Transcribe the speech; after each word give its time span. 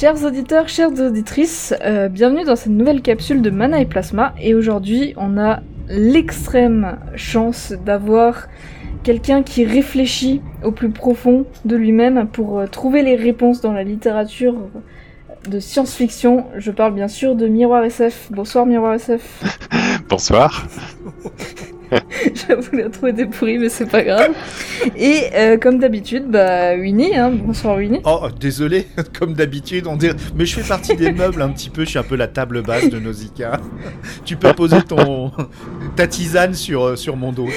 Chers 0.00 0.24
auditeurs, 0.24 0.68
chères 0.68 0.92
auditrices, 0.92 1.74
euh, 1.84 2.08
bienvenue 2.08 2.44
dans 2.44 2.54
cette 2.54 2.70
nouvelle 2.70 3.02
capsule 3.02 3.42
de 3.42 3.50
Mana 3.50 3.80
et 3.80 3.84
Plasma. 3.84 4.32
Et 4.40 4.54
aujourd'hui, 4.54 5.12
on 5.16 5.36
a 5.36 5.58
l'extrême 5.88 7.00
chance 7.16 7.72
d'avoir 7.84 8.46
quelqu'un 9.02 9.42
qui 9.42 9.64
réfléchit 9.64 10.40
au 10.62 10.70
plus 10.70 10.90
profond 10.90 11.46
de 11.64 11.74
lui-même 11.74 12.28
pour 12.28 12.60
euh, 12.60 12.68
trouver 12.68 13.02
les 13.02 13.16
réponses 13.16 13.60
dans 13.60 13.72
la 13.72 13.82
littérature 13.82 14.54
de 15.50 15.58
science-fiction. 15.58 16.46
Je 16.56 16.70
parle 16.70 16.94
bien 16.94 17.08
sûr 17.08 17.34
de 17.34 17.48
Miroir 17.48 17.82
SF. 17.82 18.28
Bonsoir 18.30 18.66
Miroir 18.66 18.94
SF. 18.94 19.42
Bonsoir. 20.08 20.68
J'avoue 22.48 22.76
la 22.76 22.88
trouver 22.90 23.26
pourri, 23.26 23.58
mais 23.58 23.68
c'est 23.68 23.86
pas 23.86 24.02
grave. 24.02 24.30
Et 24.96 25.22
euh, 25.34 25.56
comme 25.56 25.78
d'habitude, 25.78 26.26
bah 26.28 26.74
Winnie, 26.76 27.16
hein. 27.16 27.30
bonsoir 27.30 27.76
Winnie. 27.76 28.00
Oh, 28.04 28.28
désolé, 28.38 28.86
comme 29.18 29.34
d'habitude, 29.34 29.86
on 29.86 29.96
dirait. 29.96 30.14
Mais 30.36 30.44
je 30.46 30.58
fais 30.60 30.68
partie 30.68 30.96
des 30.96 31.12
meubles 31.12 31.42
un 31.42 31.48
petit 31.50 31.70
peu, 31.70 31.84
je 31.84 31.90
suis 31.90 31.98
un 31.98 32.02
peu 32.02 32.16
la 32.16 32.28
table 32.28 32.62
basse 32.62 32.88
de 32.90 32.98
Nausicaa. 32.98 33.60
tu 34.24 34.36
peux 34.36 34.52
poser 34.52 34.82
ton 34.82 35.32
ta 35.96 36.06
tisane 36.06 36.54
sur, 36.54 36.82
euh, 36.84 36.96
sur 36.96 37.16
mon 37.16 37.32
dos. 37.32 37.48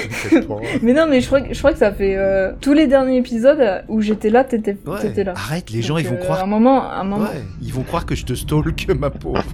Mais 0.82 0.92
non, 0.92 1.06
mais 1.08 1.20
je 1.20 1.26
crois, 1.26 1.40
que- 1.40 1.52
je 1.52 1.58
crois 1.58 1.72
que 1.72 1.78
ça 1.78 1.92
fait 1.92 2.16
euh, 2.16 2.52
tous 2.60 2.72
les 2.72 2.86
derniers 2.86 3.18
épisodes 3.18 3.84
où 3.88 4.00
j'étais 4.00 4.30
là, 4.30 4.44
t'étais 4.44 4.76
Ouais, 4.86 5.24
là. 5.24 5.32
Arrête, 5.36 5.70
les 5.70 5.82
gens 5.82 5.94
Donc, 5.94 6.02
ils 6.04 6.08
vont 6.08 6.14
euh, 6.16 6.18
croire. 6.18 6.42
Un 6.42 6.46
moment, 6.46 6.90
un 6.90 7.04
moment. 7.04 7.24
Ouais, 7.24 7.42
ils 7.62 7.72
vont 7.72 7.82
croire 7.82 8.06
que 8.06 8.14
je 8.14 8.24
te 8.24 8.34
stalk, 8.34 8.88
ma 8.98 9.10
pauvre. 9.10 9.44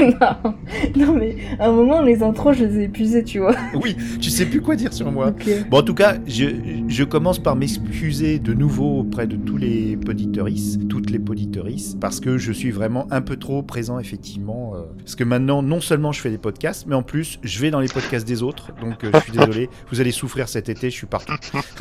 non, 0.00 0.54
non, 0.96 1.12
mais 1.14 1.36
à 1.58 1.66
un 1.68 1.72
moment, 1.72 2.02
les 2.02 2.22
intros, 2.22 2.56
je 2.56 2.64
les 2.64 2.80
ai 2.80 2.84
épuisées, 2.84 3.24
tu 3.24 3.38
vois. 3.40 3.54
oui, 3.74 3.95
tu 4.20 4.30
sais 4.30 4.46
plus 4.46 4.60
quoi 4.60 4.76
dire 4.76 4.92
sur 4.92 5.10
moi. 5.10 5.32
Bon, 5.70 5.78
en 5.78 5.82
tout 5.82 5.94
cas, 5.94 6.16
je, 6.26 6.46
je 6.88 7.04
commence 7.04 7.38
par 7.38 7.56
m'excuser 7.56 8.38
de 8.38 8.52
nouveau 8.54 9.00
auprès 9.00 9.26
de 9.26 9.36
tous 9.36 9.56
les 9.56 9.96
poditeuristes, 9.96 10.88
toutes 10.88 11.10
les 11.10 11.18
poditeuristes, 11.18 11.98
parce 12.00 12.20
que 12.20 12.38
je 12.38 12.52
suis 12.52 12.70
vraiment 12.70 13.06
un 13.10 13.20
peu 13.20 13.36
trop 13.36 13.62
présent, 13.62 13.98
effectivement. 13.98 14.74
euh, 14.76 14.82
parce 14.98 15.14
que 15.16 15.24
maintenant, 15.24 15.62
non 15.62 15.80
seulement 15.80 16.12
je 16.12 16.20
fais 16.20 16.30
des 16.30 16.38
podcasts, 16.38 16.86
mais 16.86 16.94
en 16.94 17.02
plus, 17.02 17.38
je 17.42 17.60
vais 17.60 17.70
dans 17.70 17.80
les 17.80 17.88
podcasts 17.88 18.26
des 18.26 18.42
autres. 18.42 18.72
Donc, 18.80 19.04
euh, 19.04 19.10
je 19.14 19.20
suis 19.20 19.32
désolé, 19.32 19.70
vous 19.90 20.00
allez 20.00 20.12
souffrir 20.12 20.48
cet 20.48 20.68
été, 20.68 20.90
je 20.90 20.94
suis 20.96 21.06
partout. 21.06 21.34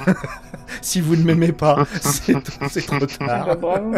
si 0.81 1.01
vous 1.01 1.15
ne 1.15 1.23
m'aimez 1.23 1.51
pas, 1.51 1.85
c'est 2.01 2.35
c'est 2.69 2.85
trop 2.85 2.99
bah, 2.99 3.07
tard. 3.27 3.57
bravo. 3.57 3.95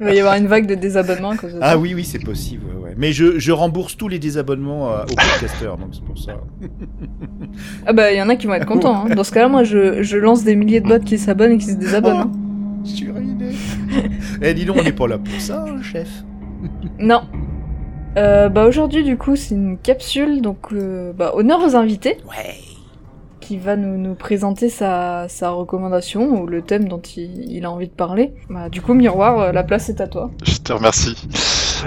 Il 0.00 0.06
va 0.06 0.14
y 0.14 0.18
avoir 0.20 0.34
une 0.36 0.46
vague 0.46 0.66
de 0.66 0.74
désabonnements 0.74 1.34
ça. 1.36 1.48
Ah 1.60 1.78
oui, 1.78 1.94
oui, 1.94 2.04
c'est 2.04 2.18
possible. 2.18 2.64
ouais, 2.66 2.88
ouais. 2.88 2.94
Mais 2.96 3.12
je, 3.12 3.38
je 3.38 3.52
rembourse 3.52 3.96
tous 3.96 4.08
les 4.08 4.18
désabonnements 4.18 4.92
euh, 4.92 5.02
aux 5.04 5.14
podcasteurs, 5.14 5.76
donc 5.78 5.90
c'est 5.94 6.04
pour 6.04 6.18
ça. 6.18 6.40
Ah 7.86 7.92
bah, 7.92 8.12
il 8.12 8.18
y 8.18 8.22
en 8.22 8.28
a 8.28 8.36
qui 8.36 8.46
vont 8.46 8.54
être 8.54 8.66
contents. 8.66 9.04
Hein. 9.06 9.14
Dans 9.14 9.24
ce 9.24 9.32
cas-là, 9.32 9.48
moi, 9.48 9.64
je, 9.64 10.02
je 10.02 10.16
lance 10.18 10.44
des 10.44 10.56
milliers 10.56 10.80
de 10.80 10.88
bots 10.88 10.98
qui 10.98 11.18
s'abonnent 11.18 11.52
et 11.52 11.58
qui 11.58 11.66
se 11.66 11.76
désabonnent. 11.76 12.16
hein. 12.16 12.30
Suis 12.84 13.10
ruiné. 13.10 13.50
Eh, 14.42 14.54
dis 14.54 14.64
donc, 14.64 14.76
on 14.78 14.82
n'est 14.84 14.92
pas 14.92 15.06
là 15.08 15.18
pour 15.18 15.40
ça, 15.40 15.64
hein, 15.68 15.82
chef. 15.82 16.08
Non. 16.98 17.22
Euh, 18.16 18.48
bah 18.48 18.64
aujourd'hui 18.66 19.04
du 19.04 19.16
coup 19.16 19.36
c'est 19.36 19.54
une 19.54 19.76
capsule 19.78 20.40
donc 20.40 20.72
euh, 20.72 21.12
bah, 21.12 21.32
honneur 21.34 21.60
aux 21.64 21.76
invités 21.76 22.16
Ouais. 22.28 22.54
qui 23.38 23.58
va 23.58 23.76
nous, 23.76 23.96
nous 23.98 24.14
présenter 24.14 24.70
sa, 24.70 25.26
sa 25.28 25.50
recommandation 25.50 26.40
ou 26.40 26.46
le 26.46 26.62
thème 26.62 26.88
dont 26.88 27.00
il, 27.16 27.52
il 27.52 27.64
a 27.64 27.70
envie 27.70 27.86
de 27.86 27.92
parler. 27.92 28.32
Bah, 28.50 28.68
du 28.70 28.80
coup 28.80 28.94
miroir 28.94 29.38
euh, 29.38 29.52
la 29.52 29.62
place 29.62 29.88
est 29.90 30.00
à 30.00 30.08
toi. 30.08 30.30
Je 30.42 30.56
te 30.56 30.72
remercie. 30.72 31.14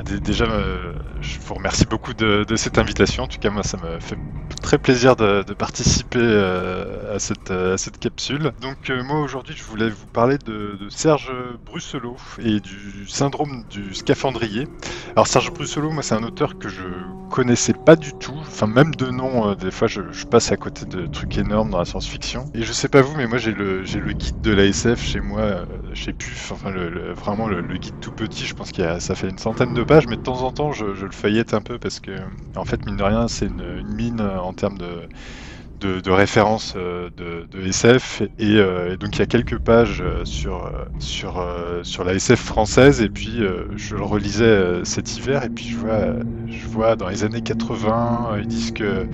Dé- 0.06 0.20
Déjà, 0.20 0.46
euh, 0.46 0.94
je 1.22 1.38
vous 1.46 1.54
remercie 1.54 1.86
beaucoup 1.86 2.14
de, 2.14 2.46
cette 2.56 2.78
invitation. 2.78 3.24
En 3.24 3.28
tout 3.28 3.40
cas, 3.40 3.50
moi, 3.50 3.64
ça 3.64 3.78
me 3.78 4.00
fait 4.00 4.18
très 4.62 4.78
plaisir 4.78 5.16
de, 5.16 5.44
participer 5.54 6.20
euh, 6.22 7.16
à, 7.16 7.20
cette, 7.20 7.52
euh, 7.52 7.74
à 7.74 7.78
cette 7.78 7.98
capsule. 7.98 8.52
Donc, 8.62 8.92
moi, 9.06 9.20
aujourd'hui, 9.20 9.56
je 9.58 9.64
voulais 9.64 9.90
vous 9.90 10.08
parler 10.08 10.38
de, 10.46 10.78
Serge 10.90 11.32
Brusselot 11.66 12.18
et 12.40 12.60
du 12.60 13.08
syndrome 13.08 13.64
du 13.70 13.94
scaphandrier. 13.94 14.68
Alors, 15.16 15.28
Serge 15.28 15.52
Brusselot, 15.52 15.92
moi, 15.92 16.04
c'est 16.04 16.16
un 16.16 16.24
auteur 16.24 16.58
que 16.58 16.70
je 16.70 16.84
connaissais 17.30 17.74
pas 17.74 17.96
du 17.96 18.14
tout. 18.14 18.38
Enfin, 18.42 18.68
même 18.68 18.94
de 18.96 19.08
nom, 19.08 19.54
des 19.56 19.72
fois, 19.72 19.88
je, 19.88 20.02
passe 20.30 20.52
à 20.52 20.58
côté 20.58 20.86
de 20.86 21.08
trucs 21.08 21.38
énormes 21.38 21.72
dans 21.72 21.80
la 21.80 21.86
science-fiction. 21.86 22.46
Et 22.54 22.64
je 22.64 22.72
sais 22.72 22.88
pas 22.88 23.02
vous, 23.02 23.16
mais 23.18 23.28
moi, 23.28 23.38
j'ai 23.38 23.52
le, 23.52 23.84
guide 24.14 24.42
de 24.42 24.52
l'ASF 24.52 25.04
chez 25.04 25.20
moi, 25.20 25.66
chez 25.94 26.14
PUF. 26.14 26.52
Enfin, 26.52 26.72
vraiment 27.16 27.48
le, 27.48 27.62
le 27.62 27.78
guide 27.78 28.00
tout 28.00 28.12
petit. 28.12 28.46
Je 28.46 28.54
pense 28.54 28.72
a, 28.80 29.00
ça 29.00 29.16
fait 29.16 29.30
une 29.30 29.38
centaine 29.38 29.74
de 29.74 29.81
pages, 29.86 30.08
mais 30.08 30.18
de 30.18 30.22
temps 30.22 30.42
en 30.44 30.52
temps, 30.52 30.72
je, 30.72 30.86
le 30.86 31.12
feuillette 31.12 31.54
un 31.54 31.62
peu 31.62 31.80
parce 31.80 32.00
que, 32.00 32.20
en 32.56 32.66
fait, 32.66 32.86
mine 32.86 32.98
de 32.98 33.04
rien, 33.04 33.28
c'est 33.28 33.48
une, 33.48 33.84
mine 33.84 34.22
en 34.22 34.54
termes 34.54 34.78
de 34.78 35.08
de, 35.82 36.00
de 36.00 36.12
références 36.12 36.76
euh, 36.78 37.10
de, 37.18 37.68
SF 37.68 38.22
et, 38.40 38.58
euh, 38.58 38.94
et 38.94 38.98
donc 38.98 39.16
il 39.16 39.20
y 39.20 39.22
a 39.22 39.26
quelques 39.26 39.58
pages 39.58 40.02
euh, 40.02 40.26
sur 40.26 40.72
sur 41.00 41.44
sur 41.84 42.04
la 42.04 42.14
SF 42.14 42.40
française. 42.40 43.02
Et 43.02 43.10
puis 43.10 43.40
je 43.76 43.96
le 43.96 44.04
relisais 44.04 44.84
cet 44.84 45.18
hiver. 45.18 45.44
Et 45.44 45.50
puis 45.50 45.68
je 45.70 45.78
vois 45.78 46.16
je 46.48 46.68
vois 46.68 46.96
dans 46.96 47.10
les 47.10 47.24
années 47.24 47.42
80 47.42 48.30
euh, 48.32 48.40
ils 48.42 48.48
disent 48.48 48.72
que 48.72 49.08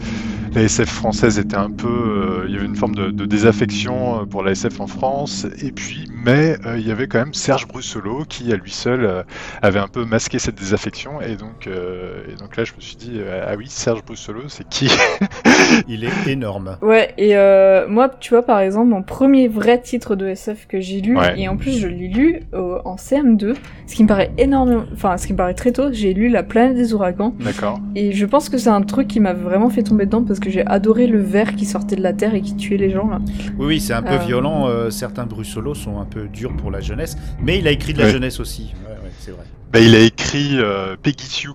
la 0.54 0.64
SF 0.64 0.90
française 0.90 1.40
était 1.40 1.58
un 1.58 1.72
peu 1.72 2.46
il 2.48 2.54
y 2.54 2.58
avait 2.58 2.66
une 2.66 2.76
forme 2.76 2.96
de, 2.96 3.26
désaffection 3.26 4.26
pour 4.26 4.44
la 4.44 4.52
SF 4.52 4.80
en 4.80 4.88
France. 4.88 5.46
Et 5.62 5.72
puis 5.72 6.10
mais 6.12 6.58
il 6.76 6.88
y 6.88 6.92
avait 6.92 7.08
quand 7.08 7.20
même 7.20 7.34
Serge 7.34 7.68
Brusselot 7.68 8.26
qui 8.26 8.52
à 8.52 8.56
lui 8.56 8.72
seul 8.72 9.26
avait 9.62 9.80
un 9.80 9.88
peu 9.88 10.06
masqué 10.06 10.40
cette 10.40 10.56
désaffection. 10.56 11.22
Et 11.22 11.36
donc 11.36 11.68
et 11.68 12.36
donc 12.36 12.58
là 12.58 12.64
je 12.64 12.74
me 12.74 12.82
suis 12.82 12.96
dit 12.96 13.20
ah 13.48 13.56
oui 13.56 13.68
Serge 13.70 14.04
Brusselot 14.04 14.50
c'est 14.50 14.68
qui? 14.68 14.90
Il 15.88 16.04
est 16.04 16.28
énorme. 16.28 16.57
Ouais 16.82 17.14
et 17.18 17.36
euh, 17.38 17.88
moi 17.88 18.10
tu 18.20 18.30
vois 18.32 18.44
par 18.44 18.60
exemple 18.60 18.90
mon 18.90 19.04
premier 19.04 19.48
vrai 19.48 19.80
titre 19.82 20.16
de 20.16 20.28
SF 20.28 20.68
que 20.68 20.80
j'ai 20.82 21.02
lu 21.02 21.18
Ouais. 21.18 21.40
et 21.40 21.48
en 21.48 21.58
plus 21.58 21.78
je 21.78 21.88
l'ai 21.88 22.08
lu 22.08 22.42
euh, 22.54 22.80
en 22.86 22.96
CM2 22.96 23.56
ce 23.88 23.96
qui 23.96 24.04
me 24.04 24.08
paraît 24.08 24.32
énormément 24.38 24.84
enfin 24.94 25.18
ce 25.18 25.28
qui 25.28 25.34
me 25.34 25.38
paraît 25.38 25.54
très 25.54 25.72
tôt 25.72 25.92
j'ai 25.92 26.14
lu 26.14 26.30
La 26.30 26.44
planète 26.44 26.76
des 26.76 26.94
ouragans 26.94 27.34
D'accord. 27.40 27.80
Et 27.96 28.12
je 28.12 28.26
pense 28.26 28.50
que 28.50 28.58
c'est 28.58 28.70
un 28.70 28.82
truc 28.82 29.08
qui 29.08 29.20
m'a 29.20 29.34
vraiment 29.34 29.70
fait 29.70 29.84
tomber 29.84 30.06
dedans 30.06 30.24
parce 30.24 30.40
que 30.40 30.50
j'ai 30.50 30.66
adoré 30.66 31.08
le 31.08 31.20
ver 31.22 31.56
qui 31.56 31.66
sortait 31.66 31.96
de 31.96 32.04
la 32.04 32.14
terre 32.14 32.36
et 32.36 32.42
qui 32.42 32.56
tuait 32.56 32.78
les 32.78 32.90
gens 32.90 33.08
là. 33.10 33.20
Oui, 33.58 33.66
oui, 33.68 33.80
c'est 33.80 33.94
un 33.94 34.04
peu 34.04 34.14
Euh. 34.16 34.18
violent. 34.18 34.68
euh, 34.68 34.90
certains 34.90 35.26
Brussolos 35.26 35.76
sont 35.76 36.00
un 36.00 36.06
peu 36.06 36.28
durs 36.28 36.56
pour 36.56 36.72
la 36.72 36.80
jeunesse, 36.80 37.18
mais 37.42 37.60
il 37.60 37.68
a 37.68 37.72
écrit 37.72 37.94
de 37.94 38.00
la 38.00 38.06
Ouais. 38.06 38.12
jeunesse 38.12 38.40
aussi. 38.40 38.74
Ouais, 38.88 38.94
ouais, 39.04 39.12
c'est 39.20 39.32
vrai. 39.32 39.44
Bah, 39.72 39.80
il 39.80 39.94
a 39.96 40.00
écrit 40.00 40.52
euh, 40.54 40.96
Peggy 41.02 41.26
Sue, 41.26 41.50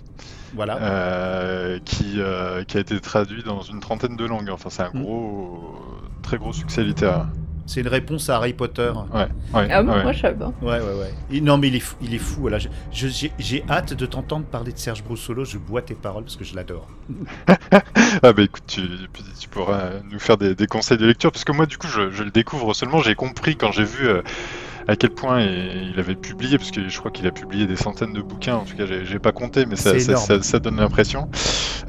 Voilà. 0.54 0.76
euh, 0.82 1.78
qui, 1.84 2.14
euh, 2.18 2.64
qui 2.64 2.76
a 2.76 2.80
été 2.80 2.98
traduit 3.00 3.42
dans 3.42 3.62
une 3.62 3.80
trentaine 3.80 4.16
de 4.16 4.24
langues. 4.26 4.50
Enfin, 4.50 4.68
c'est 4.70 4.82
un 4.82 4.90
Mm. 4.92 5.02
gros, 5.02 5.76
très 6.22 6.36
gros 6.38 6.52
succès 6.52 6.82
littéraire. 6.84 7.26
C'est 7.64 7.80
une 7.80 7.88
réponse 7.88 8.28
à 8.28 8.36
Harry 8.36 8.54
Potter. 8.54 8.90
Ouais, 9.14 9.28
ouais, 9.54 9.68
Ah 9.70 9.82
bon, 9.84 9.92
ouais. 9.92 10.02
moi 10.02 10.12
je 10.12 10.20
savais 10.20 10.36
pas. 10.36 10.52
Ouais, 10.60 10.80
ouais, 10.80 11.10
ouais. 11.30 11.40
Non, 11.40 11.58
mais 11.58 11.68
il 11.68 11.76
est 11.76 11.80
fou. 11.80 11.94
Il 12.02 12.12
est 12.12 12.18
fou 12.18 12.50
je- 12.58 12.68
J'ai 13.08 13.32
j'ai 13.38 13.64
hâte 13.70 13.94
de 13.94 14.04
t'entendre 14.04 14.44
parler 14.46 14.72
de 14.72 14.78
Serge 14.78 15.04
Brussolo. 15.04 15.44
Je 15.44 15.58
bois 15.58 15.80
tes 15.80 15.94
paroles 15.94 16.24
parce 16.24 16.36
que 16.36 16.44
je 16.44 16.56
l'adore. 16.56 16.88
Ah 18.22 18.32
bah 18.32 18.42
écoute, 18.42 18.64
tu, 18.66 18.82
tu 19.40 19.48
pourras 19.48 19.90
nous 20.10 20.18
faire 20.18 20.36
des, 20.36 20.54
des 20.54 20.66
conseils 20.66 20.98
de 20.98 21.06
lecture, 21.06 21.32
parce 21.32 21.44
que 21.44 21.52
moi 21.52 21.66
du 21.66 21.78
coup 21.78 21.86
je, 21.86 22.10
je 22.10 22.22
le 22.22 22.30
découvre 22.30 22.74
seulement, 22.74 22.98
j'ai 22.98 23.14
compris 23.14 23.56
quand 23.56 23.72
j'ai 23.72 23.84
vu 23.84 24.06
euh, 24.06 24.22
à 24.88 24.96
quel 24.96 25.10
point 25.10 25.40
il 25.42 25.94
avait 25.98 26.14
publié, 26.14 26.58
parce 26.58 26.70
que 26.70 26.88
je 26.88 26.98
crois 26.98 27.10
qu'il 27.10 27.26
a 27.26 27.30
publié 27.30 27.66
des 27.66 27.76
centaines 27.76 28.12
de 28.12 28.22
bouquins, 28.22 28.56
en 28.56 28.64
tout 28.64 28.76
cas 28.76 28.84
j'ai 28.86 29.18
pas 29.18 29.32
compté, 29.32 29.66
mais 29.66 29.76
ça, 29.76 29.92
C'est 29.92 30.00
ça, 30.00 30.12
énorme. 30.12 30.26
ça- 30.26 30.42
ça 30.42 30.58
donne 30.58 30.76
l'impression, 30.76 31.28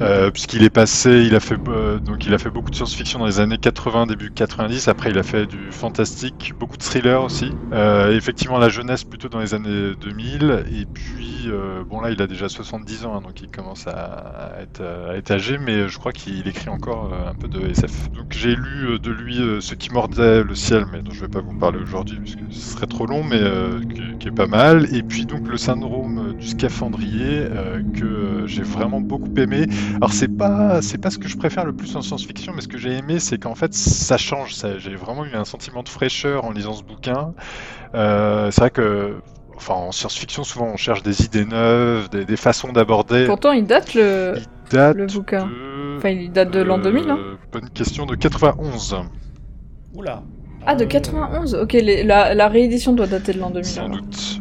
euh, 0.00 0.30
puisqu'il 0.30 0.62
est 0.62 0.70
passé, 0.70 1.24
il 1.26 1.34
a 1.34 1.40
fait 1.40 1.56
euh, 1.68 1.98
donc 1.98 2.26
il 2.26 2.34
a 2.34 2.38
fait 2.38 2.50
beaucoup 2.50 2.70
de 2.70 2.76
science-fiction 2.76 3.18
dans 3.18 3.26
les 3.26 3.40
années 3.40 3.58
80, 3.58 4.06
début 4.06 4.30
90, 4.30 4.88
après 4.88 5.10
il 5.10 5.18
a 5.18 5.22
fait 5.22 5.46
du 5.46 5.70
fantastique, 5.70 6.52
beaucoup 6.58 6.76
de 6.76 6.82
thrillers 6.82 7.22
aussi, 7.22 7.50
euh, 7.72 8.16
effectivement 8.16 8.58
la 8.58 8.68
jeunesse 8.68 9.04
plutôt 9.04 9.28
dans 9.28 9.40
les 9.40 9.54
années 9.54 9.92
2000, 10.00 10.64
et 10.72 10.84
puis 10.86 11.48
bon 11.90 12.00
là 12.00 12.10
il 12.10 12.20
a 12.22 12.26
déjà 12.26 12.48
70 12.48 13.04
ans, 13.04 13.16
hein, 13.16 13.20
donc 13.20 13.40
il 13.42 13.48
commence 13.50 13.86
à, 13.86 14.52
être, 14.60 14.82
à 14.82 15.16
être 15.16 15.30
âgé, 15.30 15.58
mais 15.58 15.88
je 15.88 15.98
crois 15.98 16.12
qu'il 16.12 16.46
écrit 16.48 16.68
encore 16.70 17.12
un 17.28 17.34
peu 17.34 17.48
de 17.48 17.60
SF. 17.68 18.10
Donc 18.12 18.26
j'ai 18.32 18.54
lu 18.56 18.98
de 18.98 19.10
lui 19.10 19.40
Ce 19.60 19.74
qui 19.74 19.90
mordait 19.92 20.42
le 20.42 20.54
ciel, 20.54 20.86
mais 20.92 21.02
dont 21.02 21.10
je 21.12 21.20
vais 21.20 21.28
pas 21.28 21.40
vous 21.40 21.54
parler 21.58 21.78
aujourd'hui 21.82 22.18
puisque 22.18 22.38
ce 22.50 22.60
serait 22.74 22.83
trop 22.86 23.06
long, 23.06 23.22
mais 23.24 23.40
euh, 23.40 23.80
qui, 23.80 24.18
qui 24.18 24.28
est 24.28 24.34
pas 24.34 24.46
mal. 24.46 24.94
Et 24.94 25.02
puis 25.02 25.26
donc 25.26 25.48
le 25.48 25.56
syndrome 25.56 26.30
euh, 26.30 26.32
du 26.32 26.46
scaphandrier 26.48 27.40
euh, 27.40 27.82
que 27.94 28.46
j'ai 28.46 28.62
vraiment 28.62 29.00
beaucoup 29.00 29.32
aimé. 29.36 29.66
Alors 29.96 30.12
c'est 30.12 30.28
pas 30.28 30.80
c'est 30.82 30.98
pas 30.98 31.10
ce 31.10 31.18
que 31.18 31.28
je 31.28 31.36
préfère 31.36 31.64
le 31.64 31.72
plus 31.72 31.94
en 31.96 32.02
science-fiction, 32.02 32.52
mais 32.54 32.60
ce 32.62 32.68
que 32.68 32.78
j'ai 32.78 32.92
aimé 32.92 33.18
c'est 33.18 33.38
qu'en 33.38 33.54
fait 33.54 33.74
ça 33.74 34.16
change. 34.16 34.54
Ça, 34.54 34.78
j'ai 34.78 34.94
vraiment 34.94 35.24
eu 35.24 35.34
un 35.34 35.44
sentiment 35.44 35.82
de 35.82 35.88
fraîcheur 35.88 36.44
en 36.44 36.50
lisant 36.52 36.74
ce 36.74 36.82
bouquin. 36.82 37.34
Euh, 37.94 38.50
c'est 38.50 38.60
vrai 38.60 38.70
que 38.70 39.16
enfin, 39.56 39.74
en 39.74 39.92
science-fiction, 39.92 40.44
souvent 40.44 40.66
on 40.66 40.76
cherche 40.76 41.02
des 41.02 41.24
idées 41.24 41.44
neuves, 41.44 42.08
des, 42.10 42.24
des 42.24 42.36
façons 42.36 42.72
d'aborder. 42.72 43.26
Pourtant, 43.26 43.52
il 43.52 43.66
date 43.66 43.94
le, 43.94 44.34
Il 44.36 44.46
date 44.70 44.96
le 44.96 45.06
bouquin. 45.06 45.46
de... 45.46 45.96
Enfin, 45.98 46.08
il 46.10 46.32
date 46.32 46.50
de 46.50 46.60
l'an 46.60 46.78
euh, 46.78 46.82
2000, 46.82 47.10
hein 47.10 47.18
Bonne 47.52 47.70
question 47.70 48.04
de 48.06 48.14
91. 48.16 48.96
Oula. 49.94 50.22
Ah, 50.66 50.74
de 50.74 50.84
91 50.84 51.54
Ok, 51.56 51.76
la, 51.82 52.48
réédition 52.48 52.92
doit 52.92 53.06
dater 53.06 53.34
de 53.34 53.38
l'an 53.38 53.50
2000. 53.50 53.64
Sans 53.64 53.88
doute. 53.88 54.40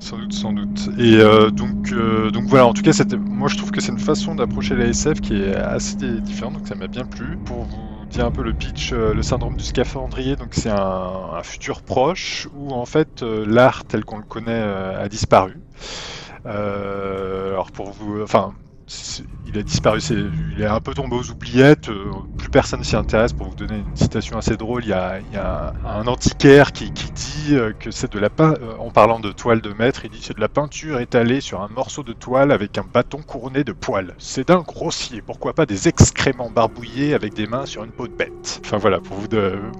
Sans 0.00 0.18
doute, 0.18 0.32
sans 0.32 0.52
doute. 0.52 0.90
Et 0.98 1.16
euh, 1.16 1.50
donc, 1.50 1.92
euh, 1.92 2.30
donc 2.30 2.44
voilà, 2.44 2.66
en 2.66 2.74
tout 2.74 2.82
cas, 2.82 2.92
moi 3.18 3.48
je 3.48 3.56
trouve 3.56 3.70
que 3.70 3.80
c'est 3.80 3.92
une 3.92 3.98
façon 3.98 4.34
d'approcher 4.34 4.76
la 4.76 4.86
SF 4.86 5.20
qui 5.20 5.42
est 5.42 5.54
assez 5.56 5.96
différente, 6.20 6.54
donc 6.54 6.68
ça 6.68 6.74
m'a 6.74 6.86
bien 6.86 7.04
plu. 7.04 7.38
Pour 7.44 7.64
vous 7.64 8.06
dire 8.10 8.26
un 8.26 8.30
peu 8.30 8.42
le 8.42 8.52
pitch, 8.52 8.92
euh, 8.92 9.14
le 9.14 9.22
syndrome 9.22 9.56
du 9.56 9.64
scaphandrier, 9.64 10.36
donc 10.36 10.48
c'est 10.52 10.70
un, 10.70 11.10
un 11.34 11.42
futur 11.42 11.82
proche 11.82 12.48
où 12.56 12.72
en 12.72 12.84
fait 12.84 13.22
l'art 13.22 13.84
tel 13.84 14.04
qu'on 14.04 14.18
le 14.18 14.24
connaît 14.24 14.62
a 14.62 15.08
disparu. 15.08 15.58
Alors 16.44 17.72
pour 17.72 17.90
vous, 17.90 18.22
enfin, 18.22 18.52
il 19.48 19.58
a 19.58 19.62
disparu, 19.62 20.00
il 20.56 20.62
est 20.62 20.66
un 20.66 20.80
peu 20.80 20.94
tombé 20.94 21.16
aux 21.16 21.30
oubliettes, 21.30 21.88
euh, 21.88 22.10
plus 22.38 22.48
personne 22.48 22.84
s'y 22.84 22.94
intéresse. 22.94 23.32
Pour 23.32 23.48
vous 23.48 23.54
donner 23.56 23.78
une 23.78 23.96
citation 23.96 24.38
assez 24.38 24.56
drôle, 24.56 24.84
il 24.84 24.90
y 24.90 24.92
a, 24.92 25.72
un 25.84 26.06
antiquaire 26.06 26.72
qui, 26.72 26.90
dit 26.90 27.54
euh, 27.54 27.72
que 27.72 27.90
c'est 27.90 28.12
de 28.12 28.18
la 28.18 28.28
euh, 28.40 28.56
en 28.78 28.90
parlant 28.90 29.18
de 29.18 29.32
toile 29.32 29.60
de 29.60 29.72
maître, 29.72 30.04
il 30.04 30.10
dit 30.10 30.20
c'est 30.22 30.36
de 30.36 30.40
la 30.40 30.48
peinture 30.48 31.00
étalée 31.00 31.40
sur 31.40 31.62
un 31.62 31.68
morceau 31.68 32.02
de 32.02 32.12
toile 32.12 32.52
avec 32.52 32.78
un 32.78 32.84
bâton 32.92 33.18
couronné 33.22 33.64
de 33.64 33.72
poils. 33.72 34.14
C'est 34.18 34.48
d'un 34.48 34.60
grossier, 34.60 35.20
pourquoi 35.20 35.52
pas 35.52 35.66
des 35.66 35.88
excréments 35.88 36.50
barbouillés 36.50 37.14
avec 37.14 37.34
des 37.34 37.46
mains 37.46 37.66
sur 37.66 37.82
une 37.82 37.92
peau 37.92 38.06
de 38.06 38.12
bête. 38.12 38.60
Enfin 38.64 38.76
voilà, 38.76 39.00
pour 39.00 39.16
vous 39.16 39.26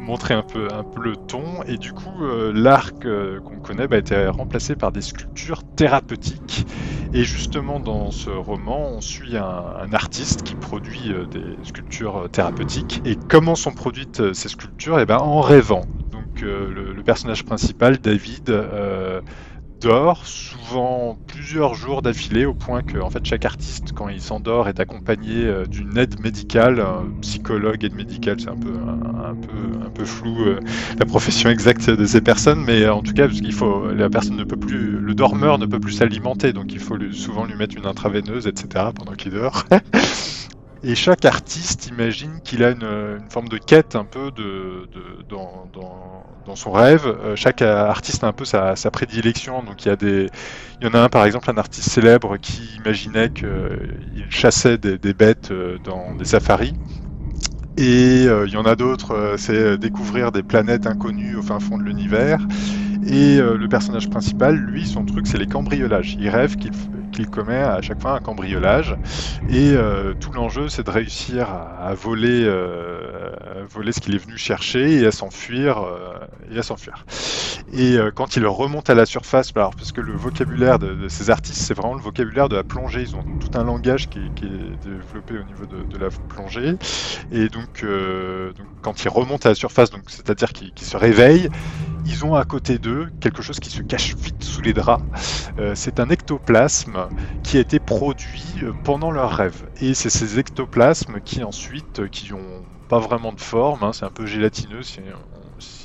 montrer 0.00 0.34
un 0.34 0.42
peu, 0.42 0.68
le 1.00 1.16
ton. 1.16 1.62
Et 1.66 1.76
du 1.76 1.92
coup, 1.92 2.10
l'arc 2.54 3.06
qu'on 3.44 3.56
connaît 3.56 3.86
bah, 3.86 3.96
a 3.96 3.98
été 3.98 4.26
remplacé 4.28 4.74
par 4.74 4.90
des 4.92 5.02
sculptures 5.02 5.62
thérapeutiques. 5.76 6.66
Et 7.12 7.24
justement, 7.24 7.80
dans 7.80 8.10
ce 8.10 8.30
roman, 8.30 8.95
on 8.96 9.00
suit 9.02 9.36
un, 9.36 9.92
artiste 9.92 10.42
qui 10.42 10.54
produit 10.54 11.12
euh, 11.12 11.26
des 11.26 11.62
sculptures 11.64 12.16
euh, 12.16 12.28
thérapeutiques. 12.28 13.02
Et 13.04 13.14
comment 13.28 13.54
sont 13.54 13.72
produites 13.72 14.20
euh, 14.20 14.32
ces 14.32 14.48
sculptures? 14.48 14.98
Eh 14.98 15.04
ben, 15.04 15.18
en 15.18 15.42
rêvant. 15.42 15.84
Donc, 16.10 16.40
le, 16.40 17.02
personnage 17.02 17.44
principal, 17.44 17.98
David, 17.98 18.50
dort 19.80 20.26
souvent 20.26 21.18
plusieurs 21.26 21.74
jours 21.74 22.02
d'affilée, 22.02 22.44
au 22.44 22.54
point 22.54 22.82
que 22.82 22.98
en 22.98 23.10
fait, 23.10 23.24
chaque 23.24 23.44
artiste, 23.44 23.92
quand 23.94 24.08
il 24.08 24.20
s'endort, 24.20 24.68
est 24.68 24.80
accompagné 24.80 25.44
euh, 25.44 25.64
d'une 25.66 25.96
aide 25.98 26.20
médicale, 26.20 26.84
psychologue, 27.20 27.84
aide 27.84 27.94
médicale, 27.94 28.40
c'est 28.40 28.48
un 28.48 28.56
peu, 28.56 28.72
un, 28.72 29.34
peu, 29.34 29.86
un 29.86 29.90
peu 29.90 30.04
flou 30.04 30.42
euh, 30.42 30.60
la 30.98 31.06
profession 31.06 31.50
exacte 31.50 31.88
de 31.90 32.06
ces 32.06 32.20
personnes, 32.20 32.62
mais 32.64 32.82
euh, 32.82 32.94
en 32.94 33.02
tout 33.02 33.12
cas, 33.12 33.26
parce 33.26 33.40
qu'il 33.40 33.52
faut, 33.52 33.90
la 33.92 34.08
personne 34.08 34.36
ne 34.36 34.44
peut 34.44 34.56
plus, 34.56 34.98
le 34.98 35.14
dormeur 35.14 35.58
ne 35.58 35.66
peut 35.66 35.80
plus 35.80 35.92
s'alimenter, 35.92 36.52
donc 36.52 36.72
il 36.72 36.80
faut 36.80 36.96
souvent 37.12 37.44
lui 37.44 37.54
mettre 37.54 37.76
une 37.76 37.86
intraveineuse, 37.86 38.46
etc. 38.46 38.86
pendant 38.94 39.12
qu'il 39.12 39.32
dort. 39.32 39.64
Et 40.88 40.94
chaque 40.94 41.24
artiste 41.24 41.88
imagine 41.88 42.40
qu'il 42.44 42.62
a 42.62 42.70
une, 42.70 43.18
forme 43.28 43.48
de 43.48 43.58
quête 43.58 43.96
un 43.96 44.04
peu 44.04 44.30
dans, 45.28 46.54
son 46.54 46.70
rêve. 46.70 47.06
Euh, 47.06 47.34
chaque 47.34 47.60
artiste 47.60 48.22
a 48.22 48.28
un 48.28 48.32
peu 48.32 48.44
sa, 48.44 48.76
prédilection. 48.92 49.64
Donc 49.64 49.84
il 49.84 49.88
y 49.88 49.90
a 49.90 49.96
des, 49.96 50.30
il 50.80 50.86
y 50.86 50.88
en 50.88 50.94
a 50.94 51.00
un 51.00 51.08
par 51.08 51.24
exemple, 51.24 51.50
un 51.50 51.58
artiste 51.58 51.90
célèbre 51.90 52.36
qui 52.36 52.62
imaginait 52.76 53.30
qu'il 53.30 54.26
chassait 54.30 54.78
des, 54.78 54.96
des 54.96 55.12
bêtes 55.12 55.50
euh, 55.50 55.78
dans 55.82 56.14
des 56.14 56.24
safaris. 56.24 56.74
Et 57.78 58.26
euh, 58.26 58.46
il 58.46 58.54
y 58.54 58.56
en 58.56 58.64
a 58.64 58.74
d'autres, 58.74 59.12
euh, 59.14 59.36
c'est 59.36 59.54
euh, 59.54 59.76
découvrir 59.76 60.32
des 60.32 60.42
planètes 60.42 60.86
inconnues 60.86 61.36
au 61.36 61.42
fin 61.42 61.60
fond 61.60 61.76
de 61.76 61.82
l'univers. 61.82 62.40
Et 63.08 63.38
le 63.38 63.68
personnage 63.68 64.10
principal, 64.10 64.56
lui, 64.56 64.84
son 64.84 65.04
truc, 65.04 65.28
c'est 65.28 65.38
les 65.38 65.46
cambriolages. 65.46 66.16
Il 66.18 66.28
rêve 66.28 66.56
qu'il 66.56 66.72
qu'il 67.12 67.28
commet 67.30 67.56
à 67.56 67.80
chaque 67.80 68.02
fois 68.02 68.16
un 68.16 68.18
cambriolage. 68.18 68.96
Et 69.48 69.76
tout 70.18 70.32
l'enjeu, 70.32 70.68
c'est 70.68 70.84
de 70.84 70.90
réussir 70.90 71.48
à, 71.48 71.94
voler, 71.94 72.50
voler 73.70 73.92
ce 73.92 74.00
qu'il 74.00 74.16
est 74.16 74.18
venu 74.18 74.36
chercher 74.36 74.98
et 74.98 75.06
à 75.06 75.12
s'enfuir. 75.12 75.84
et 76.52 76.58
à 76.58 76.62
s'enfuir. 76.64 77.06
Quand 78.16 78.36
il 78.36 78.44
remonte 78.46 78.90
à 78.90 78.94
la 78.94 79.06
surface, 79.06 79.52
alors 79.54 79.76
parce 79.76 79.92
que 79.92 80.00
le 80.00 80.12
vocabulaire 80.12 80.80
de, 80.80 80.94
de 80.94 81.08
ces 81.08 81.30
artistes, 81.30 81.62
c'est 81.62 81.74
vraiment 81.74 81.94
le 81.94 82.00
vocabulaire 82.00 82.48
de 82.48 82.56
la 82.56 82.64
plongée. 82.64 83.02
Ils 83.02 83.14
ont 83.14 83.22
tout 83.38 83.56
un 83.56 83.62
langage 83.62 84.08
qui, 84.08 84.18
qui 84.34 84.46
est 84.46 84.84
développé 84.84 85.34
au 85.38 85.44
niveau 85.44 85.66
de, 85.66 85.84
de 85.84 85.98
la 85.98 86.08
plongée. 86.28 86.74
Et 87.30 87.48
donc, 87.48 87.65
euh, 87.82 88.52
donc, 88.52 88.66
quand 88.82 89.04
ils 89.04 89.08
remontent 89.08 89.46
à 89.46 89.50
la 89.50 89.54
surface, 89.54 89.90
c'est-à-dire 90.06 90.52
qu'ils 90.52 90.72
se 90.86 90.96
réveillent, 90.96 91.48
ils 92.04 92.24
ont 92.24 92.34
à 92.34 92.44
côté 92.44 92.78
d'eux 92.78 93.08
quelque 93.20 93.42
chose 93.42 93.60
qui 93.60 93.70
se 93.70 93.82
cache 93.82 94.16
vite 94.16 94.42
sous 94.44 94.62
les 94.62 94.72
draps. 94.72 95.04
Euh, 95.58 95.72
c'est 95.74 96.00
un 96.00 96.08
ectoplasme 96.08 97.08
qui 97.42 97.56
a 97.56 97.60
été 97.60 97.78
produit 97.78 98.44
euh, 98.62 98.72
pendant 98.84 99.10
leur 99.10 99.32
rêve. 99.32 99.68
Et 99.80 99.94
c'est 99.94 100.10
ces 100.10 100.38
ectoplasmes 100.38 101.20
qui 101.20 101.42
ensuite, 101.42 102.08
qui 102.10 102.32
ont 102.32 102.64
pas 102.88 102.98
vraiment 103.00 103.32
de 103.32 103.40
forme, 103.40 103.82
hein, 103.82 103.92
c'est 103.92 104.04
un 104.04 104.10
peu 104.10 104.26
gélatineux 104.26 104.82
si, 104.82 105.00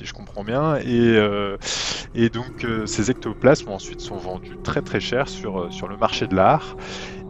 je 0.04 0.14
comprends 0.14 0.44
bien, 0.44 0.76
et, 0.76 2.30
donc 2.30 2.68
ces 2.86 3.10
ectoplasmes 3.10 3.70
ensuite 3.70 4.02
sont 4.02 4.18
vendus 4.18 4.58
très 4.64 4.82
très 4.82 5.00
cher 5.00 5.28
sur, 5.30 5.74
sur 5.74 5.88
le 5.88 5.98
marché 5.98 6.28
de 6.28 6.36
l'art. 6.36 6.76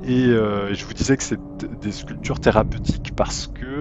Et, 0.03 0.25
je 0.25 0.85
vous 0.85 0.93
disais 0.93 1.15
que 1.15 1.23
c'est 1.23 1.39
des 1.79 1.91
sculptures 1.91 2.39
thérapeutiques 2.39 3.15
parce 3.15 3.47
que 3.47 3.80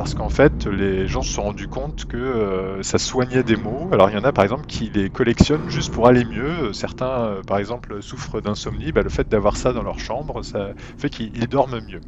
parce 0.00 0.14
qu'en 0.14 0.30
fait 0.30 0.64
les 0.64 1.06
gens 1.06 1.20
se 1.20 1.30
sont 1.30 1.42
rendus 1.42 1.68
compte 1.68 2.06
que 2.06 2.16
euh, 2.16 2.82
ça 2.82 2.96
soignait 2.96 3.42
des 3.42 3.56
maux. 3.56 3.86
Alors 3.92 4.08
il 4.08 4.16
y 4.16 4.18
en 4.18 4.24
a 4.24 4.32
par 4.32 4.44
exemple 4.44 4.64
qui 4.64 4.90
les 4.94 5.10
collectionnent 5.10 5.68
juste 5.68 5.92
pour 5.92 6.06
aller 6.06 6.24
mieux. 6.24 6.72
Certains 6.72 7.20
euh, 7.20 7.42
par 7.42 7.58
exemple 7.58 8.00
souffrent 8.00 8.40
d'insomnie. 8.40 8.92
Bah, 8.92 9.02
le 9.02 9.10
fait 9.10 9.28
d'avoir 9.28 9.58
ça 9.58 9.74
dans 9.74 9.82
leur 9.82 10.00
chambre, 10.00 10.42
ça 10.42 10.70
fait 10.96 11.10
qu'ils 11.10 11.36
ils 11.36 11.46
dorment 11.48 11.80
mieux. 11.86 12.00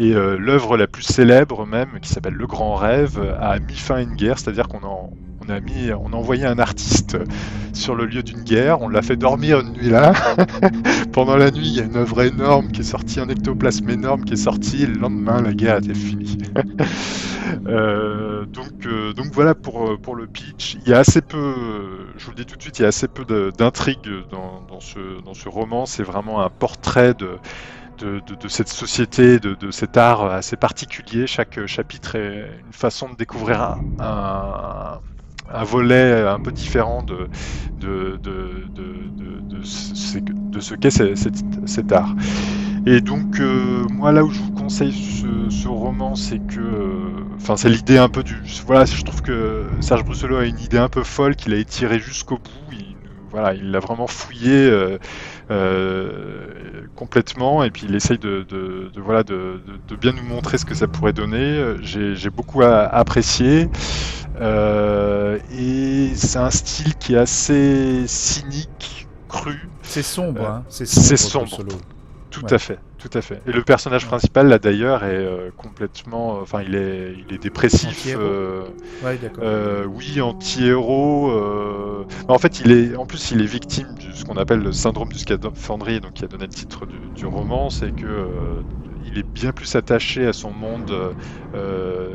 Et 0.00 0.12
euh, 0.12 0.36
l'œuvre 0.36 0.76
la 0.76 0.88
plus 0.88 1.04
célèbre 1.04 1.64
même, 1.66 2.00
qui 2.02 2.08
s'appelle 2.08 2.34
Le 2.34 2.48
Grand 2.48 2.74
Rêve, 2.74 3.20
a 3.38 3.60
mis 3.60 3.76
fin 3.76 3.94
à 3.94 4.00
une 4.00 4.16
guerre, 4.16 4.40
c'est-à-dire 4.40 4.66
qu'on 4.66 4.84
a, 4.84 5.08
on 5.46 5.50
a 5.50 5.60
mis, 5.60 5.92
on 5.92 6.12
a 6.12 6.16
envoyé 6.16 6.44
un 6.46 6.58
artiste 6.58 7.16
sur 7.72 7.94
le 7.94 8.06
lieu 8.06 8.22
d'une 8.22 8.42
guerre, 8.42 8.82
on 8.82 8.88
l'a 8.88 9.02
fait 9.02 9.16
dormir 9.16 9.60
une 9.60 9.72
nuit 9.72 9.90
là. 9.90 10.12
Pendant 11.12 11.36
la 11.36 11.50
nuit, 11.50 11.66
il 11.66 11.74
y 11.74 11.80
a 11.80 11.84
une 11.84 11.96
œuvre 11.96 12.22
énorme 12.22 12.70
qui 12.70 12.80
est 12.80 12.84
sortie, 12.84 13.20
un 13.20 13.28
ectoplasme 13.28 13.90
énorme 13.90 14.24
qui 14.24 14.34
est 14.34 14.36
sorti, 14.36 14.86
le 14.86 14.94
lendemain, 14.94 15.42
la 15.42 15.52
guerre 15.52 15.78
était 15.78 15.94
finie. 15.94 16.38
Euh, 17.66 18.46
donc, 18.46 18.86
euh, 18.86 19.12
donc 19.12 19.26
voilà 19.26 19.54
pour, 19.54 19.88
euh, 19.88 19.96
pour 19.96 20.16
le 20.16 20.26
pitch. 20.26 20.76
Il 20.82 20.88
y 20.88 20.94
a 20.94 20.98
assez 20.98 21.20
peu, 21.20 21.54
je 22.16 22.24
vous 22.24 22.30
le 22.30 22.36
dis 22.36 22.46
tout 22.46 22.56
de 22.56 22.62
suite, 22.62 22.78
il 22.78 22.82
y 22.82 22.84
a 22.84 22.88
assez 22.88 23.06
peu 23.06 23.24
d'intrigue 23.52 24.08
dans, 24.30 24.80
ce, 24.80 25.22
dans 25.22 25.34
ce 25.34 25.48
roman. 25.48 25.86
C'est 25.86 26.02
vraiment 26.02 26.40
un 26.42 26.48
portrait 26.48 27.14
de, 27.14 27.38
de, 27.98 28.48
cette 28.48 28.68
société, 28.68 29.38
de, 29.38 29.70
cet 29.70 29.96
art 29.96 30.24
assez 30.24 30.56
particulier. 30.56 31.26
Chaque 31.26 31.64
chapitre 31.66 32.16
est 32.16 32.48
une 32.66 32.72
façon 32.72 33.10
de 33.10 33.14
découvrir 33.14 33.76
un, 34.00 35.00
un 35.52 35.64
volet 35.64 36.22
un 36.26 36.38
peu 36.40 36.52
différent 36.52 37.02
de, 37.02 37.28
de, 37.76 38.18
de, 38.22 38.68
de, 38.68 39.40
de, 39.42 39.62
ce 39.62 39.94
ce 40.60 40.74
qu'est 40.74 40.90
ce- 40.90 41.14
cet, 41.14 41.34
cet 41.66 41.92
art. 41.92 42.14
Et 42.86 43.00
donc, 43.00 43.40
euh, 43.40 43.84
moi, 43.90 44.12
là 44.12 44.24
où 44.24 44.30
je 44.30 44.40
vous 44.40 44.52
conseille 44.52 44.92
ce, 44.92 45.48
ce 45.50 45.68
roman, 45.68 46.14
c'est 46.14 46.40
que. 46.40 46.60
euh, 46.60 47.10
Enfin, 47.36 47.56
c'est 47.56 47.68
l'idée 47.70 47.98
un 47.98 48.08
peu 48.08 48.22
du. 48.22 48.42
Voilà, 48.66 48.84
je 48.86 49.02
trouve 49.02 49.22
que 49.22 49.66
Serge 49.80 50.04
Brusselot 50.04 50.36
a 50.36 50.46
une 50.46 50.58
idée 50.60 50.78
un 50.78 50.88
peu 50.88 51.02
folle 51.04 51.36
qu'il 51.36 51.52
a 51.54 51.58
étirée 51.58 51.98
jusqu'au 52.00 52.38
bout. 52.38 52.72
Il, 52.72 52.96
voilà, 53.30 53.54
il 53.54 53.70
l'a 53.70 53.80
vraiment 53.80 54.06
fouillé 54.06 54.52
euh, 54.52 54.84
euh, 54.92 54.98
complètement 56.96 57.64
et 57.64 57.70
puis 57.70 57.86
il 57.88 57.94
essaye 57.94 58.18
de, 58.18 58.44
de, 58.48 58.90
de, 58.94 59.00
voilà, 59.00 59.22
de, 59.22 59.60
bien 60.00 60.12
nous 60.12 60.22
montrer 60.24 60.58
ce 60.58 60.64
que 60.64 60.74
ça 60.74 60.86
pourrait 60.86 61.12
donner. 61.12 61.74
J'ai 61.82 62.30
beaucoup 62.30 62.62
à- 62.62 62.84
apprécié. 62.86 63.68
Euh, 64.40 65.38
et 65.56 66.10
c'est 66.16 66.38
un 66.40 66.50
style 66.50 66.96
qui 66.96 67.14
est 67.14 67.18
assez 67.18 68.04
cynique, 68.08 69.06
cru. 69.28 69.68
C'est 69.82 70.02
sombre, 70.02 70.42
Euh, 70.42 70.48
hein. 70.48 70.64
C'est 70.68 70.86
c'est 70.86 71.16
sombre. 71.16 71.46
sombre. 71.48 71.56
Solo. 71.70 71.80
Tout 72.30 72.44
Ouais. 72.46 72.54
à 72.54 72.58
fait, 72.58 72.78
tout 73.08 73.18
à 73.18 73.22
fait. 73.22 73.42
Et 73.46 73.52
le 73.52 73.62
personnage 73.62 74.06
principal, 74.06 74.48
là 74.48 74.58
d'ailleurs, 74.58 75.04
est 75.04 75.14
euh, 75.16 75.50
complètement, 75.56 76.38
enfin, 76.40 76.62
il 76.62 76.74
est, 76.74 77.14
il 77.18 77.32
est 77.34 77.38
dépressif. 77.38 78.14
Euh, 78.16 78.70
Ouais, 79.00 79.18
d'accord. 79.18 79.44
euh, 79.44 79.84
oui, 79.86 80.20
anti-héros. 80.20 81.30
euh, 81.30 82.06
En 82.28 82.38
fait, 82.38 82.60
il 82.60 82.72
est, 82.72 82.96
en 82.96 83.06
plus, 83.06 83.30
il 83.32 83.42
est 83.42 83.46
victime 83.46 83.94
de 83.98 84.12
ce 84.14 84.24
qu'on 84.24 84.36
appelle 84.36 84.60
le 84.60 84.72
syndrome 84.72 85.10
du 85.12 85.18
scaphandrier, 85.18 86.00
donc 86.00 86.14
qui 86.14 86.24
a 86.24 86.28
donné 86.28 86.44
le 86.44 86.50
titre 86.52 86.86
du, 86.86 87.10
du 87.14 87.26
roman, 87.26 87.70
c'est 87.70 87.92
que 87.92 88.06
euh, 88.06 88.62
il 89.14 89.20
est 89.20 89.26
bien 89.32 89.52
plus 89.52 89.74
attaché 89.76 90.26
à 90.26 90.32
son 90.32 90.50
monde, 90.50 90.92
euh, 91.54 92.10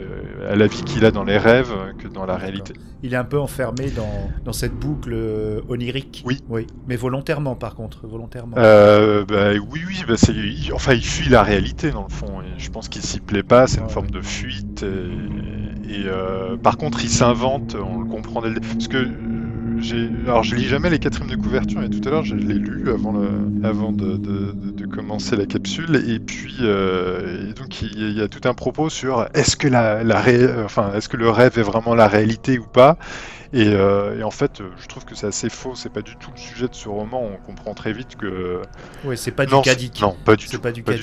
à 0.49 0.55
la 0.55 0.67
vie 0.67 0.83
qu'il 0.83 1.05
a 1.05 1.11
dans 1.11 1.23
les 1.23 1.37
rêves 1.37 1.71
que 1.97 2.07
dans 2.07 2.25
la 2.25 2.35
réalité. 2.35 2.73
Il 3.01 3.13
est 3.13 3.17
un 3.17 3.23
peu 3.23 3.39
enfermé 3.39 3.89
dans, 3.91 4.29
dans 4.43 4.51
cette 4.51 4.73
boucle 4.73 5.11
euh, 5.13 5.61
onirique. 5.69 6.21
Oui. 6.25 6.41
Oui. 6.49 6.67
Mais 6.87 6.97
volontairement, 6.97 7.55
par 7.55 7.75
contre. 7.75 8.05
Volontairement. 8.05 8.57
Euh, 8.57 9.23
bah, 9.25 9.51
oui, 9.71 9.81
oui, 9.87 10.03
bah, 10.05 10.15
il- 10.27 10.73
enfin, 10.73 10.93
il 10.93 11.05
fuit 11.05 11.29
la 11.29 11.41
réalité 11.43 11.91
dans 11.91 12.03
le 12.03 12.09
fond. 12.09 12.41
Et 12.41 12.59
je 12.59 12.69
pense 12.69 12.89
qu'il 12.89 13.01
s'y 13.01 13.21
plaît 13.21 13.43
pas. 13.43 13.67
C'est 13.67 13.79
une 13.79 13.89
forme 13.89 14.11
de 14.11 14.21
fuite. 14.21 14.83
Et, 14.83 15.93
et, 15.93 16.03
euh, 16.07 16.57
par 16.57 16.75
contre, 16.77 17.01
il 17.01 17.09
s'invente. 17.09 17.75
On 17.81 17.99
le 17.99 18.05
comprend 18.05 18.41
dès 18.41 18.49
le- 18.49 18.59
parce 18.59 18.89
que 18.89 18.97
euh, 18.97 19.07
alors 20.25 20.43
je 20.43 20.55
lis 20.55 20.67
jamais 20.67 20.89
les 20.89 20.99
quatrièmes 20.99 21.29
de 21.29 21.35
couverture 21.35 21.81
et 21.83 21.89
tout 21.89 22.07
à 22.07 22.11
l'heure 22.11 22.23
je 22.23 22.35
l'ai 22.35 22.55
lu 22.55 22.85
avant 22.91 23.91
de, 23.91 24.85
commencer 24.85 25.35
la 25.35 25.45
capsule. 25.45 26.03
Et 26.07 26.19
puis 26.19 26.57
euh, 26.61 27.53
donc 27.53 27.81
il 27.81 28.17
y, 28.17 28.21
a 28.21 28.27
tout 28.27 28.47
un 28.47 28.53
propos 28.53 28.89
sur 28.89 29.27
est-ce 29.33 29.55
que 29.55 29.67
la, 29.67 30.03
la 30.03 30.19
ré- 30.19 30.63
enfin 30.63 30.91
est-ce 30.95 31.09
que 31.09 31.17
le 31.17 31.29
rêve 31.29 31.57
est 31.57 31.63
vraiment 31.63 31.95
la 31.95 32.07
réalité 32.07 32.59
ou 32.59 32.65
pas? 32.65 32.97
Et, 33.51 33.67
euh, 33.67 34.19
et 34.19 34.23
en 34.23 34.31
fait 34.31 34.61
je 34.79 34.87
trouve 34.87 35.05
que 35.05 35.15
c'est 35.15 35.27
assez 35.27 35.49
faux, 35.49 35.73
c'est 35.75 35.91
pas 35.91 36.01
du 36.03 36.15
tout 36.17 36.29
le 36.35 36.39
sujet 36.39 36.67
de 36.67 36.75
ce 36.75 36.87
roman, 36.87 37.23
on 37.23 37.37
comprend 37.45 37.73
très 37.73 37.93
vite 37.93 38.15
que 38.15 38.61
Ouais, 39.03 39.15
c'est 39.15 39.31
pas 39.31 39.45
non, 39.45 39.61
du 39.61 39.61
cadique. 39.61 40.01
non 40.01 40.15
pas 40.23 40.35
du 40.35 40.47
C'est 40.47 40.57
tout, 40.57 40.61
pas 40.61 40.71
du 40.71 40.83
pas. 40.83 40.93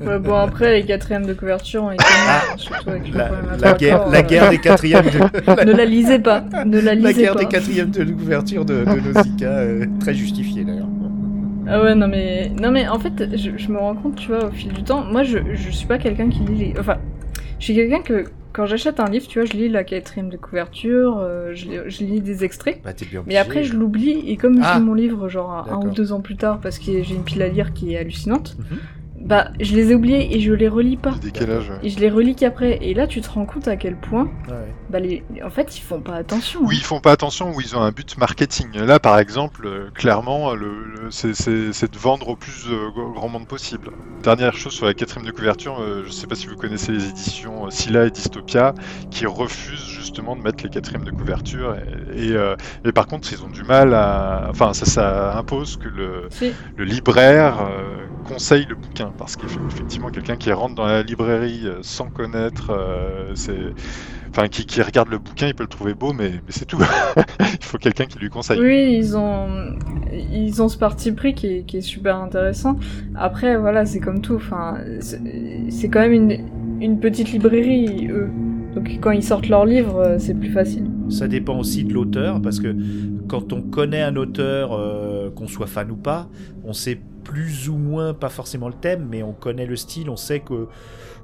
Ouais, 0.00 0.18
bon, 0.18 0.34
après, 0.34 0.72
les 0.80 0.84
quatrièmes 0.84 1.26
de 1.26 1.34
couverture 1.34 1.84
ont 1.84 1.90
été 1.92 2.04
nuls, 2.04 2.58
surtout 2.58 2.90
avec 2.90 3.08
le 3.08 3.16
La, 3.16 3.30
la 3.58 3.72
guerre, 3.74 4.08
la 4.08 4.18
euh, 4.18 4.22
guerre 4.22 4.50
des 4.50 4.58
quatrièmes 4.58 5.08
de, 5.10 5.18
Ne 5.64 5.72
la 5.72 5.84
lisez 5.86 6.18
pas, 6.18 6.42
ne 6.66 6.80
la 6.80 6.94
la 6.94 7.12
lisez 7.12 7.14
guerre 7.22 7.32
pas. 7.34 7.40
des 7.40 7.46
quatrièmes 7.48 7.90
de 7.90 8.04
couverture 8.04 8.64
de, 8.64 8.84
de 8.84 9.00
Nausicaa, 9.00 9.46
euh, 9.46 9.86
très 10.00 10.14
justifiée 10.14 10.64
d'ailleurs. 10.64 10.88
Ah 11.66 11.82
ouais, 11.82 11.94
non 11.94 12.08
mais, 12.08 12.50
non 12.60 12.70
mais 12.70 12.86
en 12.88 12.98
fait, 12.98 13.36
je, 13.36 13.56
je 13.56 13.68
me 13.68 13.78
rends 13.78 13.94
compte, 13.94 14.16
tu 14.16 14.28
vois, 14.28 14.46
au 14.46 14.50
fil 14.50 14.72
du 14.72 14.82
temps, 14.84 15.04
moi 15.04 15.22
je, 15.22 15.38
je 15.54 15.70
suis 15.70 15.86
pas 15.86 15.98
quelqu'un 15.98 16.28
qui 16.28 16.40
lit 16.40 16.72
les... 16.72 16.74
Enfin, 16.78 16.98
je 17.58 17.64
suis 17.64 17.74
quelqu'un 17.74 18.02
que, 18.02 18.26
quand 18.54 18.64
j'achète 18.66 19.00
un 19.00 19.10
livre, 19.10 19.26
tu 19.28 19.38
vois, 19.40 19.46
je 19.46 19.52
lis 19.52 19.68
la 19.68 19.84
quatrième 19.84 20.30
de 20.30 20.36
couverture, 20.38 21.18
euh, 21.18 21.52
je, 21.54 21.66
lis- 21.66 21.78
je 21.88 22.04
lis 22.04 22.20
des 22.22 22.44
extraits, 22.44 22.80
Bah 22.82 22.94
t'es 22.94 23.04
bien 23.04 23.22
mais 23.26 23.36
après 23.36 23.64
je 23.64 23.74
l'oublie, 23.76 24.22
et 24.30 24.36
comme 24.38 24.58
Ah. 24.62 24.72
je 24.74 24.78
lis 24.78 24.84
mon 24.86 24.94
livre 24.94 25.28
genre 25.28 25.66
un 25.70 25.84
ou 25.86 25.90
deux 25.90 26.12
ans 26.12 26.20
plus 26.22 26.36
tard, 26.36 26.60
parce 26.60 26.78
que 26.78 27.02
j'ai 27.02 27.14
une 27.14 27.24
pile 27.24 27.42
à 27.42 27.48
lire 27.48 27.72
qui 27.74 27.92
est 27.92 27.98
hallucinante, 27.98 28.56
Mhm. 28.58 28.78
Bah 29.24 29.48
je 29.60 29.74
les 29.74 29.90
ai 29.90 29.94
oubliés 29.94 30.36
et 30.36 30.40
je 30.40 30.52
les 30.52 30.68
relis 30.68 30.96
pas. 30.96 31.12
le 31.12 31.18
décalage. 31.18 31.70
ouais. 31.70 31.76
Et 31.82 31.88
je 31.88 31.98
les 31.98 32.10
relis 32.10 32.34
qu'après, 32.36 32.78
et 32.82 32.94
là 32.94 33.06
tu 33.06 33.20
te 33.20 33.30
rends 33.30 33.46
compte 33.46 33.68
à 33.68 33.76
quel 33.76 33.96
point, 33.96 34.24
Ouais. 34.48 34.74
bah 34.90 35.00
les... 35.00 35.22
en 35.44 35.50
fait 35.50 35.76
ils 35.78 35.80
font 35.82 36.00
pas 36.00 36.14
attention. 36.14 36.60
Oui, 36.62 36.76
ils 36.78 36.84
font 36.84 37.00
pas 37.00 37.12
attention 37.12 37.52
ou 37.54 37.60
ils 37.60 37.76
ont 37.76 37.80
un 37.80 37.90
but 37.90 38.16
marketing. 38.18 38.68
Là, 38.76 38.98
par 38.98 39.18
exemple, 39.18 39.66
euh, 39.66 39.90
clairement, 39.94 40.54
le, 40.54 40.66
le- 40.84 41.10
c'est- 41.10 41.34
c'est 41.34 41.72
c'est 41.72 41.92
de 41.92 41.98
vendre 41.98 42.28
au 42.28 42.36
plus 42.36 42.66
euh, 42.68 42.88
gr- 42.90 43.14
grand 43.14 43.28
monde 43.28 43.46
possible. 43.48 43.90
Dernière 44.22 44.54
chose 44.56 44.72
sur 44.72 44.86
la 44.86 44.94
quatrième 44.94 45.26
de 45.26 45.32
couverture, 45.32 45.78
euh, 45.80 46.02
je 46.06 46.10
sais 46.12 46.26
pas 46.26 46.34
si 46.34 46.46
vous 46.46 46.56
connaissez 46.56 46.92
les 46.92 47.08
éditions 47.08 47.66
euh, 47.66 47.70
Scylla 47.70 48.06
et 48.06 48.10
Dystopia, 48.10 48.74
qui 49.10 49.26
refusent 49.26 49.86
justement 49.88 50.36
de 50.36 50.42
mettre 50.42 50.62
les 50.64 50.70
quatrièmes 50.70 51.04
de 51.04 51.10
couverture. 51.10 51.76
Et, 52.14 52.26
et, 52.28 52.32
euh, 52.36 52.56
et 52.84 52.92
par 52.92 53.06
contre, 53.06 53.32
ils 53.32 53.42
ont 53.44 53.48
du 53.50 53.62
mal 53.64 53.94
à. 53.94 54.46
Enfin, 54.50 54.72
ça, 54.74 54.84
ça 54.86 55.36
impose 55.38 55.76
que 55.76 55.88
le, 55.88 56.26
Si. 56.30 56.52
le 56.76 56.84
libraire 56.84 57.58
euh, 57.62 58.04
conseille 58.24 58.66
le 58.68 58.74
bouquin 58.74 59.12
parce 59.16 59.36
qu'effectivement 59.36 60.10
quelqu'un 60.10 60.36
qui 60.36 60.52
rentre 60.52 60.74
dans 60.74 60.86
la 60.86 61.02
librairie 61.02 61.62
euh, 61.64 61.78
sans 61.82 62.08
connaître 62.08 62.70
euh, 62.70 63.32
c'est 63.34 63.72
enfin 64.30 64.48
qui, 64.48 64.66
qui 64.66 64.82
regarde 64.82 65.08
le 65.08 65.18
bouquin 65.18 65.48
il 65.48 65.54
peut 65.54 65.64
le 65.64 65.68
trouver 65.68 65.94
beau 65.94 66.12
mais, 66.12 66.30
mais 66.30 66.50
c'est 66.50 66.64
tout 66.64 66.78
il 67.40 67.64
faut 67.64 67.78
quelqu'un 67.78 68.06
qui 68.06 68.18
lui 68.18 68.30
conseille 68.30 68.60
Oui, 68.60 68.96
ils 68.96 69.16
ont, 69.16 69.76
ils 70.12 70.62
ont 70.62 70.68
ce 70.68 70.78
parti 70.78 71.12
pris 71.12 71.34
qui 71.34 71.46
est, 71.46 71.62
qui 71.64 71.78
est 71.78 71.82
super 71.82 72.16
intéressant. 72.16 72.76
Après, 73.14 73.56
voilà, 73.56 73.86
c'est 73.86 74.00
comme 74.00 74.20
tout. 74.20 74.36
Enfin, 74.36 74.78
c'est 75.00 75.88
quand 75.88 76.00
même 76.00 76.12
une, 76.12 76.80
une 76.80 77.00
petite 77.00 77.32
librairie, 77.32 78.08
eux. 78.10 78.30
Donc 78.74 78.98
quand 79.00 79.12
ils 79.12 79.22
sortent 79.22 79.48
leurs 79.48 79.66
livres, 79.66 79.98
euh, 79.98 80.18
c'est 80.18 80.34
plus 80.34 80.50
facile. 80.50 80.90
Ça 81.08 81.28
dépend 81.28 81.58
aussi 81.58 81.84
de 81.84 81.92
l'auteur, 81.92 82.40
parce 82.42 82.58
que 82.58 82.74
quand 83.28 83.52
on 83.52 83.62
connaît 83.62 84.02
un 84.02 84.16
auteur, 84.16 84.72
euh, 84.72 85.30
qu'on 85.30 85.46
soit 85.46 85.66
fan 85.66 85.90
ou 85.90 85.96
pas, 85.96 86.28
on 86.64 86.72
sait 86.72 87.00
plus 87.24 87.68
ou 87.68 87.76
moins, 87.76 88.14
pas 88.14 88.28
forcément 88.28 88.68
le 88.68 88.74
thème, 88.74 89.06
mais 89.10 89.22
on 89.22 89.32
connaît 89.32 89.66
le 89.66 89.76
style, 89.76 90.10
on 90.10 90.16
sait 90.16 90.40
que 90.40 90.68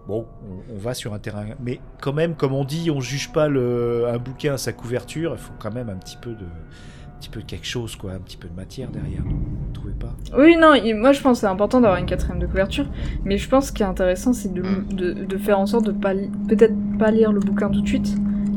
bon, 0.09 0.27
on, 0.49 0.75
on 0.75 0.79
va 0.79 0.95
sur 0.95 1.13
un 1.15 1.19
terrain. 1.19 1.45
Mais 1.63 1.79
quand 2.01 2.13
même, 2.15 2.35
comme 2.35 2.55
on 2.55 2.65
dit, 2.65 2.91
on 2.91 3.01
juge 3.01 3.31
pas 3.33 3.49
le, 3.49 4.07
un 4.09 4.19
bouquin 4.19 4.55
à 4.55 4.59
sa 4.59 4.73
couverture. 4.73 5.33
Il 5.35 5.39
faut 5.39 5.53
quand 5.59 5.73
même 5.73 5.91
un 5.91 5.97
petit 5.97 6.17
peu 6.17 6.31
de, 6.31 6.45
un 6.45 7.19
petit 7.21 7.29
peu 7.29 7.41
de 7.41 7.47
quelque 7.47 7.67
chose, 7.67 7.97
quoi, 7.97 8.13
un 8.13 8.19
petit 8.19 8.39
peu 8.39 8.49
de 8.49 8.57
matière 8.57 8.91
derrière. 8.91 9.23
Vous 9.23 9.73
trouvez 9.73 9.93
pas? 9.93 10.15
Oui, 10.37 10.57
non, 10.57 10.73
moi 10.99 11.13
je 11.13 11.21
pense 11.21 11.39
que 11.39 11.41
c'est 11.43 11.47
important 11.47 11.81
d'avoir 11.81 12.01
une 12.01 12.07
quatrième 12.07 12.39
de 12.39 12.47
couverture, 12.47 12.87
mais 13.25 13.37
je 13.37 13.49
pense 13.49 13.67
ce 13.67 13.73
qui 13.73 13.83
est 13.83 13.87
intéressant, 13.87 14.33
c'est 14.33 14.53
de, 14.53 14.63
de, 14.93 15.13
de 15.25 15.39
faire 15.39 15.59
en 15.59 15.67
sorte 15.67 15.85
de 15.87 15.93
pas 15.93 16.15
peut-être 16.49 16.75
pas 16.99 17.11
lire 17.11 17.31
le 17.33 17.41
bouquin 17.41 17.69
tout 17.69 17.83
de 17.83 17.89
suite 17.89 18.17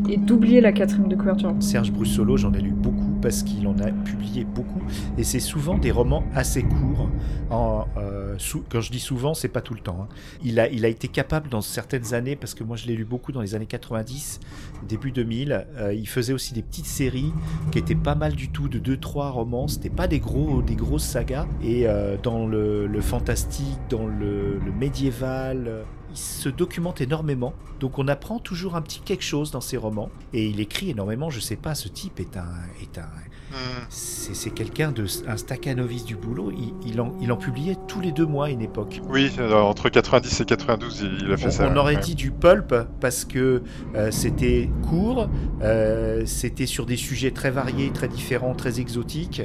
et 0.10 0.18
d'oublier 0.18 0.62
la 0.62 0.72
quatrième 0.72 1.10
de 1.10 1.16
couverture. 1.16 1.54
Serge 1.60 1.92
Brussolo, 1.92 2.38
j'en 2.38 2.54
ai 2.54 2.62
lu 2.62 2.72
beaucoup 2.72 3.13
parce 3.24 3.42
qu'il 3.42 3.66
en 3.68 3.80
a 3.80 3.90
publié 3.90 4.44
beaucoup 4.44 4.82
et 5.18 5.24
c'est 5.24 5.40
souvent 5.40 5.78
des 5.78 5.92
romans 5.92 6.24
assez 6.36 6.62
courts. 6.62 7.10
En, 7.50 7.88
euh, 7.98 8.38
quand 8.70 8.82
je 8.82 8.92
dis 8.92 9.00
souvent, 9.00 9.34
c'est 9.34 9.48
pas 9.48 9.62
tout 9.62 9.74
le 9.74 9.80
temps. 9.80 9.98
hein. 10.02 10.08
Il, 10.44 10.60
a, 10.60 10.68
été 10.68 11.08
capable 11.08 11.50
dans 11.50 11.62
certaines 11.62 12.14
années, 12.14 12.36
parce 12.36 12.54
que 12.54 12.64
moi 12.64 12.76
je 12.76 12.88
l'ai 12.88 12.96
lu 12.96 13.06
beaucoup 13.06 13.32
dans 13.32 13.42
les 13.42 13.56
années 13.56 13.66
90, 13.66 14.42
début 14.88 15.12
2000, 15.12 15.66
euh, 15.78 15.94
il 15.94 16.08
faisait 16.08 16.34
aussi 16.34 16.54
des 16.54 16.62
petites 16.62 16.86
séries 16.86 17.32
qui 17.72 17.80
étaient 17.80 17.96
pas 17.96 18.16
mal 18.16 18.34
du 18.34 18.50
tout, 18.50 18.68
de 18.68 18.80
2-3 18.80 19.32
romans. 19.32 19.68
C'était 19.68 19.90
pas 19.90 20.08
des, 20.08 20.20
gros, 20.20 20.62
des 20.62 20.76
grosses 20.76 21.06
sagas. 21.06 21.48
Et 21.64 21.88
euh, 21.88 22.18
dans 22.22 22.46
le, 22.46 22.90
fantastique, 23.02 23.80
dans 23.90 24.06
le, 24.06 24.60
médiéval, 24.78 25.86
il 26.14 26.18
se 26.18 26.50
documente 26.50 27.02
énormément. 27.02 27.54
Donc 27.80 28.00
on 28.00 28.08
apprend 28.08 28.40
toujours 28.40 28.76
un 28.76 28.82
petit 28.82 29.00
quelque 29.00 29.24
chose 29.24 29.52
dans 29.52 29.62
ses 29.62 29.78
romans. 29.78 30.10
Et 30.32 30.48
il 30.48 30.60
écrit 30.60 30.92
énormément. 30.92 31.30
Je 31.30 31.40
sais 31.40 31.56
pas, 31.56 31.76
ce 31.76 31.88
type 31.88 32.20
est 32.20 32.38
un, 32.38 32.48
est 32.82 32.98
un, 32.98 33.10
Hmm. 33.54 33.86
c'est 33.90 34.50
quelqu'un 34.50 34.92
de 34.92 35.06
un 35.28 35.38
staccanovis 35.38 36.06
du 36.06 36.16
boulot. 36.16 36.52
Il, 36.52 36.74
il 36.88 37.00
en, 37.00 37.14
il 37.22 37.32
en 37.32 37.38
publiait 37.38 37.78
tous 37.88 38.02
les 38.02 38.12
deux 38.12 38.26
mois 38.26 38.48
à 38.48 38.50
une 38.50 38.62
époque. 38.62 39.00
oui 39.10 39.32
alors, 39.38 39.68
entre 39.68 39.90
90 39.90 40.42
et 40.42 40.46
92 40.46 41.02
il, 41.02 41.26
il 41.28 41.32
a 41.32 41.38
fait 41.38 41.48
On, 41.48 41.52
ça 41.52 41.70
on 41.72 41.76
aurait 41.78 41.96
ouais. 41.96 42.02
dit 42.02 42.16
du 42.16 42.32
pulp 42.32 42.74
parce 43.00 43.26
que 43.26 43.62
euh, 43.96 44.10
c'était 44.10 44.72
court, 44.90 45.30
euh, 45.62 46.24
c'était 46.26 46.66
sur 46.66 46.88
des 46.88 46.96
sujets 46.98 47.30
très 47.32 47.52
variés, 47.52 47.92
très 47.92 48.08
différents, 48.08 48.56
très 48.56 48.80
exotiques, 48.80 49.44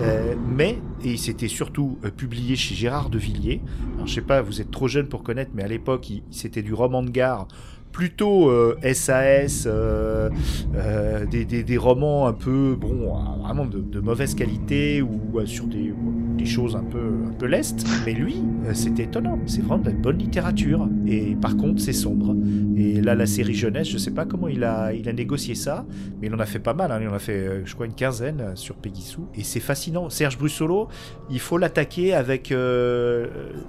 euh, 0.00 0.34
mais 0.48 0.78
et 1.04 1.16
c'était 1.18 1.48
surtout 1.48 1.98
euh, 2.04 2.10
publié 2.10 2.56
chez 2.56 2.74
Gérard 2.74 3.10
de 3.10 3.18
Villiers. 3.18 3.60
Alors 3.94 4.06
je 4.06 4.14
sais 4.14 4.20
pas, 4.22 4.40
vous 4.40 4.60
êtes 4.62 4.70
trop 4.70 4.88
jeune 4.88 5.08
pour 5.08 5.22
connaître, 5.22 5.50
mais 5.54 5.64
à 5.64 5.68
l'époque 5.68 6.08
c'était 6.30 6.62
du 6.62 6.72
roman 6.72 7.02
de 7.02 7.10
gare. 7.10 7.46
Plutôt 7.92 8.48
euh, 8.48 8.76
SAS, 8.94 9.64
euh, 9.66 10.30
euh, 10.76 11.26
des, 11.26 11.44
des- 11.44 11.64
des 11.64 11.76
romans 11.76 12.26
un 12.28 12.32
peu, 12.32 12.76
bon, 12.80 13.14
euh, 13.14 13.42
vraiment 13.42 13.66
de, 13.66 13.80
de 13.80 14.00
mauvaise 14.00 14.34
qualité 14.34 15.02
ou 15.02 15.20
euh, 15.38 15.44
sur 15.44 15.66
des, 15.66 15.92
des 16.38 16.46
choses 16.46 16.76
un 16.76 16.84
peu, 16.84 16.98
un 17.28 17.32
peu 17.32 17.46
lestes. 17.46 17.84
Mais 18.06 18.12
lui, 18.12 18.36
euh, 18.64 18.74
c'était 18.74 19.02
étonnant. 19.04 19.38
C'est 19.46 19.60
vraiment 19.62 19.82
de 19.82 19.90
la 19.90 19.96
bonne 19.96 20.18
littérature. 20.18 20.88
Et 21.06 21.34
par 21.34 21.56
contre, 21.56 21.82
c'est 21.82 21.92
sombre. 21.92 22.34
Et 22.76 23.00
là, 23.00 23.14
la 23.14 23.26
série 23.26 23.54
jeunesse, 23.54 23.88
je 23.88 23.98
sais 23.98 24.12
pas 24.12 24.24
comment 24.24 24.48
il 24.48 24.62
a, 24.64 24.92
il 24.94 25.08
a 25.08 25.12
négocié 25.12 25.54
ça, 25.56 25.84
mais 26.20 26.28
il 26.28 26.34
en 26.34 26.38
a 26.38 26.46
fait 26.46 26.60
pas 26.60 26.74
mal. 26.74 26.92
hein. 26.92 26.98
Il 27.02 27.08
en 27.08 27.14
a 27.14 27.18
fait, 27.18 27.32
euh, 27.38 27.62
je 27.64 27.74
crois, 27.74 27.86
une 27.86 27.94
quinzaine 27.94 28.40
euh, 28.40 28.52
sur 28.54 28.76
Peggy 28.76 29.02
Sue. 29.02 29.20
Et 29.34 29.42
c'est 29.42 29.60
fascinant. 29.60 30.08
Serge 30.10 30.38
Brussolo, 30.38 30.88
il 31.28 31.40
faut 31.40 31.58
l'attaquer 31.58 32.14
avec, 32.14 32.52
euh, 32.52 33.26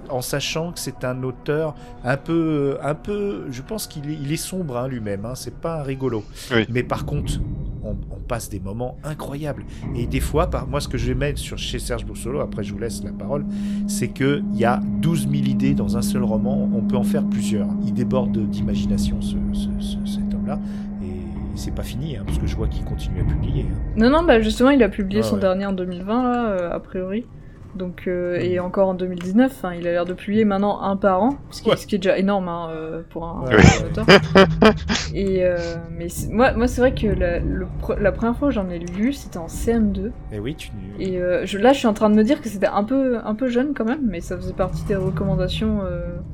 en 0.08 0.22
sachant 0.22 0.72
que 0.72 0.78
c'est 0.78 1.04
un 1.04 1.22
auteur 1.24 1.74
un 2.04 2.16
peu, 2.16 2.78
un 2.82 2.94
peu. 2.94 3.46
Je 3.50 3.60
pense 3.62 3.86
qu'il 3.88 4.08
est, 4.10 4.11
il 4.20 4.32
est 4.32 4.36
sombre 4.36 4.76
hein, 4.78 4.88
lui-même. 4.88 5.24
Hein. 5.24 5.34
C'est 5.34 5.54
pas 5.54 5.80
un 5.80 5.82
rigolo. 5.82 6.24
Oui. 6.54 6.64
Mais 6.68 6.82
par 6.82 7.04
contre, 7.06 7.40
on, 7.84 7.96
on 8.10 8.20
passe 8.28 8.48
des 8.48 8.60
moments 8.60 8.96
incroyables. 9.04 9.64
Et 9.96 10.06
des 10.06 10.20
fois, 10.20 10.48
par, 10.48 10.66
moi, 10.68 10.80
ce 10.80 10.88
que 10.88 10.98
j'aimais 10.98 11.34
sur 11.36 11.58
chez 11.58 11.78
Serge 11.78 12.04
Brussolo, 12.06 12.40
après 12.40 12.62
je 12.62 12.72
vous 12.72 12.78
laisse 12.78 13.02
la 13.02 13.12
parole, 13.12 13.44
c'est 13.86 14.08
que 14.08 14.42
il 14.52 14.58
y 14.60 14.64
a 14.64 14.80
12 15.00 15.22
000 15.30 15.32
idées 15.44 15.74
dans 15.74 15.96
un 15.96 16.02
seul 16.02 16.22
roman. 16.22 16.68
On 16.74 16.82
peut 16.82 16.96
en 16.96 17.02
faire 17.04 17.24
plusieurs. 17.24 17.68
Il 17.84 17.92
déborde 17.94 18.36
d'imagination, 18.50 19.20
ce, 19.20 19.36
ce- 19.52 19.68
ce- 19.84 20.06
cet 20.06 20.32
homme-là. 20.34 20.58
Et 21.02 21.16
c'est 21.56 21.74
pas 21.74 21.82
fini, 21.82 22.16
hein, 22.16 22.22
parce 22.24 22.38
que 22.38 22.46
je 22.46 22.56
vois 22.56 22.68
qu'il 22.68 22.84
continue 22.84 23.20
à 23.20 23.24
publier. 23.24 23.66
hein. 23.70 23.78
Non, 23.96 24.10
non, 24.10 24.22
bah 24.24 24.40
justement, 24.40 24.70
il 24.70 24.82
a 24.82 24.88
publié 24.88 25.20
Ah 25.24 25.26
son 25.26 25.34
ouais. 25.34 25.40
dernier 25.40 25.66
en 25.66 25.72
2020, 25.72 26.22
là, 26.22 26.46
euh, 26.50 26.70
a 26.72 26.78
priori. 26.80 27.26
Donc, 27.74 28.02
euh, 28.06 28.36
et 28.38 28.60
encore 28.60 28.88
en 28.88 28.94
2019, 28.94 29.64
hein, 29.64 29.70
il 29.78 29.86
a 29.88 29.92
l'air 29.92 30.04
de 30.04 30.12
publier 30.12 30.44
maintenant 30.44 30.82
un 30.82 30.94
par 30.96 31.22
an, 31.22 31.38
ce 31.50 31.62
qui, 31.62 31.70
Ouais. 31.70 31.76
ce 31.76 31.86
qui 31.86 31.94
est 31.94 31.98
déjà 31.98 32.18
énorme 32.18 32.46
hein, 32.48 32.68
euh, 32.70 33.00
pour 33.08 33.24
un, 33.24 33.44
Ouais. 33.46 33.56
pour 33.56 34.00
un 34.00 34.02
auteur. 34.02 34.06
et 35.14 35.42
euh, 35.44 35.56
mais 35.90 36.08
moi, 36.30 36.52
moi 36.52 36.68
c'est 36.68 36.82
vrai 36.82 36.92
que 36.94 37.06
la, 37.06 37.38
le 37.38 37.66
pre- 37.82 37.98
la 37.98 38.12
première 38.12 38.36
fois 38.36 38.48
que 38.48 38.54
j'en 38.54 38.68
ai 38.68 38.78
lu, 38.78 39.14
c'était 39.14 39.38
en 39.38 39.46
CM2. 39.46 40.10
Et 40.32 40.38
oui, 40.38 40.54
tu. 40.54 40.70
Et 40.98 41.18
euh, 41.18 41.46
je, 41.46 41.56
là, 41.56 41.72
je 41.72 41.78
suis 41.78 41.86
en 41.86 41.94
train 41.94 42.10
de 42.10 42.14
me 42.14 42.24
dire 42.24 42.42
que 42.42 42.48
c'était 42.50 42.66
un 42.66 42.84
peu, 42.84 43.18
un 43.24 43.34
peu 43.34 43.48
jeune 43.48 43.72
quand 43.74 43.86
même, 43.86 44.06
mais 44.06 44.20
ça 44.20 44.36
faisait 44.36 44.52
partie 44.52 44.84
des 44.84 44.96
recommandations, 44.96 45.80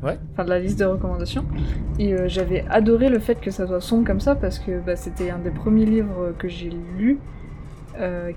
Ouais. 0.03 0.19
enfin 0.33 0.45
de 0.45 0.51
la 0.51 0.59
liste 0.59 0.79
de 0.81 0.87
recommandations. 0.87 1.45
Et 2.01 2.17
j'avais 2.29 2.65
adoré 2.69 3.09
le 3.11 3.21
fait 3.21 3.41
que 3.41 3.51
ça 3.53 3.67
soit 3.67 3.81
sombre 3.81 4.05
comme 4.05 4.21
ça 4.21 4.35
parce 4.35 4.59
que 4.59 4.81
bah, 4.85 4.97
c'était 4.97 5.31
un 5.31 5.39
des 5.39 5.51
premiers 5.51 5.85
livres 5.87 6.33
que 6.37 6.49
j'ai 6.49 6.71
lu 6.99 7.19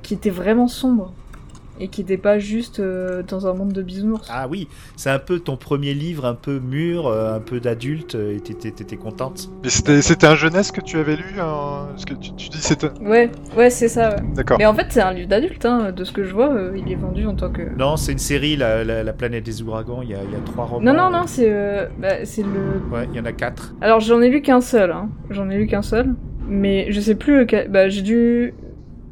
qui 0.04 0.14
était 0.14 0.30
vraiment 0.30 0.68
sombre 0.68 1.14
et 1.82 1.88
qui 1.88 2.02
n'était 2.02 2.18
pas 2.18 2.38
juste 2.40 2.80
euh, 2.80 3.24
dans 3.28 3.48
un 3.48 3.54
monde 3.54 3.74
de 3.74 3.82
bisounours. 3.82 4.28
Ah 4.32 4.48
oui, 4.48 4.68
c'est 4.96 5.10
un 5.10 5.20
peu 5.20 5.40
ton 5.40 5.58
premier 5.58 5.94
livre, 5.94 6.26
un 6.26 6.36
peu 6.36 6.60
mûr, 6.60 7.08
euh, 7.08 7.36
un 7.36 7.40
peu 7.40 7.60
d'adulte, 7.60 8.16
euh, 8.16 8.36
et 8.38 8.40
t'étais 8.40 8.96
contente. 8.98 9.50
mais 9.64 9.70
c'était 10.02 10.28
un 10.28 10.36
jeunesse 10.36 10.72
que 10.72 10.82
tu 10.82 10.98
avais 10.98 11.16
lu 11.16 11.24
hein 11.40 11.88
Parce 11.90 12.06
que 12.06 12.14
tu, 12.14 12.32
tu 12.36 12.50
dis 12.50 12.60
c'était 12.62 12.90
Ouais, 13.02 13.30
ouais, 13.58 13.70
c'est 13.70 13.88
ça. 13.88 14.12
ouais. 14.12 14.22
d'accord 14.36 14.58
Mais 14.60 14.66
en 14.66 14.74
fait, 14.74 14.86
c'est 14.90 15.02
un 15.02 15.12
livre 15.14 15.28
d'adulte, 15.30 15.66
hein, 15.66 15.92
de 15.92 16.04
ce 16.04 16.12
que 16.12 16.24
je 16.24 16.34
vois, 16.34 16.54
euh, 16.54 16.78
il 16.78 16.92
est 16.92 16.96
vendu 16.96 17.26
en 17.26 17.34
tant 17.36 17.50
que. 17.50 17.64
Non, 17.78 17.98
c'est 17.98 18.12
une 18.12 18.18
série, 18.20 18.56
la, 18.56 18.84
la- 18.84 19.04
la 19.04 19.14
planète 19.14 19.44
des 19.44 19.62
ouragans. 19.64 20.02
Il 20.04 20.10
y 20.10 20.14
a, 20.14 20.20
il 20.24 20.32
y 20.32 20.36
a 20.36 20.40
trois 20.46 20.66
romans. 20.66 20.86
Non, 20.86 20.94
non, 20.94 21.10
non, 21.10 21.24
c'est 21.26 21.50
euh, 21.52 21.88
bah, 22.00 22.26
c'est 22.26 22.44
le 22.44 22.50
Ouais, 22.92 23.08
il 23.12 23.18
y 23.18 23.20
en 23.20 23.26
a 23.26 23.32
quatre. 23.34 23.74
Alors 23.82 24.00
j'en 24.00 24.22
ai 24.22 24.30
lu 24.30 24.42
qu'un 24.42 24.62
seul, 24.62 24.92
hein. 24.92 25.10
j'en 25.32 25.50
ai 25.50 25.58
lu 25.58 25.66
qu'un 25.68 25.82
seul, 25.82 26.14
mais 26.48 26.92
je 26.92 27.00
sais 27.00 27.16
plus 27.16 27.40
lequel. 27.40 27.70
Bah 27.70 27.90
j'ai 27.90 28.02
dû, 28.02 28.54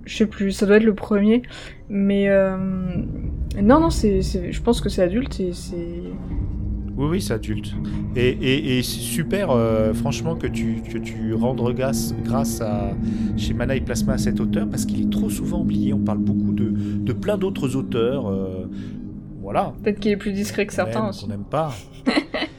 Je 0.10 0.18
sais 0.18 0.25
plus, 0.25 0.51
ça 0.51 0.66
doit 0.66 0.78
être 0.78 0.84
le 0.84 0.96
premier. 0.96 1.44
Mais 1.88 2.30
euh, 2.30 2.58
non, 3.62 3.80
non, 3.80 3.92
c'est, 3.92 4.22
je 4.24 4.62
pense 4.62 4.82
que 4.82 4.89
c'est 4.89 5.04
adulte 5.04 5.39
et 5.39 5.54
c'est. 5.54 6.01
Oui, 6.98 7.08
oui, 7.12 7.22
c'est 7.22 7.34
adulte. 7.36 7.75
Et, 8.16 8.30
et, 8.30 8.80
et 8.80 8.84
c'est 8.84 9.00
super, 9.00 9.51
euh, 9.51 9.94
franchement, 9.94 10.36
que 10.36 10.48
tu, 10.48 10.82
que 10.92 10.98
tu 10.98 11.36
rendes 11.36 11.62
grâce, 11.75 12.16
grâce 12.25 12.60
à, 12.60 12.92
chez 13.38 13.54
Mana 13.54 13.75
et 13.75 13.82
Plasma 13.82 14.13
à 14.13 14.18
cet 14.18 14.39
auteur, 14.39 14.68
parce 14.68 14.86
qu'il 14.86 15.00
est 15.01 15.12
trop 15.12 15.30
souvent 15.30 15.62
oublié. 15.62 15.94
On 15.94 16.00
parle 16.00 16.18
beaucoup 16.18 16.54
de, 16.54 16.72
de 16.72 17.13
plein 17.13 17.38
d'autres 17.38 17.75
auteurs. 17.75 18.28
euh, 18.28 18.66
voilà. 19.42 19.74
Peut-être 19.84 20.00
qu'il 20.00 20.12
est 20.12 20.18
plus 20.18 20.34
discret 20.34 20.66
que 20.66 20.74
certains 20.74 21.04
aime, 21.04 21.10
aussi. 21.10 21.25
qu'on 21.25 21.30
n'aime 21.32 21.46
pas. 21.50 21.72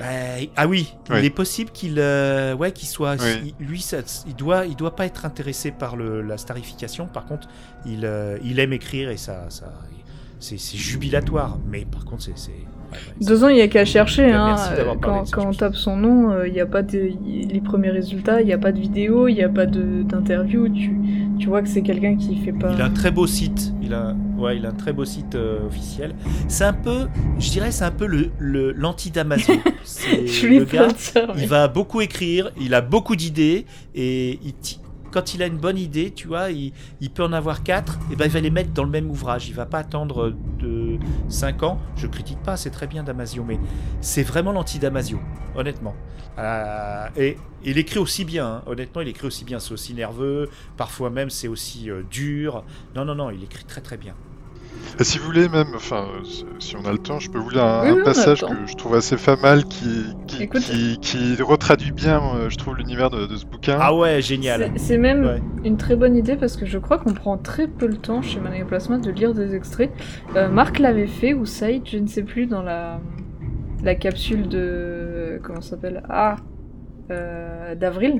Ben, 0.00 0.46
ah 0.56 0.66
oui, 0.66 0.94
Oui. 1.10 1.16
il 1.20 1.24
est 1.26 1.30
possible 1.30 1.70
qu'il 1.70 1.96
euh, 1.98 2.54
ouais, 2.56 2.72
qu'il 2.72 2.88
soit. 2.88 3.16
Oui. 3.20 3.54
il- 3.60 3.66
lui, 3.66 3.80
ça, 3.80 3.98
il, 4.26 4.34
doit, 4.34 4.64
il 4.66 4.74
doit 4.74 4.96
pas 4.96 5.04
être 5.06 5.26
intéressé 5.26 5.70
par 5.70 5.94
le, 5.96 6.22
la 6.22 6.38
starification. 6.38 7.06
Par 7.06 7.26
contre, 7.26 7.48
il, 7.86 8.04
euh, 8.04 8.38
il 8.42 8.58
aime 8.60 8.72
écrire 8.72 9.10
et 9.10 9.16
ça, 9.18 9.44
ça 9.50 9.72
c'est 10.38 10.58
c'est 10.58 10.78
jubilatoire. 10.78 11.58
Mais 11.70 11.84
par 11.84 12.04
contre, 12.06 12.22
c'est. 12.22 12.30
ouais, 12.32 12.36
ouais, 12.92 12.98
Deux 13.26 13.44
ans, 13.44 13.48
il 13.48 13.58
y 13.58 13.60
a 13.60 13.68
qu'à 13.68 13.84
chercher. 13.84 14.22
Ben, 14.30 14.40
Hein. 14.40 14.46
merci 14.56 14.74
d'avoir 14.74 14.96
parlé 14.98 15.18
Quand, 15.30 15.42
quand 15.42 15.48
on 15.50 15.52
tape 15.52 15.74
son 15.76 15.96
nom, 15.96 16.30
euh, 16.32 16.48
il 16.48 16.54
n'y 16.54 16.60
a 16.60 16.66
pas 16.66 16.80
de, 16.82 16.98
y- 17.26 17.46
les 17.46 17.60
premiers 17.60 17.90
résultats, 17.90 18.40
il 18.40 18.46
n'y 18.46 18.54
a 18.54 18.58
pas 18.58 18.72
de 18.72 18.80
vidéo, 18.80 19.28
il 19.28 19.34
n'y 19.34 19.42
a 19.44 19.50
pas 19.50 19.66
de- 19.66 20.02
d'interview. 20.02 20.66
Tu, 20.70 20.96
tu 21.40 21.48
vois 21.48 21.62
que 21.62 21.68
c'est 21.68 21.82
quelqu'un 21.82 22.16
qui 22.16 22.36
fait 22.36 22.52
pas. 22.52 22.72
Il 22.74 22.80
a 22.80 22.84
un 22.84 22.90
très 22.90 23.10
beau 23.10 23.26
site. 23.26 23.72
Il 23.82 23.92
a, 23.94 24.14
ouais, 24.38 24.58
il 24.58 24.66
a 24.66 24.68
un 24.68 24.72
très 24.74 24.92
beau 24.92 25.04
site 25.04 25.34
euh, 25.34 25.66
officiel. 25.66 26.14
C'est 26.48 26.64
un 26.64 26.72
peu, 26.72 27.08
je 27.38 27.50
dirais, 27.50 27.72
c'est 27.72 27.84
un 27.84 27.90
peu 27.90 28.06
le 28.06 28.72
l'anti-Damasio. 28.72 29.54
C'est 29.84 30.26
Je 30.26 30.46
lui 30.46 30.64
gars. 30.66 30.88
mais- 31.34 31.42
Il 31.42 31.48
va 31.48 31.66
beaucoup 31.68 32.00
écrire, 32.00 32.50
il 32.60 32.74
a 32.74 32.80
beaucoup 32.80 33.16
d'idées 33.16 33.64
et 33.94 34.38
il 34.44 34.52
quand 35.10 35.34
il 35.34 35.42
a 35.42 35.46
une 35.46 35.58
bonne 35.58 35.78
idée, 35.78 36.10
tu 36.10 36.28
vois, 36.28 36.50
il, 36.50 36.72
peut 37.12 37.24
en 37.24 37.32
avoir 37.32 37.62
quatre, 37.62 37.98
et 38.12 38.16
ben 38.16 38.26
il 38.26 38.30
va 38.30 38.40
les 38.40 38.50
mettre 38.50 38.70
dans 38.70 38.84
le 38.84 38.90
même 38.90 39.10
ouvrage. 39.10 39.48
Il 39.48 39.54
va 39.54 39.66
pas 39.66 39.78
attendre 39.78 40.34
de 40.58 40.98
5 41.28 41.62
ans. 41.62 41.80
Je 41.96 42.06
critique 42.06 42.42
pas, 42.42 42.56
c'est 42.56 42.70
très 42.70 42.86
bien 42.86 43.02
Damasio, 43.02 43.44
mais 43.44 43.58
c'est 44.00 44.22
vraiment 44.22 44.52
l'anti-Damasio, 44.52 45.18
honnêtement. 45.54 45.94
Euh, 46.38 47.08
et 47.16 47.36
il 47.64 47.78
écrit 47.78 47.98
aussi 47.98 48.24
bien, 48.24 48.46
hein. 48.46 48.62
honnêtement, 48.66 49.00
il 49.00 49.08
écrit 49.08 49.26
aussi 49.26 49.44
bien. 49.44 49.58
C'est 49.58 49.72
aussi 49.72 49.94
nerveux, 49.94 50.48
parfois 50.76 51.10
même 51.10 51.30
c'est 51.30 51.48
aussi 51.48 51.90
euh, 51.90 52.02
dur. 52.10 52.64
Non, 52.94 53.04
non, 53.04 53.14
non, 53.14 53.30
il 53.30 53.42
écrit 53.42 53.64
très 53.64 53.80
très 53.80 53.96
bien. 53.96 54.14
Et 54.98 55.04
si 55.04 55.18
vous 55.18 55.24
voulez 55.24 55.48
même, 55.48 55.68
enfin, 55.74 56.04
euh, 56.20 56.24
si- 56.58 56.76
on 56.76 56.84
a 56.86 56.92
le 56.92 56.98
temps, 56.98 57.18
je 57.20 57.30
peux 57.30 57.38
vous 57.38 57.48
lire 57.50 57.64
un, 57.64 57.94
Oui, 57.94 58.02
passage 58.04 58.42
que 58.42 58.66
je 58.66 58.74
trouve 58.76 58.94
assez 58.96 59.16
pas 59.16 59.36
mal, 59.36 59.64
qui, 59.64 60.04
qui, 60.26 60.42
Écoute. 60.42 60.60
qui, 60.60 60.98
qui 61.00 61.40
retraduit 61.40 61.92
bien, 61.92 62.20
euh, 62.34 62.50
je 62.50 62.58
trouve, 62.58 62.76
l'univers 62.76 63.08
de, 63.08 63.24
de 63.26 63.36
ce 63.36 63.46
bouquin. 63.46 63.78
Ah 63.80 63.94
ouais, 63.94 64.20
génial. 64.20 64.70
C'est- 64.76 64.98
même 64.98 65.24
Ouais. 65.24 65.42
une 65.64 65.78
très 65.78 65.96
bonne 65.96 66.16
idée 66.16 66.36
parce 66.36 66.56
que 66.56 66.66
je 66.66 66.78
crois 66.78 66.98
qu'on 66.98 67.14
prend 67.14 67.38
très 67.38 67.66
peu 67.66 67.86
le 67.86 67.96
temps 67.96 68.20
chez 68.20 68.40
Mana 68.40 68.58
et 68.58 68.64
Plasma 68.64 68.98
de 68.98 69.10
lire 69.10 69.32
des 69.32 69.54
extraits. 69.54 69.90
Euh, 70.36 70.48
Marc 70.48 70.78
l'avait 70.78 71.06
fait 71.06 71.32
ou 71.32 71.46
Saïd, 71.46 71.82
je 71.86 71.96
ne 71.98 72.06
sais 72.06 72.22
plus, 72.22 72.44
dans 72.46 72.62
la, 72.62 73.00
la 73.82 73.94
capsule 73.94 74.48
de. 74.48 75.40
Comment 75.42 75.62
ça 75.62 75.70
s'appelle? 75.70 76.02
Ah 76.10 76.36
euh, 77.10 77.74
D'avril, 77.74 78.18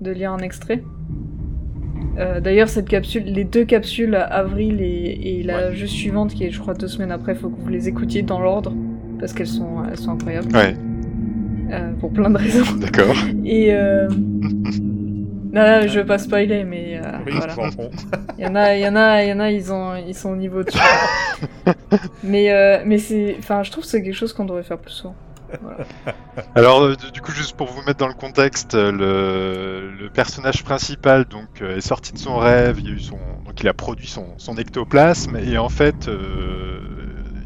de 0.00 0.10
lire 0.10 0.32
un 0.32 0.38
extrait. 0.38 0.82
Euh, 2.18 2.40
D'ailleurs, 2.40 2.68
cette 2.68 2.88
capsule, 2.88 3.24
les 3.24 3.44
deux 3.44 3.64
capsules, 3.64 4.14
Avril 4.14 4.80
et, 4.80 5.38
et 5.38 5.42
la 5.42 5.72
juste 5.72 5.94
suivante, 5.94 6.34
qui 6.34 6.44
est, 6.44 6.50
je 6.50 6.58
crois, 6.60 6.74
deux 6.74 6.88
semaines 6.88 7.12
après, 7.12 7.34
faut 7.34 7.48
que 7.48 7.60
vous 7.60 7.68
les 7.68 7.88
écoutiez 7.88 8.22
dans 8.22 8.40
l'ordre 8.40 8.74
parce 9.18 9.32
qu'elles 9.32 9.46
sont, 9.46 9.84
elles 9.90 9.98
sont 9.98 10.12
incroyables 10.12 10.54
Ouais, 10.54 10.76
euh, 11.70 11.92
pour 12.00 12.12
plein 12.12 12.30
de 12.30 12.38
raisons. 12.38 12.74
d'accord. 12.80 13.14
Et 13.44 13.72
euh... 13.72 14.08
non, 14.10 15.52
non, 15.52 15.86
je 15.86 15.98
veux 16.00 16.06
pas 16.06 16.18
spoiler, 16.18 16.64
mais 16.64 17.00
euh, 17.02 17.18
Oui, 17.26 17.32
voilà. 17.36 17.54
Il 18.38 18.44
y 18.44 18.46
en 18.46 18.54
a, 18.54 18.74
il 18.76 18.82
y 18.82 18.88
en 18.88 18.96
a, 18.96 19.22
il 19.22 19.28
y 19.28 19.32
en 19.32 19.40
a, 19.40 19.50
ils 19.50 19.72
ont, 19.72 19.96
ils 19.96 20.14
sont 20.14 20.30
au 20.30 20.36
niveau 20.36 20.62
dessus. 20.62 20.78
mais 22.22 22.52
euh, 22.52 22.82
mais 22.86 22.98
c'est, 22.98 23.36
enfin, 23.38 23.62
je 23.62 23.70
trouve 23.70 23.84
que 23.84 23.90
c'est 23.90 24.02
quelque 24.02 24.14
chose 24.14 24.32
qu'on 24.32 24.44
devrait 24.44 24.62
faire 24.62 24.78
plus 24.78 24.92
souvent. 24.92 25.14
Alors, 26.54 26.82
euh, 26.82 26.96
du 27.12 27.20
coup, 27.20 27.32
juste 27.32 27.56
pour 27.56 27.68
vous 27.68 27.82
mettre 27.82 27.98
dans 27.98 28.08
le 28.08 28.14
contexte, 28.14 28.74
euh, 28.74 29.90
le, 29.98 30.08
personnage 30.10 30.64
principal 30.64 31.26
donc 31.26 31.62
euh, 31.62 31.76
est 31.76 31.80
sorti 31.80 32.12
de 32.12 32.18
son 32.18 32.36
rêve. 32.36 32.80
Il, 32.80 32.88
a 32.88 32.90
eu 32.92 33.00
son, 33.00 33.18
donc 33.44 33.60
il 33.60 33.68
a 33.68 33.74
produit 33.74 34.06
son, 34.06 34.26
son 34.38 34.56
ectoplasme 34.56 35.36
et 35.36 35.58
en 35.58 35.68
fait, 35.68 36.08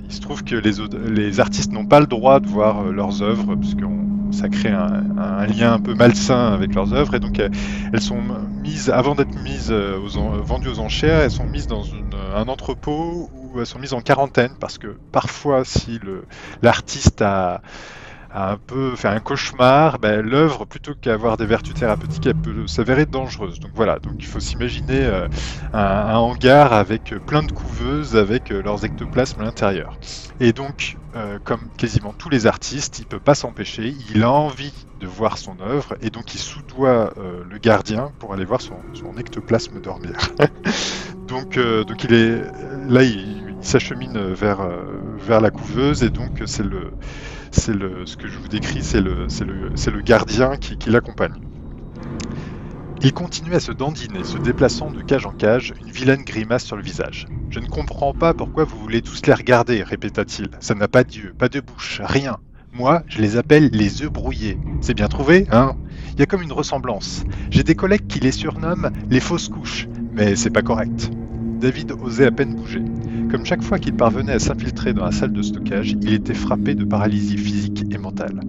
il 0.04 0.12
se 0.12 0.20
trouve 0.20 0.44
que 0.44 0.56
les, 0.56 0.72
les 1.10 1.40
artistes 1.40 1.72
n'ont 1.72 1.86
pas 1.86 2.00
le 2.00 2.06
droit 2.06 2.40
de 2.40 2.46
voir 2.46 2.84
leurs 2.84 3.22
œuvres 3.22 3.54
parce 3.56 3.74
que 3.74 3.84
ça 4.30 4.48
crée 4.48 4.70
un, 4.70 5.46
lien 5.46 5.74
un 5.74 5.80
peu 5.80 5.94
malsain 5.94 6.52
avec 6.52 6.74
leurs 6.74 6.94
œuvres 6.94 7.14
et 7.14 7.20
donc 7.20 7.38
elles 7.38 8.00
sont 8.00 8.22
mises 8.62 8.88
avant 8.88 9.14
d'être 9.14 9.34
mises 9.42 9.70
aux 9.72 10.16
en- 10.16 10.30
vendues 10.40 10.68
aux 10.68 10.78
enchères, 10.78 11.20
elles 11.20 11.30
sont 11.30 11.46
mises 11.46 11.66
dans 11.66 11.84
un 12.34 12.48
entrepôt 12.48 13.30
où 13.34 13.41
elles 13.60 13.66
sont 13.66 13.78
mises 13.78 13.94
en 13.94 14.00
quarantaine 14.00 14.52
parce 14.60 14.78
que 14.78 14.96
parfois, 15.12 15.64
si 15.64 16.00
l'artiste 16.62 17.22
a 17.22 17.60
un 18.34 18.56
peu 18.56 18.96
fait 18.96 19.08
un 19.08 19.20
cauchemar, 19.20 19.98
ben, 19.98 20.20
l'œuvre, 20.20 20.64
plutôt 20.64 20.94
qu'avoir 20.98 21.36
des 21.36 21.46
vertus 21.46 21.74
thérapeutiques, 21.74 22.26
elle 22.26 22.34
peut 22.34 22.66
s'avérer 22.66 23.06
dangereuse. 23.06 23.60
Donc 23.60 23.72
voilà, 23.74 23.98
donc 23.98 24.14
il 24.18 24.26
faut 24.26 24.40
s'imaginer 24.40 25.04
euh, 25.04 25.28
un, 25.72 26.14
hangar 26.14 26.72
avec 26.72 27.12
euh, 27.12 27.18
plein 27.18 27.42
de 27.42 27.52
couveuses 27.52 28.16
avec 28.16 28.50
euh, 28.50 28.62
leurs 28.62 28.84
ectoplasmes 28.84 29.40
à 29.42 29.44
l'intérieur. 29.44 29.98
Et 30.40 30.52
donc, 30.52 30.96
euh, 31.14 31.38
comme 31.44 31.60
quasiment 31.76 32.14
tous 32.16 32.30
les 32.30 32.46
artistes, 32.46 32.98
il 32.98 33.04
peut 33.04 33.20
pas 33.20 33.34
s'empêcher, 33.34 33.94
il 34.14 34.22
a 34.22 34.30
envie 34.30 34.72
de 34.98 35.06
voir 35.06 35.36
son 35.36 35.60
œuvre, 35.60 35.94
et 36.00 36.08
donc 36.08 36.34
il 36.34 36.38
soudoie 36.38 37.12
euh, 37.18 37.44
le 37.50 37.58
gardien 37.58 38.12
pour 38.18 38.32
aller 38.32 38.46
voir 38.46 38.62
son, 38.62 38.76
son 38.94 39.18
ectoplasme 39.18 39.78
dormir. 39.82 40.16
donc, 41.28 41.58
euh, 41.58 41.84
donc 41.84 42.04
il 42.04 42.14
est 42.14 42.42
là, 42.88 43.02
il 43.02 43.41
s'achemine 43.62 44.32
vers, 44.32 44.60
euh, 44.60 44.84
vers 45.18 45.40
la 45.40 45.50
couveuse, 45.50 46.02
et 46.02 46.10
donc 46.10 46.42
c'est 46.46 46.64
le 46.64 46.92
c'est 47.50 47.74
le, 47.74 48.06
ce 48.06 48.16
que 48.16 48.28
je 48.28 48.38
vous 48.38 48.48
décris, 48.48 48.82
c'est 48.82 49.00
le, 49.00 49.28
c'est 49.28 49.44
le, 49.44 49.72
c'est 49.74 49.90
le 49.90 50.00
gardien 50.00 50.56
qui, 50.56 50.78
qui 50.78 50.90
l'accompagne. 50.90 51.34
Il 53.02 53.12
continue 53.12 53.54
à 53.54 53.60
se 53.60 53.72
dandiner, 53.72 54.22
se 54.22 54.38
déplaçant 54.38 54.90
de 54.90 55.02
cage 55.02 55.26
en 55.26 55.32
cage, 55.32 55.74
une 55.80 55.90
vilaine 55.90 56.22
grimace 56.22 56.64
sur 56.64 56.76
le 56.76 56.82
visage. 56.82 57.26
Je 57.50 57.58
ne 57.58 57.66
comprends 57.66 58.14
pas 58.14 58.32
pourquoi 58.32 58.64
vous 58.64 58.78
voulez 58.78 59.02
tous 59.02 59.26
les 59.26 59.34
regarder, 59.34 59.82
répéta-t-il. 59.82 60.50
Ça 60.60 60.74
n'a 60.74 60.86
pas 60.86 61.02
d'yeux, 61.02 61.34
pas 61.36 61.48
de 61.48 61.60
bouche, 61.60 62.00
rien. 62.04 62.38
Moi, 62.72 63.02
je 63.08 63.20
les 63.20 63.36
appelle 63.36 63.70
les 63.72 64.02
œufs 64.02 64.10
brouillés. 64.10 64.56
C'est 64.80 64.94
bien 64.94 65.08
trouvé, 65.08 65.46
hein? 65.50 65.74
Il 66.14 66.20
y 66.20 66.22
a 66.22 66.26
comme 66.26 66.42
une 66.42 66.52
ressemblance. 66.52 67.24
J'ai 67.50 67.64
des 67.64 67.74
collègues 67.74 68.06
qui 68.06 68.20
les 68.20 68.32
surnomment 68.32 68.90
les 69.10 69.20
fausses 69.20 69.48
couches, 69.48 69.88
mais 70.12 70.36
c'est 70.36 70.50
pas 70.50 70.62
correct. 70.62 71.10
David 71.60 71.92
osait 72.00 72.26
à 72.26 72.30
peine 72.30 72.54
bouger. 72.54 72.82
Comme 73.32 73.46
chaque 73.46 73.62
fois 73.62 73.78
qu'il 73.78 73.94
parvenait 73.94 74.34
à 74.34 74.38
s'infiltrer 74.38 74.92
dans 74.92 75.06
la 75.06 75.10
salle 75.10 75.32
de 75.32 75.40
stockage, 75.40 75.92
il 76.02 76.12
était 76.12 76.34
frappé 76.34 76.74
de 76.74 76.84
paralysie 76.84 77.38
physique 77.38 77.82
et 77.90 77.96
mentale. 77.96 78.42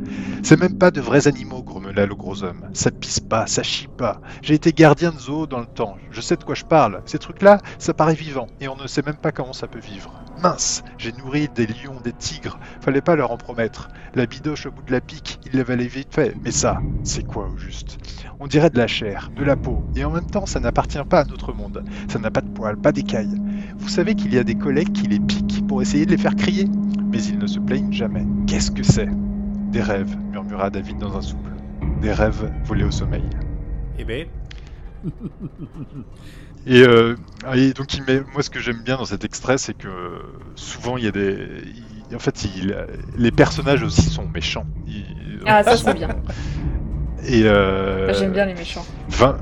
C'est 0.44 0.60
même 0.60 0.78
pas 0.78 0.92
de 0.92 1.00
vrais 1.00 1.30
animaux, 1.30 1.64
grommela 1.64 2.06
le 2.06 2.16
gros 2.16 2.44
homme. 2.44 2.70
Ça 2.74 2.92
pisse 2.92 3.22
pas, 3.22 3.48
ça 3.48 3.64
chie 3.64 3.88
pas. 3.88 4.20
J'ai 4.42 4.56
été 4.56 4.74
gardien 4.74 5.12
de 5.12 5.18
zoo 5.18 5.48
dans 5.48 5.62
le 5.62 5.68
temps. 5.68 5.96
Je 6.12 6.20
sais 6.20 6.36
de 6.36 6.44
quoi 6.44 6.54
je 6.54 6.66
parle. 6.66 7.02
Ces 7.06 7.18
trucs-là, 7.18 7.62
ça 7.80 7.94
paraît 7.94 8.14
vivant, 8.14 8.48
et 8.60 8.68
on 8.68 8.76
ne 8.76 8.86
sait 8.86 9.06
même 9.06 9.16
pas 9.16 9.32
comment 9.32 9.54
ça 9.54 9.68
peut 9.68 9.80
vivre. 9.80 10.22
Mince, 10.42 10.84
j'ai 10.98 11.14
nourri 11.14 11.48
des 11.56 11.66
lions, 11.66 12.02
des 12.04 12.12
tigres. 12.12 12.60
Fallait 12.82 13.00
pas 13.00 13.16
leur 13.16 13.32
en 13.32 13.38
promettre. 13.38 13.88
La 14.16 14.26
bidoche 14.26 14.66
au 14.66 14.72
bout 14.72 14.84
de 14.84 14.92
la 14.92 15.00
pique, 15.00 15.40
il 15.46 15.58
l'avait 15.58 15.78
vite 15.78 16.14
fait. 16.14 16.36
Mais 16.44 16.52
ça, 16.52 16.82
c'est 17.04 17.26
quoi 17.26 17.48
au 17.48 17.56
juste? 17.56 18.00
On 18.42 18.48
dirait 18.48 18.70
de 18.70 18.78
la 18.78 18.88
chair, 18.88 19.32
de 19.34 19.46
la 19.46 19.56
peau, 19.56 19.82
et 19.96 20.04
en 20.04 20.12
même 20.12 20.30
temps, 20.30 20.46
ça 20.46 20.60
n'appartient 20.60 21.00
pas 21.10 21.22
à 21.22 21.24
notre 21.24 21.54
monde. 21.54 21.86
Ça 22.10 22.20
n'a 22.20 22.32
pas 22.32 22.42
de 22.42 22.50
poils, 22.50 22.76
pas 22.76 22.92
d'écailles. 22.92 23.42
Vous 23.78 23.88
savez 23.88 24.16
qu'il 24.16 24.34
y 24.34 24.38
a 24.38 24.44
des 24.44 24.56
collègues 24.56 24.73
qui 24.82 25.08
les 25.08 25.20
piquent 25.20 25.66
pour 25.68 25.82
essayer 25.82 26.06
de 26.06 26.12
les 26.12 26.18
faire 26.18 26.36
crier 26.36 26.68
Mais 27.12 27.22
ils 27.24 27.38
ne 27.38 27.48
se 27.48 27.60
plaignent 27.60 27.94
jamais. 27.94 28.26
Qu'est-ce 28.48 28.72
que 28.72 28.84
c'est? 28.84 29.08
Des 29.72 29.82
rêves, 29.82 30.16
murmura 30.32 30.70
David 30.70 30.98
dans 31.00 31.16
un 31.16 31.22
souffle. 31.22 31.52
Des 32.02 32.12
rêves 32.12 32.52
volés 32.66 32.84
au 32.84 32.92
sommeil. 32.92 33.24
Eh 33.98 34.04
ben, 34.04 34.28
Et, 36.66 36.82
euh, 36.82 37.16
et 37.54 37.74
donc, 37.74 37.94
il 37.94 38.04
met, 38.04 38.22
moi, 38.34 38.42
ce 38.42 38.50
que 38.50 38.60
j'aime 38.60 38.82
bien 38.84 38.96
dans 38.98 39.06
cet 39.06 39.26
extrait, 39.26 39.58
c'est 39.58 39.74
que 39.74 39.88
euh, 39.90 40.20
souvent, 40.56 40.96
il 40.98 41.04
y 41.04 41.08
a 41.08 41.12
des. 41.12 41.38
il- 42.10 42.16
en 42.16 42.20
fait, 42.20 42.46
il- 42.46 42.76
les 43.18 43.32
personnages 43.32 43.84
aussi 43.84 44.04
sont 44.04 44.28
méchants. 44.28 44.66
Ils- 44.88 45.40
Ah, 45.46 45.62
ça 45.64 45.76
c'est 45.78 45.94
bien. 45.94 46.08
Et 47.28 47.44
euh, 47.46 48.14
J'aime 48.14 48.32
bien 48.32 48.46
les 48.46 48.54
méchants. 48.54 48.86
Enfin, 49.10 49.38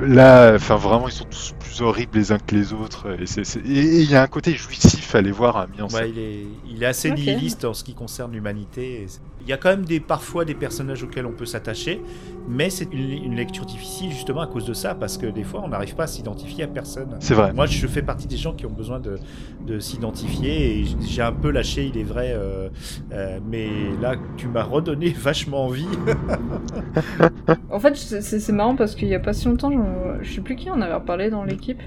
là, 0.00 0.54
enfin 0.54 0.76
vraiment, 0.76 1.08
ils 1.08 1.12
sont 1.12 1.24
tous 1.24 1.54
plus 1.58 1.80
horribles 1.82 2.16
les 2.18 2.32
uns 2.32 2.38
que 2.38 2.54
les 2.54 2.72
autres. 2.72 3.20
Et 3.20 3.26
c'est- 3.26 3.44
c'est- 3.44 3.60
et 3.60 4.02
il 4.02 4.10
y 4.10 4.14
a 4.16 4.22
un 4.22 4.26
côté 4.26 4.54
jouissif 4.54 5.14
à 5.14 5.20
les 5.22 5.30
voir 5.32 5.56
à 5.56 5.66
mis 5.66 5.80
en 5.82 5.88
Ouais, 5.90 5.90
scène. 5.90 6.10
il, 6.14 6.18
est, 6.18 6.46
il 6.66 6.82
est 6.82 6.86
assez 6.86 7.10
nihiliste 7.10 7.64
en 7.64 7.74
ce 7.74 7.84
qui 7.84 7.94
concerne 7.94 8.32
l'humanité. 8.32 9.06
Il 9.44 9.50
y 9.50 9.52
a 9.52 9.56
quand 9.56 9.68
même 9.68 9.84
des, 9.84 10.00
parfois 10.00 10.44
des 10.44 10.54
personnages 10.54 11.02
auxquels 11.02 11.26
on 11.26 11.32
peut 11.32 11.46
s'attacher, 11.46 12.00
mais 12.48 12.70
c'est 12.70 12.92
une, 12.92 13.10
une 13.10 13.36
lecture 13.36 13.66
difficile 13.66 14.10
justement 14.10 14.40
à 14.40 14.46
cause 14.46 14.64
de 14.64 14.72
ça, 14.74 14.94
parce 14.94 15.18
que 15.18 15.26
des 15.26 15.44
fois 15.44 15.62
on 15.64 15.68
n'arrive 15.68 15.94
pas 15.94 16.04
à 16.04 16.06
s'identifier 16.06 16.64
à 16.64 16.66
personne. 16.66 17.16
C'est 17.20 17.34
vrai. 17.34 17.52
Moi, 17.52 17.66
je 17.66 17.86
fais 17.86 18.02
partie 18.02 18.26
des 18.26 18.36
gens 18.36 18.52
qui 18.54 18.66
ont 18.66 18.70
besoin 18.70 19.00
de, 19.00 19.18
de 19.66 19.78
s'identifier 19.78 20.80
et 20.80 20.84
j'ai 21.00 21.22
un 21.22 21.32
peu 21.32 21.50
lâché, 21.50 21.86
il 21.86 21.98
est 21.98 22.04
vrai, 22.04 22.32
euh, 22.34 22.68
euh, 23.12 23.38
mais 23.46 23.68
là, 24.00 24.14
tu 24.36 24.48
m'as 24.48 24.62
redonné 24.62 25.08
vachement 25.16 25.64
envie. 25.66 25.86
En 27.70 27.80
fait, 27.80 27.96
c'est 27.96 28.52
marrant 28.52 28.76
parce 28.76 28.94
qu'il 28.94 29.08
y 29.08 29.14
a 29.14 29.20
pas 29.20 29.32
si 29.32 29.46
longtemps, 29.46 29.70
je, 29.70 30.24
je 30.24 30.34
sais 30.34 30.40
plus 30.40 30.56
qui 30.56 30.70
en 30.70 30.80
avait 30.80 30.94
reparlé 30.94 31.30
dans 31.30 31.44
l'équipe. 31.44 31.80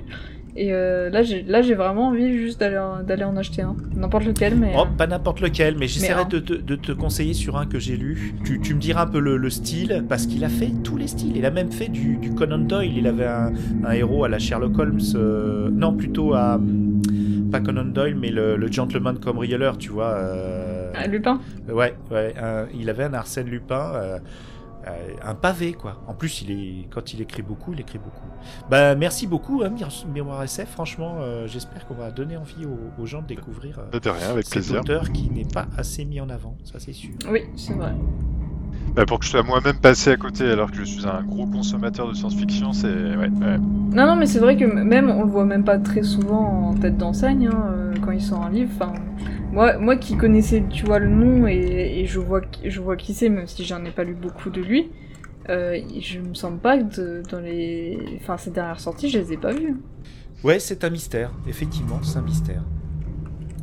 Et 0.60 0.74
euh, 0.74 1.12
là, 1.12 1.22
j'ai 1.22 1.44
là, 1.44 1.62
j'ai 1.62 1.76
vraiment 1.76 2.08
envie 2.08 2.36
juste 2.36 2.60
d'aller 2.60 2.80
en- 2.80 3.04
d'aller 3.04 3.24
en 3.24 3.38
acheter 3.38 3.62
un. 3.62 3.76
N'importe 3.96 4.26
lequel, 4.26 4.56
mais. 4.56 4.74
Oh, 4.76 4.82
euh, 4.82 4.86
pas 4.98 5.06
n'importe 5.06 5.40
lequel, 5.40 5.76
mais 5.78 5.88
j'essaierai 5.88 6.26
de, 6.26 6.40
te- 6.40 6.54
de 6.54 6.76
te 6.76 6.92
conseiller 6.94 7.36
sur 7.36 7.58
un 7.58 7.68
que 7.68 7.78
j'ai 7.78 7.96
lu. 7.96 8.34
Tu, 8.44 8.60
tu 8.60 8.74
me 8.74 8.80
diras 8.80 9.04
un 9.04 9.08
peu 9.08 9.20
le, 9.20 9.38
le 9.38 9.50
style, 9.52 10.04
parce 10.10 10.26
qu'il 10.26 10.44
a 10.44 10.50
fait 10.50 10.72
tous 10.84 10.98
les 10.98 11.06
styles. 11.08 11.38
Il 11.38 11.46
a 11.46 11.52
même 11.52 11.72
fait 11.72 11.90
du, 11.90 12.18
du 12.18 12.32
Conan 12.34 12.58
Doyle. 12.58 12.98
Il 12.98 13.06
avait 13.06 13.28
un, 13.28 13.54
un 13.86 13.92
héros 13.92 14.24
à 14.24 14.30
la 14.30 14.40
Sherlock 14.40 14.78
Holmes. 14.80 15.00
euh, 15.14 15.70
non, 15.72 15.94
plutôt 15.94 16.34
à. 16.34 16.56
hum, 16.56 17.02
Pas 17.52 17.60
Conan 17.60 17.86
Doyle, 17.86 18.16
mais 18.20 18.32
le, 18.32 18.58
le 18.58 18.72
gentleman 18.72 19.20
cambrioleur, 19.20 19.78
tu 19.78 19.90
vois. 19.90 20.14
euh, 20.16 20.92
ah, 20.96 21.06
Lupin? 21.06 21.40
Ouais, 21.72 21.94
ouais. 22.10 22.34
un- 22.42 22.66
il 22.78 22.90
avait 22.90 23.04
un 23.04 23.14
Arsène 23.14 23.48
Lupin. 23.48 23.92
Euh, 24.92 25.14
un 25.24 25.36
pavé 25.36 25.74
quoi. 25.74 26.02
En 26.08 26.14
plus, 26.14 26.42
il 26.42 26.52
est 26.52 26.88
quand 26.90 27.14
il 27.14 27.22
écrit 27.22 27.42
beaucoup, 27.42 27.74
il 27.74 27.80
écrit 27.80 28.00
beaucoup. 28.00 28.26
Bah 28.70 28.96
merci 28.96 29.28
beaucoup, 29.28 29.62
hein, 29.64 29.70
Mir- 29.70 30.06
Mémoire 30.14 30.44
SF. 30.44 30.70
Franchement, 30.70 31.16
euh, 31.20 31.48
j'espère 31.48 31.86
qu'on 31.88 31.96
va 31.96 32.12
donner 32.12 32.38
envie 32.38 32.66
aux, 32.66 33.02
aux 33.02 33.06
gens 33.06 33.22
de 33.22 33.28
découvrir 33.28 33.80
euh, 33.80 34.00
De 34.00 34.10
rien, 34.10 34.30
avec 34.30 34.46
cet 34.46 34.54
plaisir. 34.54 34.82
auteur 34.82 35.12
qui 35.12 35.30
n'est 35.30 35.46
pas 35.46 35.68
assez 35.78 36.06
mis 36.06 36.20
en 36.22 36.30
avant, 36.30 36.56
ça 36.64 36.80
c'est 36.80 36.94
sûr. 36.94 37.12
Oui, 37.32 37.42
c'est 37.56 37.74
vrai. 37.74 37.94
Bah, 38.96 39.06
pour 39.06 39.20
que 39.20 39.26
je 39.26 39.30
sois 39.32 39.44
moi-même 39.44 39.78
passé 39.80 40.12
à 40.12 40.18
côté 40.18 40.50
alors 40.50 40.72
que 40.72 40.78
je 40.78 40.84
suis 40.86 41.06
un 41.06 41.22
gros 41.22 41.46
consommateur 41.46 42.08
de 42.08 42.14
science-fiction, 42.16 42.74
c'est. 42.74 42.88
Ouais, 42.88 43.28
ouais. 43.30 43.58
Non, 43.92 44.08
non, 44.08 44.16
mais 44.16 44.26
c'est 44.26 44.40
vrai 44.40 44.58
que 44.58 44.66
même, 44.66 45.10
on 45.10 45.24
le 45.24 45.30
voit 45.30 45.46
même 45.46 45.64
pas 45.64 45.78
très 45.78 46.02
souvent 46.04 46.70
en 46.70 46.74
tête 46.74 46.98
d'enseigne, 46.98 47.48
hein, 47.48 47.92
quand 48.04 48.12
il 48.12 48.22
sort 48.22 48.42
un 48.44 48.50
livre. 48.50 48.72
Enfin, 48.76 48.94
moi, 49.58 49.78
moi 49.80 49.96
qui 49.96 50.16
connaissais, 50.18 50.64
tu 50.70 50.86
vois, 50.86 51.00
le 51.00 51.10
nom 51.10 51.48
et, 51.48 51.56
et 52.02 52.06
je, 52.06 52.20
vois, 52.20 52.42
qui- 52.42 52.70
je 52.70 52.80
vois 52.80 52.96
qui 52.96 53.16
c'est, 53.16 53.28
même 53.28 53.48
si 53.48 53.66
j'en 53.66 53.84
ai 53.86 53.90
pas 53.90 54.04
lu 54.04 54.14
beaucoup 54.14 54.52
de 54.52 54.62
lui, 54.62 54.92
euh, 55.50 55.80
je 56.00 56.20
me 56.20 56.36
sens 56.36 56.54
pas 56.62 56.78
que 56.78 57.24
dans 57.32 57.40
les... 57.40 57.98
Enfin, 58.22 58.38
ces 58.38 58.52
dernières 58.52 58.80
sorties, 58.80 59.10
je 59.10 59.18
les 59.18 59.34
ai 59.34 59.38
pas 59.38 59.54
vues. 59.54 59.78
Ouais, 60.44 60.60
c'est 60.60 60.84
un 60.84 60.92
mystère, 60.92 61.32
effectivement, 61.48 62.00
c'est 62.04 62.20
un 62.20 62.22
mystère. 62.22 62.62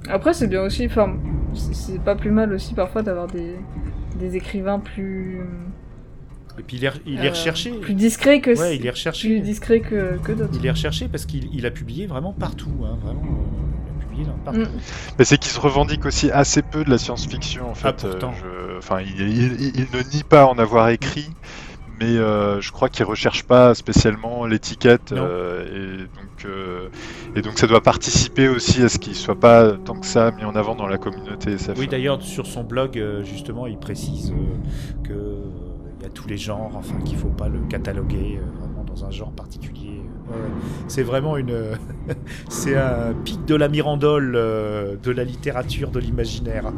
Après, 0.09 0.35
c'est 0.35 0.49
bien 0.49 0.63
aussi, 0.63 0.85
enfin, 0.87 1.17
c'est 1.53 2.01
pas 2.03 2.17
plus 2.17 2.33
mal 2.33 2.53
aussi 2.53 2.75
parfois 2.75 3.03
d'avoir 3.03 3.29
des, 3.29 3.55
des 4.19 4.35
écrivains 4.35 4.81
plus... 4.81 5.43
Et 6.59 6.63
puis 6.63 6.77
il 6.77 6.85
est, 6.85 6.91
il 7.07 7.21
est 7.21 7.29
euh, 7.29 7.31
recherché. 7.31 7.71
Plus 7.71 7.95
discrets 7.95 8.41
que... 8.41 8.59
Ouais, 8.59 8.75
il 8.75 8.81
est 8.81 8.91
plus 8.91 8.91
recherché. 8.91 9.39
discrets 9.39 9.81
que, 9.81 10.19
que 10.25 10.33
d'autres. 10.33 10.55
Il 10.59 10.67
est 10.67 10.71
recherché 10.71 11.07
parce 11.07 11.25
qu'il 11.25 11.55
il 11.55 11.67
a 11.67 11.71
publié 11.71 12.07
vraiment 12.09 12.33
partout, 12.33 12.71
hein, 12.85 12.99
vraiment. 13.01 13.23
Mm. 14.53 14.65
Mais 15.19 15.25
c'est 15.25 15.39
qu'il 15.39 15.51
se 15.53 15.61
revendique 15.61 16.05
aussi 16.07 16.31
assez 16.31 16.63
peu 16.63 16.85
de 16.85 16.91
la 16.91 16.99
science-fiction 16.99 17.71
en 17.71 17.75
fait. 17.75 18.05
Ah, 18.05 18.09
je- 18.35 18.79
Enfin, 18.79 19.01
il, 19.01 19.21
il- 19.21 19.61
il- 19.61 19.73
il 19.81 19.97
ne 19.97 20.03
nie 20.15 20.23
pas 20.25 20.47
en 20.47 20.59
avoir 20.59 20.89
écrit, 20.91 21.31
mais 22.01 22.17
euh, 22.17 22.61
je 22.61 22.71
crois 22.73 22.89
qu'il 22.89 23.05
recherche 23.05 23.45
pas 23.45 23.75
spécialement 23.75 24.45
l'étiquette 24.47 25.13
euh, 25.13 25.65
et 25.65 25.99
donc 26.03 26.45
euh, 26.45 26.89
et 27.37 27.41
donc 27.43 27.59
ça 27.59 27.67
doit 27.67 27.81
participer 27.81 28.49
aussi 28.49 28.83
à 28.83 28.89
ce 28.89 28.99
qu'il 28.99 29.15
soit 29.15 29.39
pas 29.39 29.73
tant 29.73 29.95
que 29.95 30.07
ça 30.07 30.31
mis 30.33 30.45
en 30.45 30.55
avant 30.57 30.75
dans 30.75 30.87
la 30.89 30.99
communauté 30.99 31.53
SF. 31.53 31.79
Oui, 31.79 31.87
d'ailleurs, 31.87 32.21
sur 32.21 32.47
son 32.47 32.65
blog, 32.65 33.03
justement, 33.23 33.67
il 33.67 33.79
précise 33.79 34.33
euh, 34.33 35.03
que 35.05 35.13
euh, 35.13 35.41
il 36.01 36.03
y 36.03 36.07
a 36.07 36.11
tous 36.11 36.29
les 36.29 36.37
genres, 36.37 36.73
enfin, 36.75 36.97
qu'il 37.05 37.17
faut 37.17 37.29
pas 37.29 37.49
le 37.49 37.61
cataloguer 37.71 38.39
vraiment 38.59 38.85
dans 38.85 39.05
un 39.07 39.11
genre 39.11 39.33
particulier. 39.33 40.03
C'est 40.89 41.03
vraiment 41.03 41.37
une, 41.37 41.55
c'est 42.49 42.77
un 42.77 43.13
pic 43.25 43.45
de 43.47 43.55
la 43.55 43.69
mirandole 43.69 44.35
euh, 44.37 44.97
de 45.03 45.11
la 45.11 45.25
littérature, 45.25 45.91
de 45.91 45.99
l'imaginaire. 46.01 46.73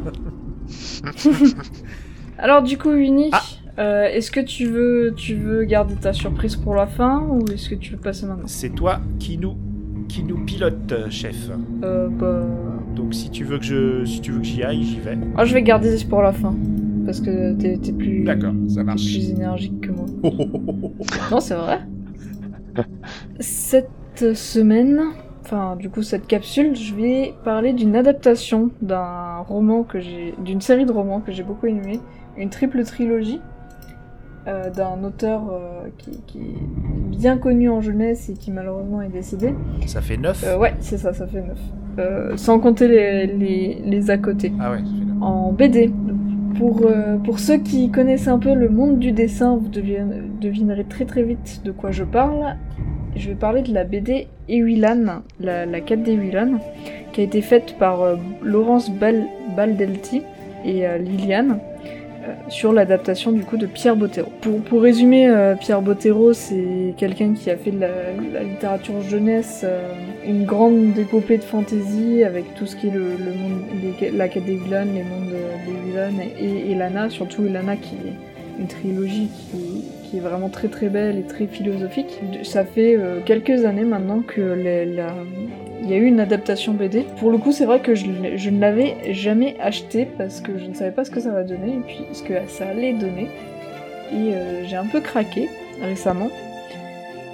Alors 2.37 2.61
du 2.61 2.77
coup, 2.77 2.91
Uni, 2.91 3.29
Ah. 3.31 3.41
euh, 3.79 4.05
est-ce 4.05 4.31
que 4.31 4.39
tu 4.39 4.65
veux, 4.67 5.13
tu 5.15 5.35
veux 5.35 5.63
garder 5.63 5.95
ta 5.95 6.13
surprise 6.13 6.55
pour 6.55 6.75
la 6.75 6.87
fin 6.87 7.21
ou 7.27 7.45
est-ce 7.51 7.69
que 7.69 7.75
tu 7.75 7.93
veux 7.93 7.97
passer 7.99 8.25
maintenant? 8.25 8.43
C'est 8.47 8.69
toi 8.75 8.99
qui 9.19 9.37
nous, 9.37 9.55
qui 10.07 10.23
nous 10.23 10.37
pilote, 10.45 10.93
chef. 11.09 11.49
euh, 11.83 12.07
bah... 12.09 12.45
Donc, 12.95 13.13
si 13.13 13.29
tu 13.29 13.43
veux 13.43 13.59
que 13.59 13.65
je, 13.65 14.05
si 14.05 14.21
tu 14.21 14.31
veux 14.31 14.39
que 14.39 14.45
j'y 14.45 14.63
aille, 14.63 14.83
j'y 14.83 14.99
vais. 14.99 15.17
ah, 15.35 15.45
je 15.45 15.53
vais 15.53 15.61
garder 15.63 15.95
pour 16.09 16.21
la 16.21 16.31
fin 16.33 16.55
parce 17.05 17.21
que 17.21 17.53
t'es 17.53 17.77
plus, 17.93 18.23
D'accord, 18.23 18.53
ça 18.67 18.75
t'es 18.77 18.83
marche. 18.83 19.03
plus 19.05 19.29
énergique 19.29 19.81
que 19.81 19.91
moi. 19.91 20.05
Non, 21.31 21.39
c'est 21.39 21.55
vrai? 21.55 21.79
Cette 23.39 24.33
semaine, 24.35 24.99
enfin 25.43 25.75
du 25.75 25.89
coup 25.89 26.01
cette 26.01 26.27
capsule, 26.27 26.75
je 26.75 26.95
vais 26.95 27.33
parler 27.43 27.73
d'une 27.73 27.95
adaptation 27.95 28.71
d'un 28.81 29.37
roman 29.39 29.83
que 29.83 29.99
j'ai, 29.99 30.33
d'une 30.43 30.61
série 30.61 30.85
de 30.85 30.91
romans 30.91 31.21
que 31.21 31.31
j'ai 31.31 31.43
beaucoup 31.43 31.67
aimé, 31.67 31.99
une 32.37 32.49
triple 32.49 32.83
trilogie 32.83 33.39
euh, 34.47 34.69
d'un 34.69 35.03
auteur 35.03 35.43
euh, 35.51 35.87
qui, 35.97 36.21
qui 36.25 36.39
est 36.39 37.17
bien 37.17 37.37
connu 37.37 37.69
en 37.69 37.81
jeunesse 37.81 38.29
et 38.29 38.33
qui 38.33 38.51
malheureusement 38.51 39.01
est 39.01 39.09
décédé. 39.09 39.53
Ça 39.85 40.01
fait 40.01 40.17
9 40.17 40.43
Euh, 40.45 40.57
ouais, 40.57 40.73
c'est 40.79 40.97
ça, 40.97 41.13
ça 41.13 41.27
fait 41.27 41.41
neuf. 41.41 41.59
Euh, 41.99 42.37
sans 42.37 42.59
compter 42.59 42.87
les, 42.87 43.27
les, 43.27 43.81
les 43.83 44.09
à 44.11 44.17
côté 44.17 44.53
Ah 44.59 44.71
ouais, 44.71 44.77
ça 44.77 44.83
fait 44.83 45.05
neuf. 45.05 45.21
en 45.21 45.51
BD. 45.51 45.91
Pour, 46.57 46.81
euh, 46.85 47.17
pour 47.17 47.39
ceux 47.39 47.57
qui 47.57 47.91
connaissent 47.91 48.27
un 48.27 48.39
peu 48.39 48.53
le 48.53 48.69
monde 48.69 48.99
du 48.99 49.11
dessin, 49.11 49.55
vous 49.57 49.67
devine- 49.69 50.23
devinerez 50.41 50.85
très 50.85 51.05
très 51.05 51.23
vite 51.23 51.61
de 51.63 51.71
quoi 51.71 51.91
je 51.91 52.03
parle. 52.03 52.55
Je 53.15 53.29
vais 53.29 53.35
parler 53.35 53.61
de 53.61 53.73
la 53.73 53.83
BD 53.83 54.27
Ewilan, 54.49 55.21
la, 55.39 55.65
la 55.65 55.79
4D 55.81 56.11
Ewilan, 56.13 56.59
qui 57.13 57.21
a 57.21 57.23
été 57.23 57.41
faite 57.41 57.75
par 57.79 58.01
euh, 58.01 58.15
Laurence 58.43 58.91
Bal- 58.91 59.27
Baldelti 59.55 60.21
et 60.65 60.87
euh, 60.87 60.97
Liliane 60.97 61.59
sur 62.49 62.73
l'adaptation 62.73 63.31
du 63.31 63.43
coup 63.43 63.57
de 63.57 63.65
Pierre 63.65 63.95
Bottero. 63.95 64.29
Pour, 64.65 64.81
résumer, 64.81 65.29
euh, 65.29 65.55
Pierre 65.55 65.81
Bottero, 65.81 66.33
c'est 66.33 66.93
quelqu'un 66.97 67.33
qui 67.33 67.49
a 67.49 67.57
fait 67.57 67.71
de 67.71 67.79
la, 67.79 68.43
littérature 68.43 69.01
jeunesse, 69.01 69.61
euh, 69.63 69.91
une 70.25 70.45
grande 70.45 70.97
épopée 70.97 71.37
de 71.37 71.43
fantasy 71.43 72.23
avec 72.23 72.53
tout 72.55 72.65
ce 72.65 72.75
qui 72.75 72.87
est 72.87 72.91
le, 72.91 73.01
monde, 73.01 73.61
les- 74.01 74.11
la 74.11 74.27
quête 74.27 74.45
des 74.45 74.55
vilains, 74.57 74.85
les 74.85 75.03
mondes 75.03 75.29
de- 75.29 75.71
des 75.71 75.89
vilains 75.89 76.11
et, 76.39 76.71
et 76.71 76.75
Lana, 76.75 77.09
surtout 77.09 77.43
Lana 77.43 77.75
qui 77.75 77.95
est 77.95 78.59
une 78.61 78.67
trilogie 78.67 79.27
qui, 79.27 79.83
qui 80.09 80.17
est 80.17 80.21
vraiment 80.21 80.49
très 80.49 80.67
très 80.67 80.87
belle 80.87 81.17
et 81.17 81.23
très 81.23 81.47
philosophique. 81.47 82.19
Ça 82.43 82.63
fait 82.63 82.95
euh, 82.95 83.19
quelques 83.25 83.65
années 83.65 83.83
maintenant 83.83 84.21
que 84.21 84.57
il 85.83 85.89
y 85.89 85.93
a 85.93 85.97
eu 85.97 86.05
une 86.05 86.19
adaptation 86.19 86.73
BD. 86.73 87.05
Pour 87.19 87.31
le 87.31 87.37
coup, 87.37 87.51
c'est 87.51 87.65
vrai 87.65 87.79
que 87.79 87.95
je, 87.95 88.07
ne 88.07 88.59
l'avais 88.59 88.95
jamais 89.13 89.55
acheté 89.61 90.05
parce 90.17 90.41
que 90.41 90.57
je 90.57 90.65
ne 90.65 90.73
savais 90.73 90.91
pas 90.91 91.05
ce 91.05 91.11
que 91.11 91.19
ça 91.19 91.31
va 91.31 91.43
donner 91.43 91.75
et 91.75 91.81
puis 91.85 92.05
ce 92.13 92.23
que 92.23 92.33
ça 92.47 92.67
allait 92.67 92.93
donner. 92.93 93.29
Et 94.11 94.33
euh, 94.33 94.65
j'ai 94.65 94.75
un 94.75 94.85
peu 94.85 95.01
craqué 95.01 95.49
récemment. 95.81 96.29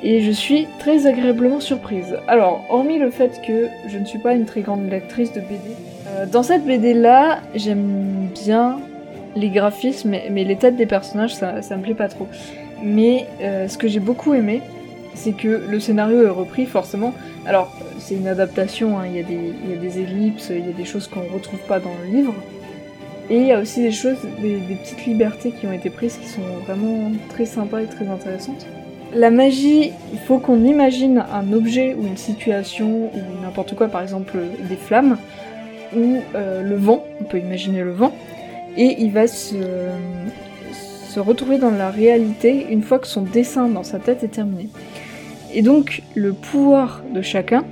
Et 0.03 0.21
je 0.21 0.31
suis 0.31 0.67
très 0.79 1.07
agréablement 1.07 1.61
surprise. 1.61 2.17
Alors, 2.27 2.65
hormis 2.69 2.99
le 2.99 3.09
fait 3.09 3.41
que 3.45 3.69
je 3.87 3.97
ne 3.97 4.05
suis 4.05 4.19
pas 4.19 4.33
une 4.33 4.45
très 4.45 4.61
grande 4.61 4.89
lectrice 4.89 5.31
de 5.31 5.39
BD, 5.39 5.59
euh, 6.09 6.25
dans 6.25 6.43
cette 6.43 6.65
BD 6.65 6.93
là, 6.93 7.39
j'aime 7.55 8.27
bien 8.43 8.79
les 9.35 9.49
graphismes, 9.49 10.09
mais, 10.09 10.27
mais 10.29 10.43
les 10.43 10.57
têtes 10.57 10.75
des 10.75 10.85
personnages, 10.85 11.33
ça, 11.33 11.61
ça 11.61 11.77
me 11.77 11.83
plaît 11.83 11.93
pas 11.93 12.09
trop. 12.09 12.27
Mais 12.83 13.27
euh, 13.41 13.67
ce 13.67 13.77
que 13.77 13.87
j'ai 13.87 13.99
beaucoup 13.99 14.33
aimé, 14.33 14.61
c'est 15.15 15.31
que 15.31 15.63
le 15.69 15.79
scénario 15.79 16.23
est 16.23 16.29
repris 16.29 16.65
forcément. 16.65 17.13
Alors, 17.45 17.71
c'est 17.99 18.15
une 18.15 18.27
adaptation, 18.27 18.99
hein, 18.99 19.03
il 19.07 19.15
y, 19.15 19.19
a 19.19 19.23
des- 19.23 19.99
ellipses, 19.99 20.49
il 20.49 20.65
y 20.65 20.69
a 20.69 20.73
des 20.73 20.85
choses 20.85 21.07
qu'on 21.07 21.21
retrouve 21.33 21.59
pas 21.67 21.79
dans 21.79 21.93
le 22.03 22.15
livre. 22.15 22.33
Et 23.29 23.37
il 23.37 23.47
y 23.47 23.51
a 23.53 23.59
aussi 23.59 23.81
des 23.81 23.91
choses, 23.91 24.17
des, 24.41 24.57
des 24.57 24.75
petites 24.75 25.05
libertés 25.05 25.51
qui 25.51 25.65
ont 25.65 25.71
été 25.71 25.89
prises 25.89 26.17
qui 26.17 26.27
sont 26.27 26.41
vraiment 26.65 27.11
très 27.29 27.45
sympas 27.45 27.81
et 27.81 27.85
très 27.85 28.07
intéressantes. 28.07 28.65
La 29.15 29.29
magie, 29.29 29.91
il 30.11 30.19
faut 30.19 30.39
qu'on 30.39 30.65
imagine 30.65 31.23
un 31.31 31.53
objet 31.53 31.95
ou 31.97 32.05
une 32.05 32.17
situation 32.17 33.05
ou 33.13 33.43
n'importe 33.43 33.75
quoi, 33.75 33.87
par 33.87 34.01
exemple 34.01 34.39
des 34.67 34.75
flammes 34.75 35.17
ou 35.95 36.17
euh, 36.35 36.63
le 36.63 36.75
vent, 36.75 37.03
on 37.21 37.23
peut 37.23 37.37
imaginer 37.37 37.83
le 37.83 37.91
vent, 37.91 38.11
et 38.75 38.95
il 38.99 39.11
va 39.11 39.27
se, 39.27 39.55
se 41.13 41.19
retrouver 41.19 41.59
dans 41.59 41.69
la 41.69 41.91
réalité 41.91 42.65
une 42.71 42.81
fois 42.81 42.97
que 42.97 43.05
son 43.05 43.21
dessin 43.21 43.67
dans 43.67 43.83
sa 43.83 43.99
tête 43.99 44.23
est 44.23 44.29
terminé. 44.29 44.69
Et 45.53 45.61
donc 45.61 46.01
le 46.15 46.33
pouvoir 46.33 47.03
de 47.13 47.21
chacun, 47.21 47.65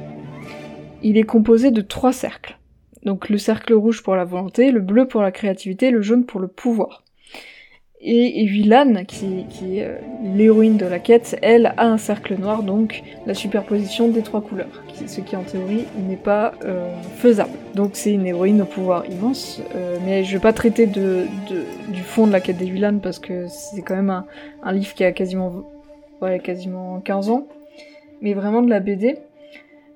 il 1.02 1.18
est 1.18 1.24
composé 1.24 1.72
de 1.72 1.82
trois 1.82 2.14
cercles. 2.14 2.60
Donc 3.04 3.30
le 3.30 3.40
cercle 3.40 3.74
rouge 3.74 4.04
pour 4.04 4.16
la 4.16 4.26
volonté, 4.26 4.70
le 4.70 4.80
bleu 4.80 5.08
pour 5.08 5.24
la 5.24 5.32
créativité, 5.32 5.90
le 5.90 6.04
jaune 6.04 6.24
pour 6.24 6.40
le 6.40 6.48
pouvoir. 6.48 7.01
Et 8.04 8.44
Evilan, 8.44 9.06
qui, 9.06 9.46
est 9.78 9.84
euh, 9.84 9.98
l'héroïne 10.36 10.76
de 10.78 10.88
la 10.88 10.98
quête, 10.98 11.38
elle 11.44 11.68
a 11.78 11.86
un 11.86 12.00
cercle 12.00 12.36
noir, 12.36 12.64
donc 12.64 13.04
la 13.28 13.36
superposition 13.36 14.08
des 14.08 14.24
trois 14.24 14.42
couleurs, 14.42 14.82
ce 15.06 15.22
qui 15.22 15.36
en 15.36 15.44
théorie 15.44 15.86
n'est 16.08 16.16
pas 16.16 16.54
euh, 16.66 16.92
faisable. 17.18 17.52
Donc 17.76 17.92
c'est 17.94 18.12
une 18.12 18.26
héroïne 18.26 18.64
au 18.64 18.66
pouvoir 18.66 19.06
immense, 19.06 19.62
euh, 19.76 19.98
mais 20.04 20.24
je 20.24 20.34
vais 20.34 20.42
pas 20.42 20.52
traiter 20.52 20.88
du 20.88 22.02
fond 22.04 22.26
de 22.26 22.32
la 22.32 22.42
quête 22.42 22.58
d'Evilan 22.58 22.98
parce 22.98 23.20
que 23.20 23.46
c'est 23.48 23.84
quand 23.84 23.96
même 23.96 24.24
un, 24.64 24.74
livre 24.74 24.96
qui 24.96 25.04
a 25.04 25.12
quasiment, 25.12 25.64
quasiment 26.44 27.02
15 27.02 27.30
ans, 27.30 27.46
mais 28.22 28.34
vraiment 28.34 28.64
de 28.64 28.70
la 28.72 28.80
BD. 28.80 29.18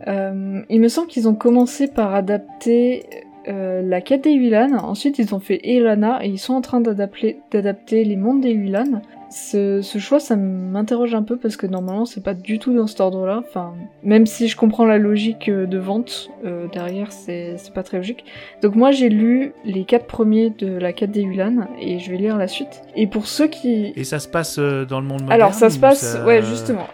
Il 0.05 0.79
me 0.79 0.87
semble 0.89 1.07
qu'ils 1.07 1.27
ont 1.27 1.33
commencé 1.33 1.87
par 1.87 2.13
adapter 2.13 3.03
euh, 3.47 3.81
la 3.81 4.01
quête 4.01 4.23
des 4.23 4.33
ensuite 4.73 5.19
ils 5.19 5.35
ont 5.35 5.39
fait 5.39 5.59
Elana 5.63 6.23
et 6.23 6.29
ils 6.29 6.39
sont 6.39 6.53
en 6.53 6.61
train 6.61 6.81
d'adapter 6.81 7.39
d'adapter 7.51 8.03
les 8.03 8.15
mondes 8.15 8.41
des 8.41 8.51
Huilan. 8.51 9.01
Ce, 9.29 9.81
ce 9.81 9.97
choix, 9.97 10.19
ça 10.19 10.35
m'interroge 10.35 11.13
un 11.15 11.23
peu 11.23 11.35
parce 11.37 11.57
que 11.57 11.67
normalement, 11.67 12.05
c'est 12.05 12.23
pas 12.23 12.33
du 12.33 12.59
tout 12.59 12.73
dans 12.73 12.87
cet 12.87 13.01
ordre-là. 13.01 13.41
Enfin, 13.47 13.73
même 14.03 14.25
si 14.25 14.47
je 14.47 14.55
comprends 14.55 14.85
la 14.85 14.97
logique 14.97 15.49
euh, 15.49 15.65
de 15.65 15.77
vente 15.77 16.29
euh, 16.45 16.67
derrière, 16.71 17.11
c'est 17.11 17.55
pas 17.73 17.83
très 17.83 17.97
logique. 17.97 18.23
Donc 18.61 18.75
moi, 18.75 18.91
j'ai 18.91 19.09
lu 19.09 19.53
les 19.65 19.83
quatre 19.83 20.05
premiers 20.05 20.51
de 20.51 20.67
la 20.77 20.93
quête 20.93 21.11
des 21.11 21.23
Ulan 21.23 21.67
et 21.81 21.99
je 21.99 22.11
vais 22.11 22.17
lire 22.17 22.37
la 22.37 22.47
suite. 22.47 22.81
Et 22.95 23.07
pour 23.07 23.27
ceux 23.27 23.47
qui 23.47 23.91
Et 23.95 24.03
ça 24.03 24.19
se 24.19 24.27
passe 24.27 24.57
euh, 24.59 24.85
dans 24.85 25.01
le 25.01 25.07
monde 25.07 25.21
moderne 25.21 25.33
alors 25.33 25.53
ça 25.53 25.69
se 25.69 25.79
passe, 25.79 25.99
ça- 25.99 26.25
ouais 26.25 26.41
justement, 26.41 26.85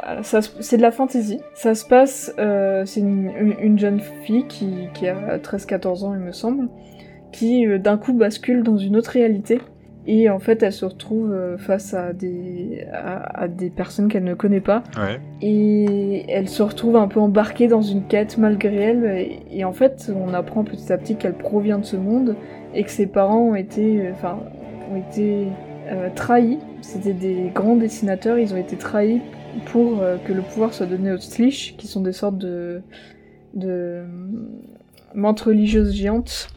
c'est 0.60 0.78
de 0.78 0.82
la 0.82 0.91
fantasy. 0.91 1.39
Ça 1.54 1.76
se 1.76 1.86
passe, 1.86 2.34
euh, 2.39 2.86
c'est 2.86 3.02
une, 3.02 3.30
une- 3.39 3.56
une 3.62 3.80
jeune 3.80 4.00
fille 4.24 4.46
qui, 4.48 4.67
qui 4.94 5.08
a 5.08 5.38
13-14 5.38 6.04
ans 6.06 6.13
il 6.13 6.22
me 6.22 6.32
semble, 6.32 6.70
qui 7.32 7.65
d'un 7.80 7.98
coup 7.98 8.13
bascule 8.13 8.63
dans 8.63 8.78
une 8.78 8.96
autre 8.98 9.12
réalité. 9.12 9.60
Et 10.07 10.29
en 10.29 10.39
fait 10.39 10.63
elle 10.63 10.73
se 10.73 10.85
retrouve 10.85 11.31
euh, 11.31 11.57
face 11.57 11.93
à 11.93 12.13
des, 12.13 12.85
à, 12.91 13.43
à 13.43 13.47
des 13.47 13.69
personnes 13.69 14.07
qu'elle 14.07 14.23
ne 14.23 14.33
connaît 14.33 14.61
pas. 14.61 14.83
Ouais. 14.97 15.19
Et 15.41 16.25
elle 16.29 16.49
se 16.49 16.63
retrouve 16.63 16.95
un 16.95 17.07
peu 17.07 17.19
embarquée 17.19 17.67
dans 17.67 17.81
une 17.81 18.07
quête 18.07 18.37
malgré 18.37 18.75
elle. 18.75 19.05
Et, 19.05 19.59
et 19.59 19.63
en 19.63 19.73
fait 19.73 20.11
on 20.15 20.33
apprend 20.33 20.63
petit 20.63 20.91
à 20.91 20.97
petit 20.97 21.15
qu'elle 21.15 21.35
provient 21.35 21.77
de 21.77 21.85
ce 21.85 21.97
monde 21.97 22.35
et 22.73 22.83
que 22.83 22.91
ses 22.91 23.07
parents 23.07 23.49
ont 23.49 23.55
été, 23.55 24.07
euh, 24.07 24.11
enfin, 24.11 24.39
ont 24.91 24.97
été 24.97 25.47
euh, 25.87 26.09
trahis. 26.15 26.59
C'était 26.81 27.13
des 27.13 27.51
grands 27.53 27.75
dessinateurs, 27.75 28.39
ils 28.39 28.53
ont 28.53 28.57
été 28.57 28.75
trahis 28.75 29.21
pour 29.65 30.01
euh, 30.01 30.17
que 30.25 30.33
le 30.33 30.41
pouvoir 30.41 30.73
soit 30.73 30.85
donné 30.85 31.11
aux 31.11 31.17
Slish, 31.17 31.75
qui 31.77 31.87
sont 31.87 32.01
des 32.01 32.13
sortes 32.13 32.37
de, 32.37 32.81
de 33.53 34.01
mentes 35.13 35.41
religieuses 35.41 35.93
géantes 35.93 36.47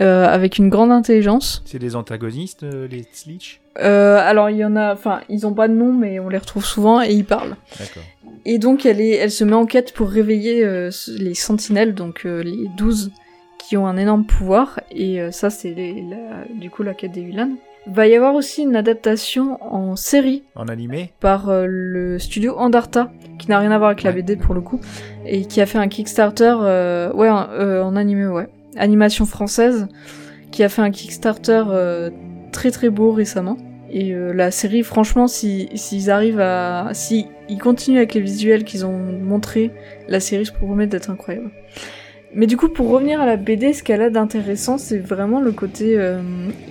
euh, 0.00 0.26
avec 0.26 0.58
une 0.58 0.68
grande 0.70 0.90
intelligence. 0.92 1.62
C'est 1.66 1.78
des 1.78 1.94
antagonistes, 1.96 2.62
euh, 2.64 2.88
les 2.88 3.04
Slitch 3.12 3.60
Euh, 3.80 4.18
alors 4.20 4.50
il 4.50 4.56
y 4.56 4.64
en 4.64 4.76
a, 4.76 4.92
enfin 4.92 5.20
ils 5.28 5.46
ont 5.46 5.54
pas 5.54 5.68
de 5.68 5.74
nom, 5.74 5.92
mais 5.92 6.18
on 6.20 6.28
les 6.28 6.38
retrouve 6.38 6.64
souvent 6.64 7.00
et 7.02 7.10
ils 7.12 7.24
parlent. 7.24 7.56
D'accord. 7.78 8.02
Et 8.44 8.58
donc 8.58 8.86
elle, 8.86 9.00
est, 9.00 9.12
elle 9.16 9.30
se 9.30 9.44
met 9.44 9.54
en 9.54 9.66
quête 9.66 9.92
pour 9.92 10.08
réveiller 10.08 10.64
les 11.18 11.34
sentinelles, 11.34 11.94
donc 11.94 12.24
les 12.24 12.68
12 12.76 13.10
qui 13.58 13.76
ont 13.78 13.86
un 13.86 13.96
énorme 13.96 14.24
pouvoir, 14.26 14.78
et 14.90 15.18
ça 15.32 15.48
c'est 15.48 15.74
du 16.54 16.68
coup 16.70 16.82
la 16.82 16.92
quête 16.94 17.12
des 17.12 17.22
Ulan. 17.22 17.50
Va 17.86 18.06
y 18.06 18.14
avoir 18.14 18.34
aussi 18.34 18.62
une 18.62 18.76
adaptation 18.76 19.58
en 19.62 19.96
série 19.96 20.42
En 20.54 20.68
animé 20.68 21.12
par 21.20 21.50
le 21.66 22.18
studio 22.18 22.54
Andarta, 22.58 23.10
qui 23.38 23.48
n'a 23.48 23.58
rien 23.58 23.70
à 23.70 23.78
voir 23.78 23.90
avec 23.90 24.02
la 24.02 24.10
Ouais. 24.10 24.16
BD 24.16 24.36
pour 24.36 24.54
le 24.54 24.60
coup, 24.60 24.80
et 25.26 25.46
qui 25.46 25.60
a 25.62 25.66
fait 25.66 25.78
un 25.78 25.88
Kickstarter, 25.88 26.54
ouais, 27.14 27.30
en, 27.30 27.86
en 27.86 27.96
animé, 27.96 28.26
ouais, 28.26 28.48
animation 28.76 29.26
française, 29.26 29.88
qui 30.50 30.62
a 30.62 30.68
fait 30.68 30.82
un 30.82 30.90
Kickstarter 30.90 31.64
euh, 31.68 32.10
très 32.52 32.70
très 32.70 32.90
beau 32.90 33.12
récemment. 33.12 33.56
Et 33.90 34.12
euh, 34.12 34.32
la 34.32 34.50
série, 34.50 34.82
franchement, 34.82 35.26
si- 35.28 35.68
s'ils 35.74 36.10
arrivent 36.10 36.40
à, 36.40 36.90
si 36.94 37.26
ils 37.48 37.58
continuent 37.58 37.98
avec 37.98 38.14
les 38.14 38.20
visuels 38.20 38.64
qu'ils 38.64 38.84
ont 38.86 38.98
montrés, 39.22 39.70
la 40.08 40.18
série 40.20 40.46
se 40.46 40.52
promet 40.52 40.86
d'être 40.86 41.10
incroyable. 41.10 41.50
Mais 42.34 42.46
du 42.46 42.56
coup, 42.56 42.68
pour 42.68 42.88
revenir 42.88 43.20
à 43.20 43.26
la 43.26 43.36
BD, 43.36 43.72
ce 43.72 43.82
qu'elle 43.84 44.02
a 44.02 44.10
d'intéressant, 44.10 44.78
c'est 44.78 44.98
vraiment 44.98 45.40
le 45.40 45.52
côté 45.52 45.96
euh, 45.96 46.20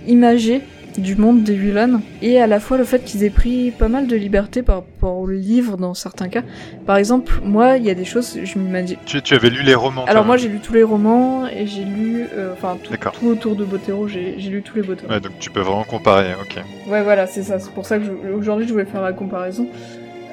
imagé 0.08 0.62
du 0.98 1.16
monde 1.16 1.44
des 1.44 1.54
Yulan 1.56 2.02
et 2.22 2.40
à 2.40 2.48
la 2.48 2.60
fois 2.60 2.78
le 2.78 2.84
fait 2.84 3.04
qu'ils 3.04 3.24
aient 3.24 3.30
pris 3.30 3.72
pas 3.72 3.88
mal 3.88 4.08
de 4.08 4.16
liberté 4.16 4.62
par 4.62 4.76
rapport 4.78 5.18
au 5.18 5.28
livre 5.28 5.76
dans 5.78 5.94
certains 5.94 6.28
cas. 6.30 6.44
Par 6.86 6.98
exemple, 6.98 7.40
moi, 7.44 7.78
il 7.78 7.86
y 7.86 7.90
a 7.90 7.96
des 7.96 8.06
choses, 8.06 8.38
je 8.44 8.60
m'imagine. 8.60 8.98
Tu, 9.06 9.22
tu 9.22 9.34
avais 9.34 9.50
lu 9.50 9.64
les 9.64 9.76
romans 9.76 10.06
Alors 10.06 10.26
moi, 10.26 10.38
j'ai 10.38 10.48
lu 10.50 10.60
tous 10.60 10.74
les 10.74 10.84
romans 10.84 11.48
et 11.48 11.66
j'ai 11.68 11.84
lu, 11.84 12.26
euh, 12.36 12.54
enfin 12.54 12.78
tout, 12.82 12.94
tout 13.20 13.28
autour 13.28 13.56
de 13.56 13.66
Botero, 13.66 14.08
j'ai 14.08 14.36
lu 14.38 14.62
tous 14.62 14.76
les 14.78 14.84
Botero. 14.84 15.10
Ouais, 15.12 15.20
donc 15.20 15.34
tu 15.40 15.50
peux 15.50 15.62
vraiment 15.62 15.84
comparer, 15.84 16.34
ok. 16.42 16.62
Ouais, 16.90 17.02
voilà, 17.04 17.28
c'est 17.28 17.44
ça. 17.44 17.60
C'est 17.60 17.72
pour 17.72 17.86
ça 17.86 17.98
que 17.98 18.06
je- 18.06 18.34
aujourd'hui, 18.34 18.68
je 18.68 18.74
voulais 18.74 18.86
faire 18.86 19.02
la 19.02 19.14
comparaison. 19.14 19.68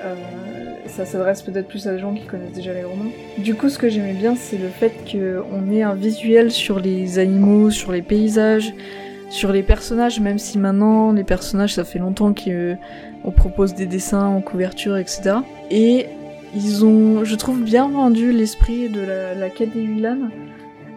Euh, 0.05 0.15
ça 0.87 1.05
s'adresse 1.05 1.43
peut-être 1.43 1.69
plus 1.69 1.87
à 1.87 1.93
des 1.93 2.01
gens 2.01 2.13
qui 2.15 2.25
connaissent 2.27 2.53
déjà 2.55 2.73
les 2.73 2.83
romans. 2.85 3.11
Du 3.39 3.55
coup, 3.55 3.69
ce 3.69 3.79
que 3.79 3.89
j'aimais 3.89 4.13
bien, 4.15 4.35
c'est 4.35 4.59
le 4.59 4.69
fait 4.69 4.93
qu'on 5.11 5.71
ait 5.73 5.83
un 5.83 5.95
visuel 5.95 6.51
sur 6.51 6.81
les 6.81 7.19
animaux, 7.19 7.71
sur 7.71 7.93
les 7.93 8.03
paysages, 8.03 8.73
sur 9.31 9.53
les 9.53 9.63
personnages, 9.63 10.21
même 10.21 10.39
si 10.39 10.59
maintenant, 10.59 11.13
les 11.13 11.25
personnages, 11.25 11.75
ça 11.75 11.85
fait 11.85 11.99
longtemps 11.99 12.35
qu'on 12.35 13.31
propose 13.31 13.75
des 13.75 13.87
dessins 13.87 14.27
en 14.27 14.41
couverture, 14.41 14.97
etc. 14.97 15.37
Et 15.71 16.07
ils 16.55 16.85
ont, 16.85 17.25
je 17.25 17.35
trouve, 17.37 17.63
bien 17.63 17.85
rendu 17.85 18.33
l'esprit 18.33 18.89
de 18.89 19.01
la, 19.01 19.35
la 19.35 19.51
quête 19.51 19.73
des 19.73 19.87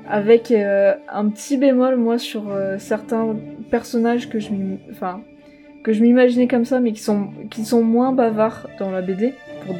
avec 0.09 0.51
euh, 0.51 0.93
un 1.11 1.29
petit 1.29 1.57
bémol, 1.57 1.95
moi, 1.95 2.17
sur 2.17 2.49
euh, 2.49 2.77
certains 2.77 3.35
personnages 3.71 4.29
que 4.29 4.39
je 4.39 6.01
m'imaginais 6.01 6.47
comme 6.47 6.65
ça, 6.65 6.79
mais 6.79 6.91
qui 6.91 7.01
sont, 7.01 7.83
moins 7.83 8.11
bavards 8.11 8.67
dans 8.79 8.91
la 8.91 9.01
BD, 9.01 9.33
pour, 9.65 9.75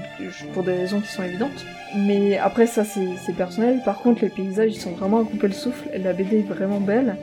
pour 0.54 0.64
des 0.64 0.74
raisons 0.74 1.02
qui 1.02 1.10
sont 1.10 1.24
évidentes. 1.24 1.66
Mais 1.96 2.38
après, 2.38 2.68
ça, 2.68 2.84
c'est 2.84 3.36
personnel. 3.36 3.82
Par 3.84 4.00
contre, 4.00 4.22
les 4.22 4.30
paysages, 4.30 4.72
ils 4.74 4.80
sont 4.80 4.92
vraiment 4.92 5.22
à 5.22 5.24
couper 5.24 5.48
le 5.48 5.54
souffle. 5.54 5.90
La 6.02 6.14
BD 6.14 6.40
est 6.40 6.48
vraiment 6.48 6.80
belle. 6.80 7.18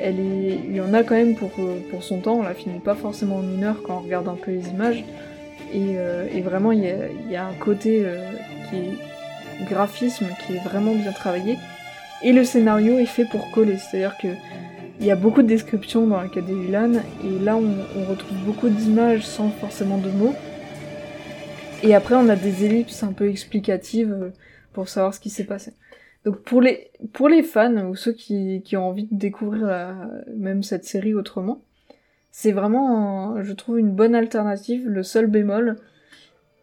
Elle. 0.00 0.18
Il 0.18 0.76
y 0.76 0.80
en 0.80 0.92
a 0.94 1.02
quand 1.02 1.14
même 1.14 1.34
pour, 1.34 1.50
euh, 1.58 1.80
pour 1.90 2.02
son 2.02 2.20
temps. 2.20 2.36
On 2.36 2.42
la 2.42 2.54
finit 2.54 2.80
pas 2.80 2.94
forcément 2.94 3.36
en 3.36 3.42
une 3.42 3.64
heure 3.64 3.82
quand 3.82 3.98
on 3.98 4.00
regarde 4.00 4.28
un 4.28 4.34
peu 4.34 4.50
les 4.50 4.68
images. 4.68 5.04
Et, 5.72 5.96
euh, 5.96 6.26
vraiment, 6.44 6.72
il 6.72 6.84
y 7.30 7.36
a, 7.36 7.46
un 7.46 7.54
côté 7.54 8.02
euh, 8.04 8.30
qui 8.68 8.76
est 8.76 9.64
graphisme 9.66 10.26
qui 10.46 10.56
est 10.56 10.64
vraiment 10.64 10.94
bien 10.94 11.12
travaillé. 11.12 11.58
Et 12.22 12.32
le 12.32 12.44
scénario 12.44 12.98
est 12.98 13.06
fait 13.06 13.24
pour 13.24 13.50
coller. 13.50 13.78
C'est-à-dire 13.78 14.16
que 14.20 14.28
il 14.98 15.04
y 15.04 15.10
a 15.10 15.16
beaucoup 15.16 15.42
de 15.42 15.48
descriptions 15.48 16.06
dans 16.06 16.18
la 16.18 16.28
quête 16.28 16.46
des 16.46 16.54
et 16.54 17.44
là 17.44 17.56
on, 17.56 18.00
on 18.00 18.04
retrouve 18.06 18.38
beaucoup 18.46 18.70
d'images 18.70 19.26
sans 19.26 19.50
forcément 19.50 19.98
de 19.98 20.08
mots. 20.08 20.34
Et 21.82 21.94
après 21.94 22.14
on 22.14 22.30
a 22.30 22.36
des 22.36 22.64
ellipses 22.64 23.02
un 23.02 23.12
peu 23.12 23.28
explicatives 23.28 24.32
pour 24.72 24.88
savoir 24.88 25.12
ce 25.12 25.20
qui 25.20 25.28
s'est 25.28 25.44
passé. 25.44 25.74
Donc 26.26 26.40
pour 26.42 26.60
les, 26.60 26.90
pour 27.14 27.28
les 27.30 27.42
fans 27.42 27.86
ou 27.88 27.94
ceux 27.96 28.12
qui, 28.12 28.60
qui 28.64 28.76
ont 28.76 28.86
envie 28.88 29.04
de 29.04 29.16
découvrir 29.16 29.64
la- 29.66 30.10
même 30.36 30.62
cette 30.62 30.84
série 30.84 31.14
autrement, 31.14 31.62
c'est 32.32 32.52
vraiment, 32.52 33.36
un- 33.36 33.42
je 33.42 33.52
trouve, 33.52 33.78
une 33.78 33.92
bonne 33.92 34.14
alternative. 34.14 34.86
Le 34.88 35.02
seul 35.02 35.28
bémol, 35.28 35.76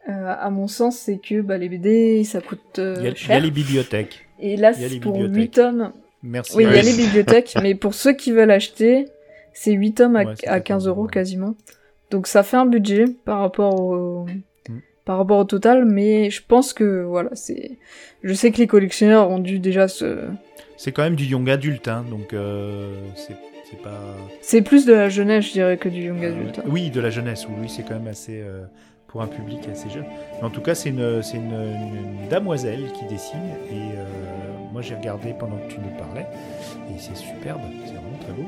euh, 0.09 0.11
à 0.37 0.49
mon 0.51 0.67
sens, 0.67 0.97
c'est 0.97 1.17
que 1.17 1.41
bah, 1.41 1.57
les 1.57 1.69
BD, 1.69 2.23
ça 2.25 2.41
coûte 2.41 2.77
euh, 2.77 2.95
Il 2.99 3.03
y, 3.03 3.07
a, 3.07 3.09
il 3.09 3.13
y 3.13 3.17
cher. 3.17 3.37
a 3.37 3.39
les 3.39 3.51
bibliothèques. 3.51 4.27
Et 4.39 4.57
là, 4.57 4.73
c'est 4.73 4.99
pour 4.99 5.13
bibliothèques. 5.13 5.37
8 5.37 5.49
tomes, 5.51 5.91
Merci. 6.23 6.57
oui, 6.57 6.65
il 6.69 6.75
y 6.75 6.79
a 6.79 6.81
les 6.81 6.93
bibliothèques, 6.97 7.55
mais 7.63 7.73
pour 7.73 7.93
ceux 7.93 8.11
qui 8.13 8.31
veulent 8.33 8.51
acheter, 8.51 9.05
c'est 9.53 9.71
8 9.71 9.93
tomes 9.93 10.17
à, 10.17 10.23
Ouais, 10.25 10.31
à 10.47 10.59
14 10.59 10.63
15 10.83 10.87
euros 10.87 11.07
quasiment. 11.07 11.55
Donc 12.11 12.27
ça 12.27 12.43
fait 12.43 12.57
un 12.57 12.65
budget 12.65 13.05
par 13.23 13.39
rapport 13.39 13.79
au. 13.81 14.25
Par 15.05 15.17
rapport 15.17 15.39
au 15.39 15.43
total, 15.43 15.85
mais 15.85 16.29
je 16.29 16.41
pense 16.47 16.73
que 16.73 17.03
voilà, 17.03 17.29
c'est. 17.33 17.77
Je 18.23 18.33
sais 18.33 18.51
que 18.51 18.57
les 18.57 18.67
collectionneurs 18.67 19.29
ont 19.29 19.39
dû 19.39 19.59
déjà 19.59 19.87
se. 19.87 20.17
C'est 20.77 20.91
quand 20.91 21.03
même 21.03 21.15
du 21.15 21.25
young 21.25 21.49
adulte, 21.49 21.87
hein, 21.87 22.03
donc 22.09 22.33
euh, 22.33 22.93
c'est 23.15 23.35
pas. 23.81 24.15
C'est 24.41 24.61
plus 24.61 24.85
de 24.85 24.93
la 24.93 25.09
jeunesse, 25.09 25.47
je 25.47 25.51
dirais, 25.53 25.77
que 25.77 25.89
du 25.89 26.03
young 26.03 26.23
adulte. 26.23 26.59
hein. 26.59 26.63
Oui, 26.67 26.89
de 26.89 26.99
la 27.01 27.09
jeunesse, 27.09 27.45
oui, 27.59 27.67
c'est 27.69 27.83
quand 27.83 27.95
même 27.95 28.07
assez. 28.07 28.41
euh, 28.41 28.63
pour 29.07 29.21
un 29.21 29.27
public 29.27 29.59
assez 29.71 29.91
jeune. 29.91 30.05
Mais 30.39 30.43
en 30.47 30.49
tout 30.49 30.61
cas, 30.61 30.73
c'est 30.73 30.89
une, 30.89 31.21
c'est 31.21 31.37
une, 31.37 31.51
une- 31.53 32.23
une 32.23 32.27
damoiselle 32.29 32.91
qui 32.97 33.05
dessine, 33.05 33.37
et 33.69 33.75
euh, 33.95 34.05
moi 34.71 34.81
j'ai 34.81 34.95
regardé 34.95 35.35
pendant 35.37 35.57
que 35.57 35.71
tu 35.71 35.79
nous 35.79 35.95
parlais, 35.99 36.25
et 36.89 36.97
c'est 36.97 37.15
superbe, 37.15 37.61
c'est 37.85 37.93
vraiment 37.93 38.17
très 38.21 38.33
beau. 38.33 38.47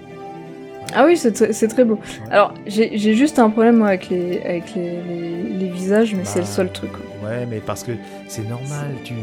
Ah 0.96 1.06
oui, 1.06 1.18
c'est 1.18 1.36
tr- 1.36 1.52
c'est 1.52 1.68
très 1.68 1.84
beau. 1.84 1.96
Ouais. 1.96 2.32
Alors, 2.32 2.54
j'ai 2.66 3.14
juste 3.14 3.38
un 3.40 3.50
problème 3.50 3.78
moi, 3.78 3.90
avec 3.90 4.10
les, 4.10 4.42
avec 4.42 4.74
les, 4.76 4.82
les, 5.08 5.58
les 5.60 5.68
visages, 5.70 6.16
mais 6.16 6.24
c'est 6.26 6.40
le 6.40 6.46
Bah, 6.46 6.52
seul 6.52 6.72
truc. 6.72 6.92
quoi. 6.92 7.30
Ouais, 7.30 7.46
mais 7.50 7.60
parce 7.60 7.84
que 7.84 7.92
c'est 8.28 8.48
normal, 8.48 8.88
tu, 9.04 9.14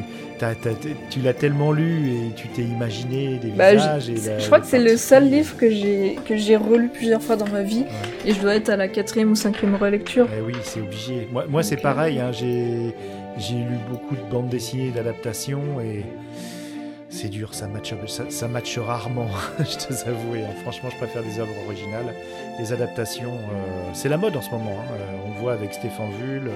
tu 1.10 1.20
l'as 1.20 1.34
tellement 1.34 1.70
lu 1.72 2.08
et 2.10 2.32
tu 2.34 2.48
t'es 2.48 2.62
imaginé 2.62 3.38
des 3.38 3.50
Bah, 3.50 3.72
visages. 3.74 4.06
je, 4.06 4.12
et 4.12 4.28
la- 4.28 4.38
je 4.40 4.46
crois 4.46 4.60
que 4.60 4.66
c'est 4.66 4.80
le 4.82 4.96
seul 4.96 5.28
livre 5.30 5.56
que 5.56 5.70
j'ai 5.70 6.56
relu 6.56 6.88
plusieurs 6.88 7.22
fois 7.22 7.36
dans 7.36 7.48
ma 7.48 7.62
vie, 7.62 7.80
Ouais. 7.82 8.30
et 8.30 8.34
je 8.34 8.40
dois 8.40 8.56
être 8.56 8.68
à 8.70 8.76
la 8.76 8.88
quatrième 8.88 9.30
ou 9.30 9.36
cinquième 9.36 9.74
relecture. 9.76 10.26
Eh 10.36 10.40
oui, 10.42 10.54
c'est 10.62 10.80
obligé. 10.80 11.28
Moi, 11.32 11.44
moi 11.48 11.62
c'est 11.62 11.78
euh, 11.78 11.82
pareil, 11.82 12.18
hein, 12.18 12.32
j'ai 12.32 13.54
lu 13.54 13.76
beaucoup 13.90 14.16
de 14.16 14.30
bandes 14.30 14.48
dessinées 14.48 14.90
d'adaptation 14.90 15.60
et 15.80 16.04
c'est 17.12 17.28
dur, 17.28 17.52
ça 17.54 17.66
matche, 17.68 17.94
ça, 18.06 18.24
ça 18.28 18.48
matche 18.48 18.78
rarement, 18.78 19.28
je 19.58 19.64
te 19.86 19.92
avoue. 20.08 20.34
hein. 20.36 20.50
Franchement, 20.62 20.88
je 20.90 20.96
préfère 20.96 21.22
des 21.22 21.38
œuvres 21.38 21.52
originales. 21.66 22.14
Les 22.58 22.72
adaptations, 22.72 23.32
euh, 23.34 23.90
c'est 23.92 24.08
la 24.08 24.16
mode 24.16 24.36
en 24.36 24.42
ce 24.42 24.50
moment. 24.50 24.76
hein. 24.80 24.92
Euh, 24.94 25.28
on 25.28 25.40
voit 25.40 25.52
avec 25.52 25.72
Stéphane 25.74 26.10
Vull, 26.20 26.48
euh, 26.48 26.50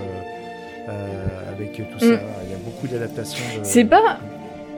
euh, 0.89 1.53
avec 1.53 1.73
tout 1.77 1.99
ça. 1.99 2.07
Mm. 2.07 2.21
Il 2.45 2.51
y 2.51 2.55
a 2.55 2.59
beaucoup 2.65 2.87
d'adaptations. 2.89 3.45
de- 3.61 3.65
C'est 3.65 3.85
pas 3.85 4.19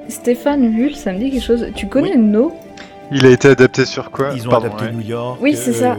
Stéphane 0.09 0.69
Vull, 0.71 0.95
ça 0.97 1.12
me 1.12 1.19
dit 1.19 1.31
quelque 1.31 1.45
chose. 1.45 1.67
Tu 1.75 1.87
connais 1.87 2.12
Oui. 2.17 2.19
No? 2.19 2.53
Il 3.11 3.25
a 3.25 3.31
été 3.31 3.49
adapté 3.49 3.85
sur 3.87 4.11
quoi? 4.11 4.33
Ils 4.35 4.47
ont 4.47 4.51
Pardon, 4.51 4.67
adapté 4.67 4.85
ouais. 4.87 4.93
New 4.93 5.01
York. 5.01 5.38
Oui, 5.41 5.57
c'est 5.57 5.73
ça. 5.73 5.97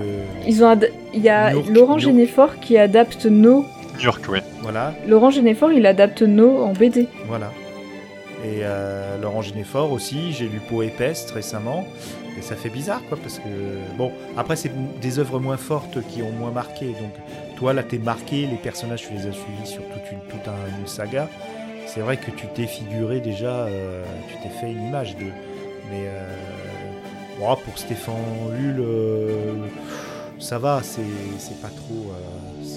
Ils 0.48 0.64
ont 0.64 0.68
ad- 0.70 0.90
il 1.14 1.22
y 1.22 1.30
a 1.30 1.54
York, 1.54 1.66
Laurent. 1.70 1.98
Généfort 1.98 2.60
qui 2.60 2.78
adapte 2.78 3.26
No. 3.26 3.66
New 3.96 4.04
York, 4.04 4.22
oui. 4.30 4.40
Voilà, 4.62 4.94
Laurent 5.08 5.32
Généfort, 5.32 5.72
il 5.72 5.86
adapte 5.88 6.22
No 6.22 6.64
en 6.64 6.74
BD. 6.74 7.08
voilà. 7.28 7.52
Et 8.44 8.62
euh, 8.64 9.18
Laurent 9.18 9.42
Ginéfort 9.42 9.92
aussi, 9.92 10.32
j'ai 10.32 10.48
lu 10.48 10.60
Peau 10.60 10.82
épaisse 10.82 11.30
récemment. 11.32 11.86
Et 12.38 12.42
ça 12.42 12.56
fait 12.56 12.70
bizarre, 12.70 13.02
quoi, 13.10 13.18
parce 13.22 13.38
que. 13.38 13.98
Bon, 13.98 14.12
après, 14.38 14.56
c'est 14.56 14.72
des 15.02 15.20
œuvres 15.20 15.40
moins 15.40 15.58
fortes 15.58 16.00
qui 16.08 16.22
ont 16.22 16.32
moins 16.32 16.52
marqué. 16.52 16.88
Donc, 16.88 17.14
toi, 17.58 17.74
là, 17.74 17.84
t'es 17.84 17.98
marqué, 17.98 18.48
les 18.48 18.56
personnages, 18.56 19.08
tu 19.08 19.14
les 19.14 19.28
as 19.28 19.34
suivis 19.34 19.66
sur 19.66 19.82
toute 19.90 20.12
une, 20.12 20.88
saga. 20.88 21.28
C'est 21.86 22.00
vrai 22.00 22.18
que 22.18 22.32
tu 22.32 22.48
t'es 22.48 22.68
figuré 22.68 23.20
déjà, 23.20 23.66
euh, 23.66 24.06
tu 24.30 24.36
t'es 24.42 24.50
fait 24.50 24.72
une 24.72 24.88
image 24.88 25.18
de. 25.18 25.26
Mais. 25.92 26.06
Euh, 26.08 26.36
pour 27.64 27.78
Stéphane 27.78 28.16
Hull, 28.50 28.82
euh, 28.82 29.54
ça 30.40 30.60
va, 30.60 30.82
c'est 30.84 31.62
pas 31.62 31.70
trop. 31.70 32.12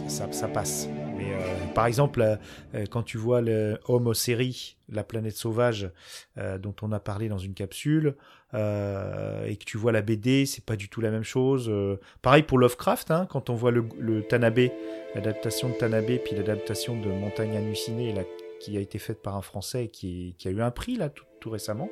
ça 0.08 0.48
passe. 0.48 0.88
Euh, 1.30 1.66
par 1.74 1.86
exemple, 1.86 2.20
euh, 2.20 2.36
euh, 2.74 2.86
quand 2.90 3.02
tu 3.02 3.18
vois 3.18 3.40
le 3.40 3.78
Homo 3.86 4.14
série, 4.14 4.76
la 4.88 5.04
planète 5.04 5.36
sauvage, 5.36 5.90
dont 6.36 6.74
on 6.82 6.92
a 6.92 7.00
parlé 7.00 7.28
dans 7.28 7.38
une 7.38 7.54
capsule, 7.54 8.14
et 8.52 9.56
que 9.56 9.64
tu 9.64 9.78
vois 9.78 9.90
la 9.90 10.02
BD, 10.02 10.44
c'est 10.44 10.64
pas 10.64 10.76
du 10.76 10.90
tout 10.90 11.00
la 11.00 11.10
même 11.10 11.24
chose. 11.24 11.72
Pareil 12.20 12.42
pour 12.42 12.58
Lovecraft, 12.58 13.10
hein, 13.10 13.26
quand 13.30 13.48
on 13.48 13.54
voit 13.54 13.70
le, 13.70 14.22
Tanabe, 14.28 14.68
l'adaptation 15.14 15.70
de 15.70 15.74
Tanabe, 15.74 16.18
puis 16.22 16.36
l'adaptation 16.36 17.00
de 17.00 17.08
Montagne 17.08 17.56
hallucinée, 17.56 18.12
là, 18.12 18.22
qui 18.60 18.76
a 18.76 18.80
été 18.80 18.98
faite 18.98 19.22
par 19.22 19.34
un 19.36 19.40
Français 19.40 19.88
qui, 19.88 20.34
qui 20.36 20.48
a 20.48 20.50
eu 20.50 20.60
un 20.60 20.70
prix 20.70 20.96
là 20.96 21.08
tout, 21.08 21.24
tout 21.40 21.48
récemment, 21.48 21.88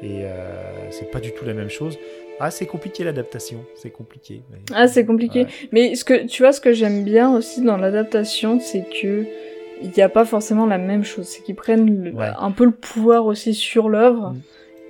et 0.00 0.24
c'est 0.90 1.10
pas 1.10 1.20
du 1.20 1.34
tout 1.34 1.44
la 1.44 1.54
même 1.54 1.70
chose. 1.70 1.98
Ah, 2.40 2.50
c'est 2.50 2.66
compliqué 2.66 3.04
l'adaptation, 3.04 3.64
c'est 3.74 3.90
compliqué. 3.90 4.42
mais- 4.50 4.58
Ah, 4.74 4.86
c'est 4.88 5.04
compliqué. 5.04 5.40
Ouais. 5.44 5.48
Mais 5.72 5.94
ce 5.94 6.04
que 6.04 6.26
tu 6.26 6.42
vois, 6.42 6.52
ce 6.52 6.60
que 6.60 6.72
j'aime 6.72 7.02
bien 7.04 7.34
aussi 7.34 7.62
dans 7.62 7.76
l'adaptation, 7.76 8.60
c'est 8.60 8.84
que 8.88 9.24
il 9.82 9.90
n'y 9.96 10.02
a 10.02 10.08
pas 10.08 10.24
forcément 10.24 10.66
la 10.66 10.78
même 10.78 11.04
chose. 11.04 11.26
C'est 11.26 11.42
qu'ils 11.42 11.54
prennent 11.54 12.04
le- 12.04 12.12
Ouais. 12.12 12.30
un 12.38 12.50
peu 12.50 12.64
le 12.64 12.70
pouvoir 12.72 13.26
aussi 13.26 13.54
sur 13.54 13.88
l'œuvre 13.88 14.30
Mm. 14.30 14.40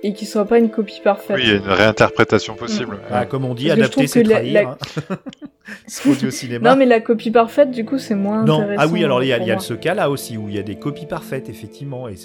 et 0.03 0.13
qu'ils 0.13 0.27
soient 0.27 0.45
pas 0.45 0.57
une 0.59 0.69
copie 0.69 1.01
parfaite. 1.03 1.37
Oui, 1.37 1.43
il 1.45 1.49
y 1.49 1.53
a 1.53 1.57
une 1.57 1.67
réinterprétation 1.69 2.55
possible. 2.55 2.97
Ah, 3.11 3.25
comme 3.25 3.45
on 3.45 3.53
dit, 3.53 3.67
Parce 3.67 3.79
adapter, 3.79 4.07
c'est 4.07 4.23
trahir. 4.23 4.53
la- 4.63 4.69
hein. 4.71 4.77
Ce 5.87 6.03
qu'on 6.03 6.13
dit 6.13 6.27
au 6.27 6.31
cinéma. 6.31 6.71
Non, 6.71 6.75
mais 6.77 6.85
la 6.85 6.99
copie 6.99 7.31
parfaite, 7.31 7.71
du 7.71 7.85
coup, 7.85 7.97
c'est 7.97 8.15
moins 8.15 8.43
Non, 8.45 8.59
intéressant. 8.61 8.83
ah 8.83 8.87
oui, 8.87 9.03
alors 9.03 9.23
il 9.23 9.27
y 9.27 9.33
a, 9.33 9.37
y 9.39 9.51
a 9.51 9.59
ce 9.59 9.73
cas-là 9.73 10.09
aussi 10.09 10.37
où 10.37 10.49
il 10.49 10.55
y 10.55 10.59
a 10.59 10.63
des 10.63 10.75
copies 10.75 11.05
parfaites, 11.05 11.49
effectivement. 11.49 12.07
Et 12.07 12.15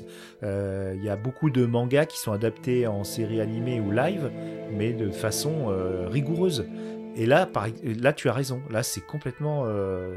euh, 0.42 0.94
il 0.96 1.04
y 1.04 1.08
a 1.08 1.16
beaucoup 1.16 1.50
de 1.50 1.64
mangas 1.66 2.06
qui 2.06 2.18
sont 2.18 2.32
adaptés 2.32 2.86
en 2.86 3.04
série 3.04 3.40
animée 3.40 3.80
ou 3.80 3.90
live, 3.90 4.30
mais 4.72 4.92
de 4.92 5.10
façon 5.10 5.66
euh, 5.68 6.06
rigoureuse. 6.08 6.66
Et 7.16 7.26
là, 7.26 7.46
par, 7.46 7.66
là, 8.00 8.12
tu 8.12 8.28
as 8.28 8.32
raison. 8.32 8.60
Là, 8.70 8.82
c'est 8.82 9.04
complètement. 9.04 9.64
euh, 9.66 10.14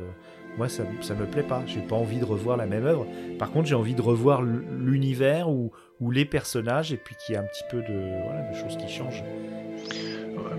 moi, 0.58 0.68
ça, 0.70 0.82
ça 1.02 1.14
me 1.14 1.26
plaît 1.26 1.44
pas. 1.44 1.62
J'ai 1.68 1.82
pas 1.82 1.96
envie 1.96 2.18
de 2.18 2.26
revoir 2.26 2.58
la 2.58 2.66
même 2.66 2.86
œuvre. 2.88 3.06
Par 3.38 3.52
contre, 3.52 3.68
j'ai 3.68 3.76
envie 3.76 3.94
de 3.94 4.02
revoir 4.02 4.42
l'univers 4.42 5.50
ou, 5.50 5.72
ou 6.02 6.10
les 6.10 6.26
personnages, 6.26 6.92
et 6.92 6.98
puis 6.98 7.16
qu'il 7.24 7.36
y 7.36 7.38
a 7.38 7.42
un 7.42 7.46
petit 7.46 7.64
peu 7.70 7.78
de, 7.78 8.24
voilà, 8.26 8.50
de 8.52 8.56
choses 8.58 8.76
qui 8.78 8.92
changent. 8.92 9.24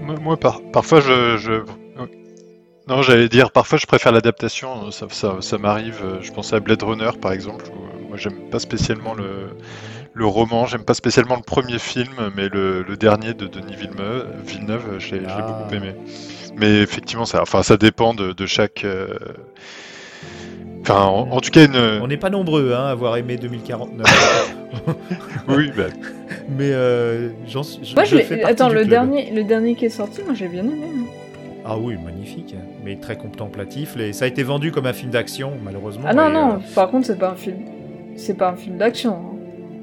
Moi, 0.02 0.14
moi, 0.20 0.36
par- 0.36 0.60
parfois, 0.72 1.00
je, 1.00 1.36
je- 1.36 1.62
Non, 2.88 3.02
j'allais 3.02 3.28
dire, 3.28 3.50
parfois, 3.50 3.78
je 3.78 3.86
préfère 3.86 4.12
l'adaptation. 4.12 4.90
Ça, 4.90 5.06
ça, 5.10 5.36
ça 5.40 5.58
m'arrive. 5.58 6.00
euh, 6.02 6.18
Je 6.22 6.32
pensais 6.32 6.56
à 6.56 6.60
Blade 6.60 6.82
Runner, 6.82 7.10
par 7.20 7.32
exemple. 7.32 7.64
Où, 7.70 7.82
euh, 7.84 8.08
moi, 8.08 8.16
j'aime 8.16 8.38
pas 8.50 8.58
spécialement 8.58 9.14
le, 9.14 9.50
le 10.14 10.26
roman. 10.26 10.64
J'aime 10.66 10.84
pas 10.84 10.94
spécialement 10.94 11.36
le 11.36 11.42
premier 11.42 11.78
film, 11.78 12.30
mais 12.34 12.48
le, 12.48 12.82
le 12.82 12.96
dernier 12.96 13.34
de 13.34 13.46
Denis 13.46 13.76
Villeneuve, 13.76 14.26
Villeneuve 14.46 14.98
je 14.98 15.16
l'ai 15.16 15.22
Ah. 15.28 15.42
beaucoup 15.42 15.74
aimé. 15.74 15.94
Mais 16.56 16.80
effectivement, 16.80 17.26
ça, 17.26 17.42
enfin, 17.42 17.62
ça 17.62 17.76
dépend 17.76 18.14
de, 18.14 18.32
de 18.32 18.46
chaque. 18.46 18.84
euh, 18.84 19.08
Enfin, 20.82 21.02
en, 21.04 21.30
en 21.32 21.40
tout 21.40 21.50
cas, 21.50 21.66
une. 21.66 21.76
On 22.02 22.06
n'est 22.06 22.16
pas 22.16 22.30
nombreux 22.30 22.72
hein, 22.72 22.86
à 22.86 22.90
avoir 22.90 23.16
aimé 23.18 23.36
2049. 23.36 24.06
Oui, 25.48 25.70
bah, 25.76 25.84
mais 26.48 26.70
euh, 26.72 27.30
j'en 27.46 27.62
suis- 27.62 27.84
je, 27.84 27.94
Moi, 27.94 28.04
je 28.04 28.10
je 28.10 28.16
l'ai- 28.16 28.22
fais 28.22 28.36
partie 28.38 28.52
Attends, 28.52 28.68
le 28.68 28.76
club. 28.80 28.88
dernier, 28.88 29.30
le 29.30 29.44
dernier 29.44 29.74
qui 29.74 29.86
est 29.86 29.90
sorti, 29.90 30.22
moi, 30.22 30.34
j'ai 30.34 30.48
bien 30.48 30.62
aimé. 30.64 30.86
hein. 30.86 31.04
Ah 31.68 31.76
oui, 31.78 31.96
magnifique, 32.02 32.54
mais 32.84 32.96
très 32.96 33.16
contemplatif. 33.16 33.94
Les- 33.96 34.12
Ça 34.12 34.24
a 34.24 34.28
été 34.28 34.42
vendu 34.42 34.72
comme 34.72 34.86
un 34.86 34.92
film 34.92 35.10
d'action, 35.10 35.52
malheureusement. 35.62 36.04
Ah 36.08 36.14
non, 36.14 36.30
non, 36.30 36.54
euh, 36.54 36.74
par 36.74 36.90
contre, 36.90 37.06
c'est 37.06 37.18
pas 37.18 37.30
un 37.30 37.34
film. 37.36 37.58
C'est 38.16 38.34
pas 38.34 38.50
un 38.50 38.56
film 38.56 38.78
d'action. 38.78 39.12
hein. 39.14 39.34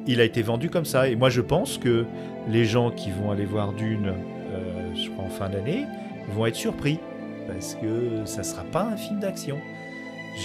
il 0.07 0.19
a 0.21 0.23
été 0.23 0.41
vendu 0.43 0.69
comme 0.69 0.85
ça. 0.85 1.07
Et 1.09 1.15
moi, 1.15 1.29
je 1.29 1.41
pense 1.41 1.77
que 1.79 2.05
les 2.49 2.65
gens 2.65 2.91
qui 2.91 3.09
vont 3.09 3.31
aller 3.31 3.45
voir 3.45 3.73
Dune, 3.73 4.07
euh, 4.53 4.93
je 4.95 5.09
crois 5.09 5.25
en 5.25 5.29
fin 5.29 5.49
d'année, 5.49 5.83
vont 6.29 6.45
être 6.45 6.55
surpris. 6.55 6.99
Parce 7.47 7.75
que 7.75 8.23
ça 8.25 8.43
sera 8.43 8.63
pas 8.63 8.83
un 8.93 8.97
film 8.97 9.19
d'action. 9.19 9.57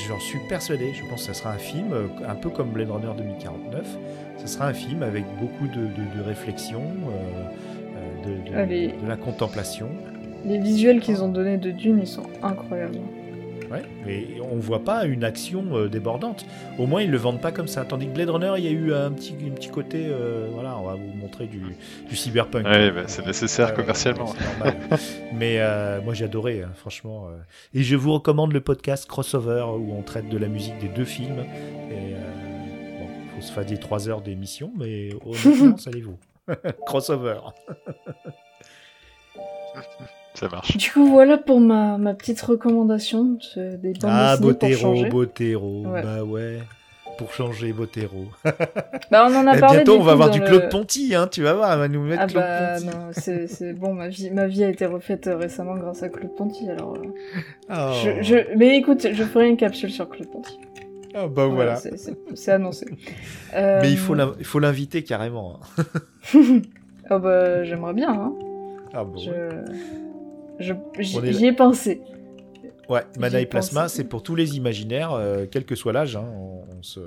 J'en 0.08 0.18
suis 0.20 0.38
persuadé. 0.48 0.92
Je 0.94 1.02
pense 1.08 1.26
que 1.26 1.34
ça 1.34 1.42
sera 1.42 1.50
un 1.52 1.58
film, 1.58 1.92
euh, 1.92 2.06
un 2.28 2.34
peu 2.36 2.48
comme 2.50 2.70
Blade 2.70 2.90
Runner 2.90 3.10
2049. 3.16 3.86
Ça 4.38 4.46
sera 4.46 4.66
un 4.68 4.72
film 4.72 5.02
avec 5.02 5.24
beaucoup 5.40 5.66
de, 5.66 5.80
de- 5.82 6.18
de 6.18 6.22
réflexion, 6.26 6.82
euh, 7.08 8.26
de 9.02 9.08
la 9.08 9.16
contemplation. 9.16 9.88
Les 10.44 10.58
visuels 10.58 11.00
qu'ils 11.00 11.22
ont 11.22 11.28
donnés 11.28 11.58
de 11.58 11.70
Dune, 11.70 11.98
ils 12.00 12.06
sont 12.06 12.22
incroyables. 12.42 12.98
Ouais, 13.70 13.82
mais 14.04 14.26
on 14.50 14.56
voit 14.56 14.82
pas 14.82 15.04
une 15.04 15.22
action 15.22 15.64
euh, 15.76 15.88
débordante. 15.88 16.44
Au 16.76 16.86
moins, 16.86 17.02
ils 17.02 17.10
le 17.10 17.18
vendent 17.18 17.40
pas 17.40 17.52
comme 17.52 17.68
ça. 17.68 17.84
Tandis 17.84 18.06
que 18.08 18.12
Blade 18.12 18.30
Runner, 18.30 18.52
il 18.58 18.64
y 18.64 18.66
a 18.66 18.72
eu 18.72 18.92
un 18.92 19.12
petit, 19.12 19.32
un 19.46 19.52
petit 19.52 19.68
côté. 19.68 20.06
euh, 20.08 20.48
voilà, 20.52 20.76
on 20.76 20.82
va 20.86 20.94
vous 20.94 21.12
montrer 21.16 21.46
du, 21.46 21.62
du 22.08 22.16
cyberpunk. 22.16 22.66
ouais, 22.66 22.90
bah, 22.90 23.02
c'est 23.06 23.24
nécessaire 23.24 23.68
ouais, 23.68 23.74
commercialement. 23.74 24.34
mais 25.32 25.58
euh, 25.60 26.00
moi, 26.02 26.14
j'ai 26.14 26.24
adoré, 26.24 26.62
hein, 26.64 26.72
franchement. 26.74 27.28
euh. 27.28 27.36
Et 27.72 27.84
je 27.84 27.94
vous 27.94 28.12
recommande 28.14 28.52
le 28.52 28.60
podcast 28.60 29.06
Crossover 29.06 29.64
où 29.78 29.94
on 29.96 30.02
traite 30.02 30.28
de 30.28 30.38
la 30.38 30.48
musique 30.48 30.78
des 30.80 30.88
deux 30.88 31.04
films. 31.04 31.44
Et 31.92 32.14
euh, 32.14 32.98
bon, 32.98 33.06
faut 33.36 33.42
se 33.42 33.52
faire 33.52 33.64
des 33.64 33.78
trois 33.78 34.08
heures 34.08 34.22
d'émission, 34.22 34.72
mais 34.76 35.10
honnêtement, 35.24 35.76
vaut. 36.02 36.18
Crossover. 36.86 37.38
Ça 40.34 40.48
marche. 40.48 40.76
Du 40.76 40.90
coup, 40.90 41.06
voilà 41.06 41.38
pour 41.38 41.60
ma, 41.60 41.98
ma 41.98 42.14
petite 42.14 42.40
recommandation 42.40 43.38
de- 43.56 43.76
des 43.76 43.92
bandes 43.92 44.04
Ah, 44.12 44.36
dessinées 44.36 44.76
pour 44.76 44.92
Botero. 44.92 45.10
Botero. 45.10 45.86
Ouais. 45.86 46.02
Bah 46.02 46.22
ouais. 46.24 46.58
Pour 47.18 47.32
changer 47.34 47.72
Botero. 47.74 48.24
Bah, 49.10 49.26
on 49.28 49.34
en 49.36 49.46
a 49.46 49.56
Eh, 49.56 49.60
parlé 49.60 49.76
bientôt, 49.78 49.94
du 49.96 50.00
on 50.00 50.04
va 50.04 50.12
avoir 50.12 50.30
du 50.30 50.38
le- 50.40 50.46
Claude 50.46 50.68
Ponty, 50.70 51.14
hein, 51.14 51.26
tu 51.30 51.42
vas 51.42 51.52
voir, 51.52 51.72
elle 51.72 51.78
va 51.80 51.88
nous 51.88 52.00
mettre 52.02 52.22
Ah 52.22 52.26
Claude 52.26 52.42
bah 52.44 52.74
Ponty. 52.76 52.86
non, 52.86 52.92
c'est 53.12 53.46
c'est 53.46 53.72
bon, 53.74 53.92
ma 53.92 54.08
vie, 54.08 54.30
ma 54.30 54.46
vie 54.46 54.64
a 54.64 54.68
été 54.70 54.86
refaite 54.86 55.26
euh, 55.26 55.36
récemment 55.36 55.74
grâce 55.74 56.02
à 56.02 56.08
Claude 56.08 56.34
Ponty, 56.34 56.70
alors... 56.70 56.94
euh, 56.96 57.08
Oh. 57.70 57.92
je, 58.02 58.22
je- 58.22 58.56
Mais 58.56 58.78
écoute, 58.78 59.06
je 59.12 59.22
ferai 59.24 59.48
une 59.50 59.58
capsule 59.58 59.90
sur 59.90 60.08
Claude 60.08 60.30
Ponty. 60.30 60.58
Ah 61.14 61.26
bah 61.26 61.44
voilà. 61.46 61.76
c'est- 61.76 61.96
c'est 61.98 62.16
c'est 62.34 62.52
annoncé. 62.52 62.86
Euh, 63.54 63.80
Mais 63.82 63.90
il 63.90 63.98
faut 63.98 64.14
il 64.38 64.44
faut 64.46 64.60
l'inviter 64.60 65.02
carrément. 65.02 65.58
hein. 65.76 65.82
Ah 67.10 67.18
bah 67.18 67.64
j'aimerais 67.64 67.92
bien, 67.94 68.12
hein. 68.12 68.32
Ah 68.94 69.04
bon. 69.04 69.18
Je... 69.18 69.30
j'y 70.60 71.46
ai 71.46 71.52
pensé. 71.52 72.00
Ouais, 72.88 73.02
Mana 73.18 73.40
et 73.40 73.46
Plasma, 73.46 73.88
c'est 73.88 74.04
pour 74.04 74.22
tous 74.22 74.34
les 74.34 74.56
imaginaires, 74.56 75.12
euh, 75.12 75.46
quel 75.50 75.64
que 75.64 75.74
soit 75.76 75.92
l'âge. 75.92 76.16
hein, 76.16 76.24
on, 76.36 76.62
on 76.78 76.82
se. 76.82 77.00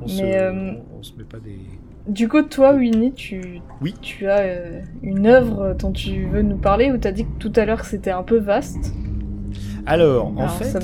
On 0.00 0.06
se, 0.06 0.22
Mais, 0.22 0.36
euh, 0.38 0.52
on, 0.52 0.98
on 0.98 1.02
se 1.02 1.12
met 1.16 1.24
pas 1.24 1.38
des. 1.38 1.58
Du 2.06 2.28
coup, 2.28 2.42
toi, 2.42 2.72
Winnie, 2.74 3.12
tu, 3.12 3.60
Oui. 3.82 3.94
tu 4.00 4.28
as 4.28 4.38
euh, 4.38 4.80
une 5.02 5.26
œuvre 5.26 5.74
dont 5.78 5.92
tu 5.92 6.26
veux 6.26 6.42
nous 6.42 6.56
parler, 6.56 6.90
où 6.92 6.98
t'as 6.98 7.12
dit 7.12 7.24
que 7.24 7.38
tout 7.38 7.52
à 7.56 7.64
l'heure 7.64 7.80
que 7.80 7.86
c'était 7.86 8.10
un 8.10 8.22
peu 8.22 8.38
vaste. 8.38 8.92
Alors, 9.86 10.26
en 10.28 10.36
Alors, 10.36 10.50
fait, 10.52 10.64
ça, 10.64 10.78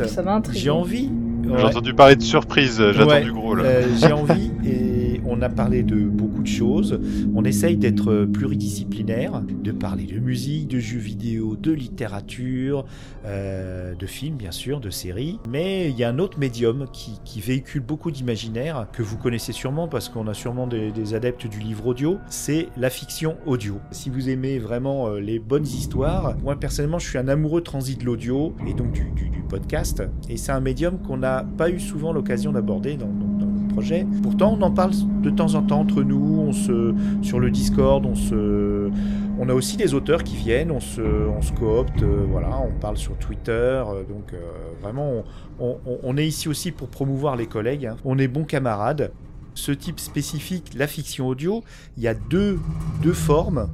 j'ai 0.53 0.71
envie. 0.71 1.11
J'ai 1.57 1.65
entendu 1.65 1.93
parler 1.95 2.17
de 2.17 2.23
surprise, 2.23 2.83
j'attends 2.93 3.11
Ouais, 3.11 3.23
du 3.23 3.33
gros 3.33 3.55
là. 3.55 3.65
euh, 3.65 3.87
j'ai 4.01 4.13
envie, 4.13 4.51
et 4.65 4.79
on 5.27 5.43
a 5.43 5.49
parlé 5.49 5.83
de 5.83 5.97
beaucoup 5.97 6.43
de 6.43 6.49
choses. 6.49 7.01
On 7.35 7.45
essaye 7.45 7.77
d'être 7.77 8.25
pluridisciplinaire, 8.25 9.43
de 9.43 9.73
parler 9.73 10.05
de 10.05 10.19
musique, 10.19 10.69
de 10.69 10.79
jeux 10.79 10.99
vidéo, 10.99 11.57
de 11.57 11.73
littérature, 11.73 12.85
euh, 13.25 13.95
de 13.95 14.07
films 14.07 14.37
bien 14.37 14.51
sûr, 14.51 14.81
de 14.81 14.91
séries. 14.91 15.39
Mais 15.49 15.91
il 15.91 15.97
y 15.97 16.05
a 16.05 16.09
un 16.09 16.19
autre 16.19 16.39
médium 16.39 16.87
qui, 16.93 17.41
véhicule 17.41 17.83
beaucoup 17.83 18.11
d'imaginaire, 18.11 18.87
que 18.93 19.03
vous 19.03 19.19
connaissez 19.19 19.53
sûrement 19.53 19.89
parce 19.89 20.09
qu'on 20.09 20.27
a 20.29 20.35
sûrement 20.35 20.67
des, 20.67 21.15
adeptes 21.15 21.47
du 21.47 21.59
livre 21.59 21.87
audio, 21.87 22.19
c'est 22.29 22.69
la 22.77 22.91
fiction 22.91 23.37
audio. 23.47 23.77
Si 23.91 24.09
vous 24.09 24.31
aimez 24.31 24.59
vraiment 24.59 25.09
euh, 25.09 25.21
les 25.21 25.39
bonnes 25.39 25.67
histoires, 25.67 26.37
moi 26.43 26.59
personnellement 26.59 26.99
je 26.99 27.09
suis 27.09 27.19
un 27.19 27.29
amoureux 27.29 27.61
transi 27.61 27.97
de 27.97 28.05
l'audio 28.05 28.55
et 28.67 28.73
donc 28.73 28.93
du, 28.93 29.05
podcast. 29.49 30.03
Et 30.29 30.37
c'est 30.37 30.53
un 30.53 30.61
médium 30.61 30.99
qu'on 30.99 31.19
n'a 31.19 31.45
pas 31.59 31.71
eu 31.71 31.79
souvent 31.79 32.13
l'occasion 32.13 32.53
d'aborder 32.53 32.97
dans, 32.97 33.07
dans- 33.07 33.64
Pourtant 34.23 34.57
on 34.59 34.63
en 34.63 34.71
parle 34.71 34.93
de 35.23 35.31
temps 35.31 35.55
en 35.55 35.63
temps 35.63 35.81
entre 35.81 36.03
nous, 36.03 36.45
on 36.49 36.53
se, 36.53 36.95
sur 37.23 37.41
le 37.41 37.51
Discord, 37.51 38.05
on 38.07 38.15
se... 38.15 38.91
On 39.37 39.49
a 39.49 39.55
aussi 39.55 39.77
des 39.77 39.95
auteurs 39.95 40.23
qui 40.23 40.37
viennent, 40.37 40.71
on 40.71 40.79
se, 40.79 41.01
on 41.01 41.43
se 41.43 41.53
coopte, 41.53 42.03
euh, 42.03 42.25
voilà, 42.31 42.57
on 42.61 42.79
parle 42.79 42.97
sur 42.97 43.17
Twitter, 43.17 43.51
euh, 43.53 44.05
donc 44.05 44.33
euh, 44.33 44.39
vraiment, 44.81 45.25
on 45.59 46.17
est 46.17 46.27
ici 46.27 46.49
aussi 46.49 46.71
pour 46.71 46.89
promouvoir 46.89 47.35
les 47.35 47.47
collègues. 47.47 47.87
hein. 47.87 47.97
On 48.05 48.17
est 48.19 48.29
bons 48.29 48.45
camarades. 48.45 49.11
Ce 49.55 49.73
type 49.73 50.01
spécifique, 50.01 50.73
la 50.75 50.87
fiction 50.87 51.29
audio, 51.29 51.63
il 51.97 52.03
y 52.03 52.09
a 52.09 52.15
deux, 52.15 52.59
deux 53.03 53.13
formes, 53.13 53.71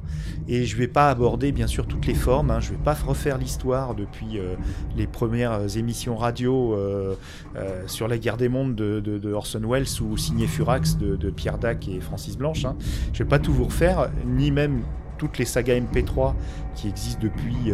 et 0.47 0.65
je 0.65 0.75
ne 0.75 0.79
vais 0.79 0.87
pas 0.87 1.09
aborder 1.09 1.51
bien 1.51 1.67
sûr 1.67 1.87
toutes 1.87 2.05
les 2.05 2.13
formes, 2.13 2.51
hein. 2.51 2.59
je 2.59 2.71
ne 2.71 2.77
vais 2.77 2.83
pas 2.83 2.93
refaire 2.93 3.37
l'histoire 3.37 3.95
depuis 3.95 4.37
euh, 4.37 4.55
les 4.95 5.07
premières 5.07 5.77
émissions 5.77 6.15
radio 6.15 6.73
euh, 6.73 7.15
euh, 7.55 7.83
sur 7.87 8.07
la 8.07 8.17
guerre 8.17 8.37
des 8.37 8.49
mondes 8.49 8.75
de, 8.75 9.33
Orson 9.33 9.61
Welles 9.65 10.01
ou 10.01 10.17
signé 10.17 10.47
Furax 10.47 10.97
de, 10.97 11.29
Pierre 11.29 11.57
Dac 11.57 11.87
et 11.87 11.99
Francis 11.99 12.37
Blanche. 12.37 12.65
Hein. 12.65 12.75
Je 13.13 13.19
ne 13.19 13.23
vais 13.25 13.29
pas 13.29 13.39
tout 13.39 13.53
vous 13.53 13.65
refaire, 13.65 14.11
ni 14.25 14.51
même 14.51 14.81
toutes 15.17 15.37
les 15.37 15.45
sagas 15.45 15.79
MP3 15.79 16.33
qui 16.75 16.89
existent 16.89 17.21
depuis 17.21 17.71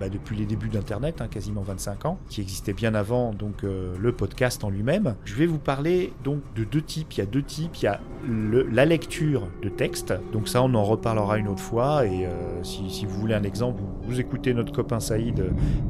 bah, 0.00 0.08
depuis 0.08 0.34
les 0.34 0.46
débuts 0.46 0.70
d'Internet, 0.70 1.20
hein, 1.20 1.28
quasiment 1.30 1.60
25 1.60 2.06
ans, 2.06 2.18
qui 2.30 2.40
existait 2.40 2.72
bien 2.72 2.94
avant 2.94 3.34
donc 3.34 3.64
euh, 3.64 3.94
le 4.00 4.12
podcast 4.12 4.64
en 4.64 4.70
lui-même. 4.70 5.14
Je 5.26 5.34
vais 5.34 5.44
vous 5.44 5.58
parler 5.58 6.14
donc 6.24 6.40
de 6.56 6.64
deux 6.64 6.80
types. 6.80 7.12
Il 7.12 7.18
y 7.18 7.22
a 7.22 7.26
deux 7.26 7.42
types. 7.42 7.76
Il 7.76 7.84
y 7.84 7.86
a 7.86 8.00
la 8.26 8.86
lecture 8.86 9.48
de 9.62 9.68
texte. 9.68 10.14
Donc 10.32 10.48
ça, 10.48 10.62
on 10.62 10.72
en 10.72 10.84
reparlera 10.84 11.36
une 11.36 11.48
autre 11.48 11.62
fois. 11.62 12.06
Et 12.06 12.24
euh, 12.24 12.62
si, 12.62 13.04
vous 13.04 13.20
voulez 13.20 13.34
un 13.34 13.42
exemple, 13.42 13.82
vous, 14.02 14.20
écoutez 14.20 14.54
notre 14.54 14.72
copain 14.72 15.00
Saïd 15.00 15.44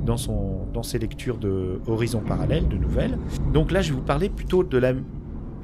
dans, 0.05 0.17
son, 0.17 0.67
dans 0.73 0.83
ses 0.83 0.99
lectures 0.99 1.39
de 1.39 1.81
Horizon 1.87 2.21
parallèle, 2.21 2.67
de 2.67 2.77
nouvelles. 2.77 3.17
Donc 3.53 3.71
là, 3.71 3.81
je 3.81 3.91
vais 3.91 3.97
vous 3.97 4.05
parler 4.05 4.29
plutôt 4.29 4.65
de 4.65 4.77
la 4.77 4.93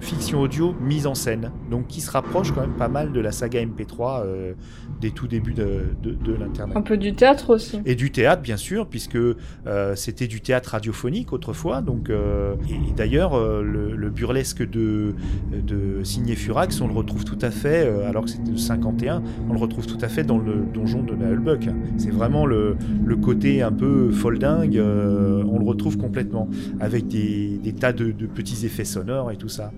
fiction 0.00 0.40
audio 0.40 0.74
mise 0.80 1.06
en 1.06 1.14
scène, 1.14 1.50
donc 1.70 1.86
qui 1.88 2.00
se 2.00 2.10
rapproche 2.10 2.52
quand 2.52 2.60
même 2.60 2.76
pas 2.76 2.88
mal 2.88 3.12
de 3.12 3.20
la 3.20 3.32
saga 3.32 3.64
MP3 3.64 4.22
euh, 4.24 4.52
des 5.00 5.10
tout 5.10 5.26
débuts 5.26 5.54
de, 5.54 5.84
de, 6.02 6.34
l'Internet. 6.34 6.76
Un 6.76 6.82
peu 6.82 6.96
du 6.96 7.14
théâtre 7.14 7.50
aussi. 7.50 7.80
Et 7.84 7.94
du 7.94 8.10
théâtre, 8.10 8.42
bien 8.42 8.56
sûr, 8.56 8.86
puisque 8.86 9.16
euh, 9.16 9.94
c'était 9.94 10.26
du 10.26 10.40
théâtre 10.40 10.70
radiophonique 10.70 11.32
autrefois. 11.32 11.82
Donc, 11.82 12.10
euh, 12.10 12.54
et, 12.68 12.92
d'ailleurs, 12.92 13.38
le, 13.62 14.10
burlesque 14.10 14.62
de, 14.62 15.14
de 15.52 16.02
Signé 16.04 16.36
Furax, 16.36 16.80
on 16.80 16.86
le 16.86 16.94
retrouve 16.94 17.24
tout 17.24 17.38
à 17.42 17.50
fait, 17.50 17.86
alors 18.04 18.24
que 18.24 18.30
c'était 18.30 18.52
de 18.52 18.56
51, 18.56 19.22
on 19.48 19.52
le 19.52 19.58
retrouve 19.58 19.86
tout 19.86 19.98
à 20.00 20.08
fait 20.08 20.24
dans 20.24 20.38
le 20.38 20.64
donjon 20.72 21.02
de 21.02 21.14
Nahelbuck. 21.14 21.68
C'est 21.98 22.12
vraiment 22.12 22.46
le, 22.46 22.76
le, 23.04 23.16
côté 23.16 23.62
un 23.62 23.72
peu 23.72 24.10
foldingue, 24.10 24.78
on 24.78 25.58
le 25.58 25.64
retrouve 25.64 25.98
complètement, 25.98 26.48
avec 26.80 27.08
des, 27.08 27.58
des 27.58 27.72
tas 27.74 27.92
de, 27.92 28.12
de 28.12 28.26
petits 28.26 28.64
effets 28.64 28.84
sonores 28.84 29.30
et 29.32 29.36
tout 29.36 29.48
ça. 29.48 29.72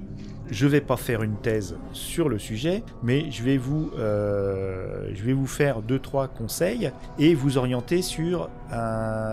Je 0.50 0.66
ne 0.66 0.70
vais 0.70 0.80
pas 0.80 0.96
faire 0.96 1.22
une 1.22 1.36
thèse 1.36 1.76
sur 1.92 2.28
le 2.28 2.38
sujet, 2.38 2.82
mais 3.02 3.30
je 3.30 3.42
vais 3.42 3.58
vous, 3.58 3.90
euh, 3.98 5.10
je 5.14 5.22
vais 5.22 5.32
vous 5.32 5.46
faire 5.46 5.82
deux 5.82 5.98
trois 5.98 6.28
conseils 6.28 6.90
et 7.18 7.34
vous 7.34 7.58
orienter 7.58 8.02
sur 8.02 8.48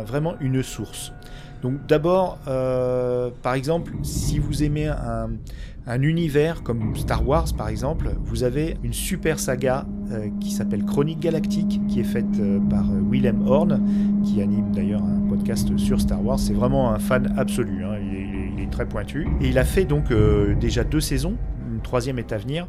vraiment 0.05 0.36
une 0.41 0.61
source. 0.63 1.13
Donc 1.66 1.84
d'abord, 1.88 2.38
euh, 2.47 3.32
par 3.41 3.55
exemple, 3.55 3.91
si 4.03 4.38
vous 4.38 4.61
aimez 4.61 4.88
un, 4.88 5.30
univers 5.88 6.63
comme 6.63 6.95
Star 6.95 7.27
Wars 7.27 7.47
par 7.57 7.69
exemple, 7.69 8.09
vous 8.23 8.43
avez 8.43 8.77
une 8.83 8.93
super 8.93 9.39
saga 9.39 9.86
euh, 10.11 10.29
qui 10.39 10.51
s'appelle 10.51 10.83
Chronique 10.83 11.19
Galactique, 11.19 11.79
qui 11.88 11.99
est 11.99 12.03
faite 12.03 12.25
par 12.69 12.86
Willem 13.09 13.47
Horn, 13.47 13.81
qui 14.23 14.41
anime 14.41 14.71
d'ailleurs 14.71 15.03
un 15.03 15.15
podcast 15.27 15.77
sur 15.77 15.99
Star 16.01 16.23
Wars. 16.23 16.39
C'est 16.39 16.53
vraiment 16.53 16.91
un 16.91 16.99
fan 16.99 17.33
absolu. 17.38 17.83
Hein. 17.83 17.97
Il, 18.01 18.61
est, 18.61 18.69
très 18.71 18.86
pointu. 18.86 19.27
Et 19.41 19.49
il 19.49 19.59
a 19.59 19.63
fait 19.63 19.86
donc 19.86 20.11
euh, 20.11 20.55
déjà 20.55 20.83
deux 20.83 20.99
saisons, 20.99 21.36
une 21.71 21.81
troisième 21.81 22.19
est 22.19 22.33
à 22.33 22.38
venir, 22.38 22.67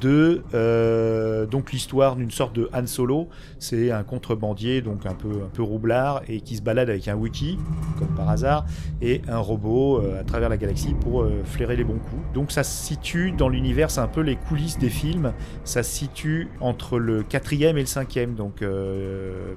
de 0.00 0.42
euh, 0.54 1.46
donc 1.46 1.72
l'histoire 1.72 2.16
d'une 2.16 2.30
sorte 2.30 2.54
de 2.54 2.68
Han 2.72 2.86
Solo. 2.86 3.28
C'est 3.58 3.90
un 3.90 4.02
contrebandier, 4.02 4.82
donc 4.82 5.06
un 5.06 5.14
peu, 5.14 5.28
un 5.28 5.48
peu 5.52 5.62
roublard, 5.62 6.22
et 6.28 6.40
qui 6.40 6.56
se 6.56 6.62
balade 6.62 6.90
avec 6.90 7.08
un 7.08 7.14
wiki, 7.14 7.58
comme 7.98 8.14
par 8.14 8.28
hasard, 8.28 8.66
et 9.00 9.22
un 9.28 9.38
robot 9.38 9.98
euh, 9.98 10.20
à 10.20 10.24
travers 10.24 10.48
la 10.48 10.56
galaxie 10.56 10.94
pour 10.94 11.26
flairer 11.44 11.76
les 11.76 11.84
bons 11.84 11.98
coups. 11.98 12.22
Donc 12.34 12.52
ça 12.52 12.62
se 12.62 12.86
situe 12.86 13.32
dans 13.32 13.48
l'univers, 13.48 13.90
c'est 13.90 14.00
un 14.00 14.08
peu 14.08 14.20
les 14.20 14.36
coulisses 14.36 14.78
des 14.78 14.90
films. 14.90 15.32
Ça 15.64 15.82
se 15.82 15.94
situe 15.94 16.48
entre 16.60 16.98
le 16.98 17.22
quatrième 17.22 17.76
et 17.78 17.80
le 17.80 17.86
cinquième, 17.86 18.34
donc 18.34 18.64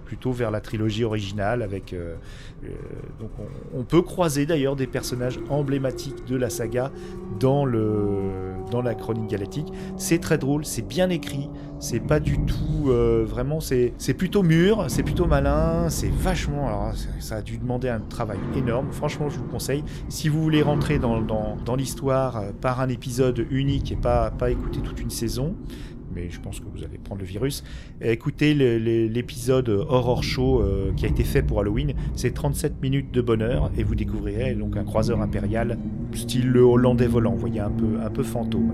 plutôt 0.05 0.31
vers 0.31 0.51
la 0.51 0.61
trilogie 0.61 1.03
originale 1.03 1.61
avec 1.61 1.93
euh, 2.63 2.67
donc 3.19 3.31
on, 3.73 3.83
peut 3.83 4.01
croiser 4.01 4.45
d'ailleurs 4.45 4.75
des 4.75 4.87
personnages 4.87 5.39
emblématiques 5.49 6.25
de 6.25 6.35
la 6.35 6.49
saga 6.49 6.91
dans, 7.39 7.65
le, 7.65 8.53
dans 8.71 8.81
la 8.81 8.95
chronique 8.95 9.27
galactique. 9.27 9.67
C'est 9.97 10.19
très 10.29 10.37
drôle, 10.37 10.63
c'est 10.63 10.87
bien 10.87 11.09
écrit, 11.09 11.49
c'est 11.79 11.99
pas 11.99 12.19
du 12.19 12.37
tout 12.45 12.89
euh, 12.91 13.25
vraiment, 13.27 13.59
c'est 13.59 14.13
plutôt 14.15 14.43
mûr, 14.43 14.85
c'est 14.87 15.01
plutôt 15.01 15.25
malin, 15.25 15.89
c'est 15.89 16.11
vachement. 16.11 16.67
Alors 16.67 16.93
ça 17.19 17.37
a 17.37 17.41
dû 17.41 17.57
demander 17.57 17.89
un 17.89 17.99
travail 17.99 18.37
énorme. 18.55 18.91
Franchement, 18.91 19.27
je 19.29 19.39
vous 19.39 19.45
le 19.45 19.49
conseille. 19.49 19.83
Si 20.07 20.29
vous 20.29 20.39
voulez 20.39 20.61
rentrer 20.61 20.99
dans, 20.99 21.19
dans, 21.19 21.57
dans 21.65 21.75
l'histoire 21.75 22.37
euh, 22.37 22.51
par 22.61 22.79
un 22.79 22.89
épisode 22.89 23.43
unique 23.49 23.91
et 23.91 23.95
pas, 23.95 24.29
pas 24.29 24.51
écouter 24.51 24.81
toute 24.81 25.01
une 25.01 25.09
saison, 25.09 25.55
mais 26.13 26.29
je 26.29 26.39
pense 26.39 26.59
que 26.59 26.65
vous 26.65 26.83
allez 26.83 26.97
prendre 26.97 27.21
le 27.21 27.27
virus. 27.27 27.63
Écoutez 28.01 28.53
l'épisode 28.53 29.69
Horror 29.69 30.23
Show 30.23 30.61
euh, 30.61 30.91
qui 30.95 31.05
a 31.05 31.09
été 31.09 31.23
fait 31.23 31.41
pour 31.41 31.59
Halloween. 31.59 31.93
C'est 32.15 32.33
37 32.33 32.81
minutes 32.81 33.11
de 33.11 33.21
bonheur 33.21 33.71
et 33.77 33.83
vous 33.83 33.95
découvrirez 33.95 34.55
donc 34.55 34.77
un 34.77 34.83
croiseur 34.83 35.21
impérial 35.21 35.77
style 36.13 36.49
le 36.49 36.61
hollandais 36.61 37.07
volant, 37.07 37.31
vous 37.31 37.39
voyez 37.39 37.59
un 37.59 37.69
peu, 37.69 37.99
un 38.03 38.09
peu 38.09 38.23
fantôme. 38.23 38.71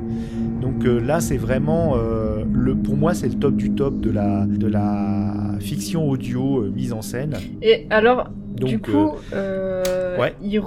Donc 0.61 0.85
euh, 0.85 0.99
là, 0.99 1.19
c'est 1.19 1.37
vraiment, 1.37 1.95
euh, 1.95 2.43
le, 2.53 2.75
pour 2.75 2.95
moi, 2.95 3.13
c'est 3.13 3.27
le 3.27 3.35
top 3.35 3.55
du 3.55 3.71
top 3.71 3.99
de 3.99 4.11
la, 4.11 4.45
de 4.45 4.67
la 4.67 5.55
fiction 5.59 6.09
audio 6.09 6.63
mise 6.71 6.93
en 6.93 7.01
scène. 7.01 7.35
Et 7.61 7.87
alors, 7.89 8.29
du 8.55 8.79
coup, 8.79 9.11
il 10.41 10.61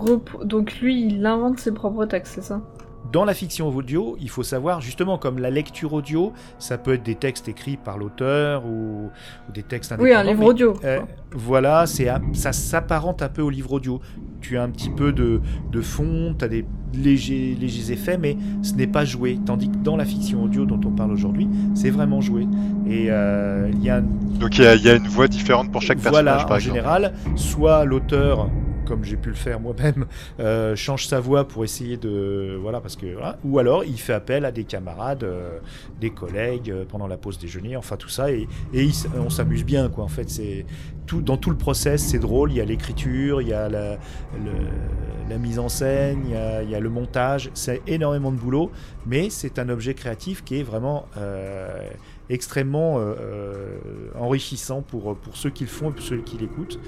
donc 0.44 0.80
lui, 0.80 1.06
il 1.06 1.24
invente 1.24 1.58
ses 1.58 1.72
propres 1.72 2.04
textes, 2.04 2.34
c'est 2.34 2.44
ça? 2.44 2.62
Dans 3.12 3.24
la 3.24 3.34
fiction 3.34 3.68
audio, 3.68 4.16
il 4.20 4.28
faut 4.28 4.42
savoir, 4.42 4.80
justement, 4.80 5.18
comme 5.18 5.38
la 5.38 5.50
lecture 5.50 5.92
audio, 5.92 6.32
ça 6.58 6.78
peut 6.78 6.94
être 6.94 7.02
des 7.02 7.14
textes 7.14 7.48
écrits 7.48 7.76
par 7.76 7.98
l'auteur 7.98 8.66
ou, 8.66 9.10
des 9.52 9.62
textes 9.62 9.92
indépendants. 9.92 10.10
Oui, 10.10 10.16
un 10.16 10.24
livre 10.24 10.44
audio. 10.44 10.74
Euh, 10.84 11.00
voilà, 11.32 11.86
c'est 11.86 12.08
ça 12.32 12.52
s'apparente 12.52 13.22
un 13.22 13.28
peu 13.28 13.42
au 13.42 13.50
livre 13.50 13.72
audio. 13.72 14.00
Tu 14.40 14.56
as 14.56 14.62
un 14.62 14.70
petit 14.70 14.90
peu 14.90 15.12
de, 15.12 15.40
de 15.70 15.80
fond, 15.80 16.34
tu 16.38 16.44
as 16.44 16.48
des 16.48 16.64
légers, 16.94 17.56
légers 17.58 17.92
effets, 17.92 18.18
mais 18.18 18.36
ce 18.62 18.74
n'est 18.74 18.86
pas 18.86 19.04
joué. 19.04 19.38
Tandis 19.44 19.70
que 19.70 19.76
dans 19.76 19.96
la 19.96 20.04
fiction 20.04 20.44
audio 20.44 20.64
dont 20.64 20.80
on 20.84 20.90
parle 20.90 21.12
aujourd'hui, 21.12 21.48
c'est 21.74 21.90
vraiment 21.90 22.20
joué. 22.20 22.46
Et 22.86 23.06
euh, 23.08 23.70
il 23.72 23.82
y 23.82 23.90
a... 23.90 24.00
Donc 24.00 24.58
il 24.58 24.64
y, 24.64 24.84
y, 24.84 24.90
a 24.90 24.94
une 24.94 25.08
voix 25.08 25.28
différente 25.28 25.72
pour 25.72 25.82
chaque 25.82 25.98
personnage, 25.98 26.46
par 26.46 26.56
en 26.56 26.60
général, 26.60 27.14
soit 27.36 27.84
l'auteur 27.84 28.48
comme 28.88 29.04
j'ai 29.04 29.18
pu 29.18 29.28
le 29.28 29.34
faire 29.34 29.60
moi-même, 29.60 30.06
euh, 30.40 30.74
change 30.74 31.06
sa 31.06 31.20
voix 31.20 31.46
pour 31.46 31.62
essayer 31.62 31.98
de 31.98 32.58
voilà 32.60 32.80
parce 32.80 32.96
que 32.96 33.06
ou 33.44 33.58
alors 33.58 33.84
il 33.84 34.00
fait 34.00 34.14
appel 34.14 34.46
à 34.46 34.50
des 34.50 34.64
camarades, 34.64 35.24
euh, 35.24 35.58
des 36.00 36.10
collègues 36.10 36.70
euh, 36.70 36.84
pendant 36.88 37.06
la 37.06 37.18
pause 37.18 37.38
déjeuner, 37.38 37.76
enfin 37.76 37.96
tout 37.96 38.08
ça 38.08 38.32
et, 38.32 38.48
on 39.14 39.28
s'amuse 39.28 39.64
bien 39.64 39.90
quoi. 39.90 40.04
En 40.04 40.08
fait, 40.08 40.30
c'est 40.30 40.64
tout 41.06 41.20
dans 41.20 41.36
tout 41.36 41.50
le 41.50 41.56
process, 41.56 42.02
c'est 42.02 42.18
drôle. 42.18 42.50
Il 42.52 42.56
y 42.56 42.60
a 42.60 42.64
l'écriture, 42.64 43.42
il 43.42 43.48
y 43.48 43.52
a 43.52 43.68
la, 43.68 43.98
mise 45.38 45.58
en 45.58 45.68
scène, 45.68 46.22
il 46.24 46.70
y 46.70 46.74
a, 46.74 46.80
le 46.80 46.88
montage. 46.88 47.50
C'est 47.54 47.82
énormément 47.86 48.32
de 48.32 48.38
boulot, 48.38 48.70
mais 49.06 49.28
c'est 49.28 49.58
un 49.58 49.68
objet 49.68 49.94
créatif 49.94 50.42
qui 50.42 50.60
est 50.60 50.62
vraiment 50.62 51.06
euh, 52.30 53.78
enrichissant 54.18 54.82
pour, 54.82 55.16
pour 55.16 55.36
ceux 55.36 55.50
qui 55.50 55.64
le 55.64 55.70
font 55.70 55.90
et 55.90 55.92
pour 55.92 56.02
ceux 56.02 56.18
qui 56.18 56.36
l'écoutent. 56.38 56.78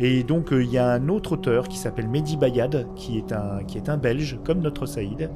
Et 0.00 0.22
donc 0.22 0.52
euh, 0.52 0.62
il 0.62 0.70
y 0.70 0.78
a 0.78 0.90
un 0.90 1.08
autre 1.08 1.32
auteur 1.32 1.68
qui 1.68 1.76
s'appelle 1.76 2.08
Mehdi 2.08 2.36
Bayad, 2.36 2.86
qui 2.96 3.18
est, 3.18 3.32
un, 3.32 3.64
qui 3.64 3.78
est 3.78 3.88
un 3.88 3.96
Belge, 3.96 4.38
comme 4.44 4.60
notre 4.60 4.86
Saïd, 4.86 5.30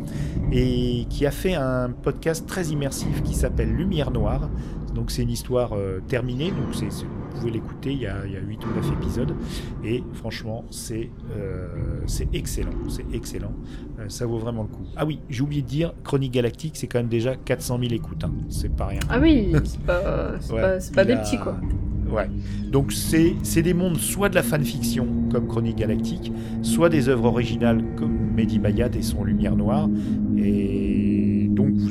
et 0.53 1.07
qui 1.09 1.27
a 1.27 1.31
fait 1.31 1.55
un 1.55 1.91
podcast 1.91 2.47
très 2.47 2.67
immersif 2.67 3.23
qui 3.23 3.35
s'appelle 3.35 3.73
Lumière 3.73 4.11
Noire. 4.11 4.49
Donc 4.95 5.11
c'est 5.11 5.23
une 5.23 5.31
histoire 5.31 5.73
terminée, 6.09 6.51
donc 6.51 6.75
vous 6.75 7.39
pouvez 7.39 7.51
l'écouter, 7.51 7.93
il, 7.93 8.01
y 8.01 8.07
a 8.07 8.25
8 8.25 8.67
ou 8.67 8.69
9 8.75 8.93
épisodes. 9.01 9.35
Et 9.85 10.03
franchement, 10.15 10.65
c'est 10.71 11.11
c'est 12.07 12.29
excellent. 12.35 12.73
C'est 12.89 13.07
excellent. 13.15 13.53
ça 14.09 14.27
vaut 14.27 14.39
vraiment 14.39 14.63
le 14.63 14.69
coup. 14.69 14.85
Ah 14.97 15.07
oui, 15.07 15.21
j'ai 15.29 15.43
oublié 15.43 15.63
de 15.63 15.67
dire, 15.67 15.95
Chronique 16.05 16.33
Galactique, 16.33 16.77
c'est 16.77 16.87
quand 16.87 16.99
même 16.99 17.09
déjà 17.09 17.37
400 17.37 17.79
000 17.81 17.93
écoutes. 17.93 18.25
Hein. 18.25 18.33
C'est 18.49 18.75
pas 18.75 18.87
rien. 18.87 19.01
Ah 19.09 19.19
oui, 19.21 19.53
c'est 19.65 19.81
pas, 19.81 20.39
pas, 20.95 21.05
des 21.05 21.17
petits, 21.17 21.39
quoi. 21.39 21.57
Ouais. 22.11 22.29
Donc 22.71 22.93
c'est 22.93 23.63
des 23.63 23.75
mondes 23.75 23.97
soit 23.97 24.29
de 24.29 24.35
la 24.35 24.43
fanfiction, 24.43 25.07
comme 25.31 25.47
Chronique 25.47 25.77
Galactique, 25.77 26.33
soit 26.61 26.91
des 26.91 27.09
œuvres 27.09 27.25
originales, 27.25 27.83
comme 27.97 28.33
Mehdi 28.35 28.59
Bayad 28.59 28.95
et 28.97 29.03
son 29.03 29.25
Lumière 29.25 29.57
Noire. 29.57 29.89
Et 30.37 30.92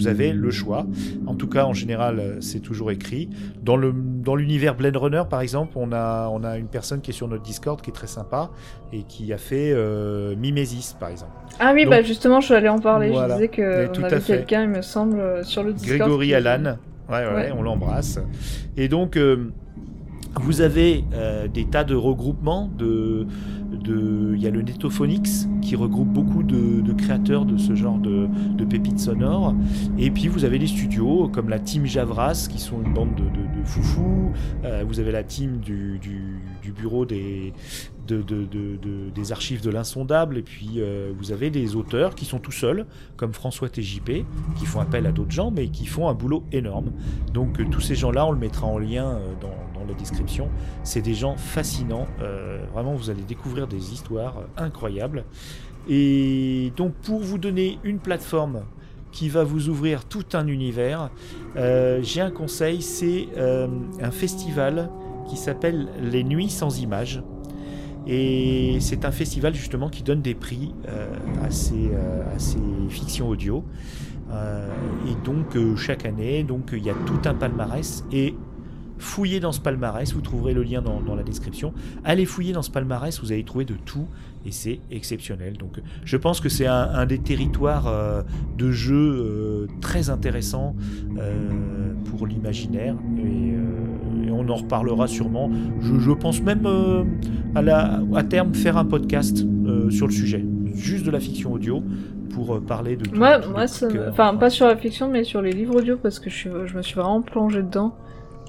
vous 0.02 0.08
avez 0.08 0.34
le 0.34 0.52
choix. 0.52 0.86
En 1.28 1.36
tout 1.36 1.48
cas, 1.48 1.66
en 1.66 1.74
général, 1.74 2.38
c'est 2.40 2.60
toujours 2.60 2.92
écrit. 2.92 3.30
Dans 3.62 3.78
le 3.78 3.94
dans 3.94 4.36
l'univers 4.36 4.76
Blade 4.76 4.98
Runner, 4.98 5.24
par 5.30 5.42
exemple, 5.42 5.74
on 5.76 5.92
a 5.92 6.30
on 6.32 6.44
a 6.44 6.58
une 6.58 6.68
personne 6.68 7.02
qui 7.02 7.12
est 7.12 7.14
sur 7.14 7.28
notre 7.28 7.44
Discord 7.44 7.82
qui 7.82 7.90
est 7.90 7.94
très 7.94 8.08
sympa 8.08 8.52
et 8.94 9.04
qui 9.04 9.32
a 9.34 9.38
fait 9.38 9.72
euh, 9.74 10.36
Mimesis, 10.36 10.96
par 11.00 11.10
exemple. 11.10 11.32
Ah 11.60 11.72
oui, 11.74 11.86
bah 11.86 12.02
justement, 12.02 12.40
je 12.42 12.46
suis 12.48 12.56
allé 12.56 12.70
en 12.70 12.80
parler. 12.80 13.14
Je 13.14 13.34
disais 13.34 13.48
que 13.48 13.90
on 14.00 14.04
avait 14.04 14.22
quelqu'un, 14.22 14.64
il 14.64 14.70
me 14.70 14.82
semble, 14.82 15.46
sur 15.46 15.64
le 15.64 15.74
Discord. 15.74 16.00
Grégory 16.00 16.34
Allan, 16.34 16.78
Ouais, 17.12 17.26
ouais, 17.26 17.52
on 17.52 17.62
l'embrasse. 17.62 18.20
Et 18.78 18.88
donc, 18.88 19.18
euh, 19.18 19.52
vous 20.36 20.62
avez 20.62 21.04
euh, 21.14 21.48
des 21.50 21.66
tas 21.66 21.84
de 21.84 21.96
regroupements 21.96 22.70
de, 22.78 23.28
de, 23.82 24.34
il 24.36 24.42
y 24.42 24.48
a 24.48 24.52
le 24.52 24.62
Netophonix 24.62 25.48
qui 25.62 25.76
regroupe 25.76 26.10
beaucoup 26.10 26.44
de, 26.44 26.94
créateurs 26.94 27.46
de 27.46 27.58
ce 27.58 27.76
genre 27.76 27.98
de, 27.98 28.28
pépites 28.70 29.00
sonores. 29.00 29.56
Et 29.98 30.12
puis 30.12 30.28
vous 30.28 30.46
avez 30.46 30.60
les 30.60 30.68
studios 30.68 31.30
comme 31.30 31.50
la 31.50 31.60
team 31.60 31.86
Javras 31.86 32.48
qui 32.50 32.60
sont 32.60 32.82
une 32.82 32.94
bande 32.94 33.16
de, 33.16 33.24
de 33.24 33.66
foufous. 33.66 34.32
Euh, 34.64 34.84
vous 34.88 35.00
avez 35.00 35.12
la 35.12 35.24
team 35.24 35.58
du, 35.58 36.00
bureau 36.76 37.06
des, 37.06 37.54
de, 38.08 38.22
de, 38.22 38.46
de, 38.46 39.10
des 39.14 39.32
archives 39.32 39.62
de 39.62 39.70
l'insondable, 39.70 40.38
et 40.38 40.42
puis 40.42 40.76
euh, 40.78 41.12
vous 41.18 41.32
avez 41.32 41.50
des 41.50 41.76
auteurs 41.76 42.16
qui 42.16 42.26
sont 42.26 42.40
tout 42.40 42.52
seuls, 42.52 42.86
comme 43.18 43.34
François 43.34 43.70
TJP, 43.70 44.26
qui 44.58 44.66
font 44.66 44.80
appel 44.80 45.06
à 45.06 45.12
d'autres 45.12 45.32
gens, 45.32 45.52
mais 45.52 45.68
qui 45.68 45.86
font 45.86 46.08
un 46.08 46.14
boulot 46.14 46.44
énorme. 46.52 46.92
Donc 47.34 47.60
euh, 47.60 47.66
tous 47.70 47.82
ces 47.82 47.96
gens-là, 47.96 48.26
on 48.26 48.32
le 48.32 48.40
mettra 48.40 48.68
en 48.68 48.78
lien 48.78 49.20
dans, 49.42 49.50
la 49.92 49.98
description. 49.98 50.50
C'est 50.84 51.02
des 51.02 51.14
gens 51.14 51.36
fascinants, 51.38 52.08
vraiment 52.74 52.94
vous 52.94 53.10
allez 53.10 53.24
découvrir 53.24 53.68
des 53.68 53.94
histoires 53.94 54.44
incroyables. 54.58 55.26
Et 55.90 56.72
donc 56.76 56.94
pour 56.94 57.22
vous 57.22 57.38
donner 57.38 57.80
une 57.84 58.00
plateforme 58.00 58.64
qui 59.12 59.30
va 59.30 59.44
vous 59.44 59.70
ouvrir 59.70 60.06
tout 60.06 60.26
un 60.34 60.48
univers, 60.48 61.10
j'ai 61.56 62.22
un 62.22 62.32
conseil, 62.32 62.82
c'est 62.82 63.28
un 63.38 64.12
festival 64.12 64.90
qui 65.28 65.38
s'appelle 65.38 65.88
Les 66.02 66.24
Nuits 66.24 66.50
sans 66.50 66.80
images. 66.80 67.22
Et 68.08 68.78
c'est 68.80 69.06
un 69.06 69.12
festival 69.12 69.54
justement 69.54 69.90
qui 69.90 70.04
donne 70.04 70.22
des 70.22 70.34
prix 70.34 70.74
euh, 70.88 71.14
à, 71.44 71.52
ces, 71.52 71.92
euh, 71.94 72.90
fictions 72.90 73.30
audio. 73.30 73.64
Euh, 74.32 74.68
et 75.08 75.26
donc 75.26 75.56
euh, 75.56 75.76
chaque 75.76 76.06
année, 76.06 76.44
donc 76.44 76.70
il 76.74 76.84
y 76.84 76.90
a 76.90 76.96
tout 77.06 77.20
un 77.26 77.34
palmarès 77.34 78.04
et 78.12 78.36
fouillez 79.02 79.40
dans 79.40 79.52
ce 79.52 79.60
palmarès, 79.60 80.14
vous 80.14 80.22
trouverez 80.22 80.54
le 80.54 80.64
lien 80.64 80.82
dans, 80.82 81.02
dans, 81.02 81.16
la 81.16 81.24
description. 81.24 81.74
Allez 82.04 82.26
fouiller 82.26 82.54
dans 82.54 82.62
ce 82.62 82.72
palmarès, 82.72 83.20
vous 83.20 83.32
allez 83.32 83.44
trouver 83.44 83.66
de 83.66 83.74
tout 83.74 84.08
et 84.46 84.52
c'est 84.52 84.80
exceptionnel. 84.92 85.58
Donc 85.58 85.82
je 86.06 86.18
pense 86.18 86.40
que 86.40 86.50
c'est 86.50 86.68
un, 86.68 86.90
un, 86.94 87.06
des 87.06 87.20
territoires 87.20 87.88
euh, 87.88 88.22
de 88.58 88.72
jeu 88.72 88.96
euh, 88.96 89.68
très 89.82 90.10
intéressant 90.10 90.76
euh, 91.18 91.94
pour 92.06 92.28
l'imaginaire 92.28 92.96
et, 93.18 94.28
et, 94.28 94.32
on 94.32 94.48
en 94.50 94.56
reparlera 94.56 95.08
sûrement. 95.08 95.52
Je, 95.82 96.00
je 96.00 96.12
pense 96.12 96.42
même 96.42 96.68
à, 97.56 97.62
la, 97.62 98.02
à, 98.16 98.24
terme 98.24 98.54
faire 98.54 98.78
un 98.78 98.86
podcast 98.86 99.46
sur 99.90 100.08
le 100.08 100.14
sujet, 100.14 100.44
juste 100.74 101.06
de 101.06 101.12
la 101.12 101.20
fiction 101.20 101.54
audio 101.54 101.84
pour 102.34 102.62
parler 102.62 102.96
de 102.96 103.06
tout. 103.06 103.16
Moi, 103.16 103.40
moi 103.50 103.66
enfin 104.10 104.36
pas 104.36 104.50
sur 104.50 104.68
la 104.68 104.78
fiction 104.78 105.10
mais 105.10 105.24
sur 105.24 105.42
les 105.42 105.52
livres 105.52 105.76
audio 105.76 105.98
parce 105.98 106.20
que 106.20 106.30
je, 106.30 106.36
suis, 106.36 106.50
je 106.66 106.78
me 106.78 106.82
suis 106.82 106.96
vraiment 106.96 107.22
plongé 107.22 107.62
dedans. 107.62 107.96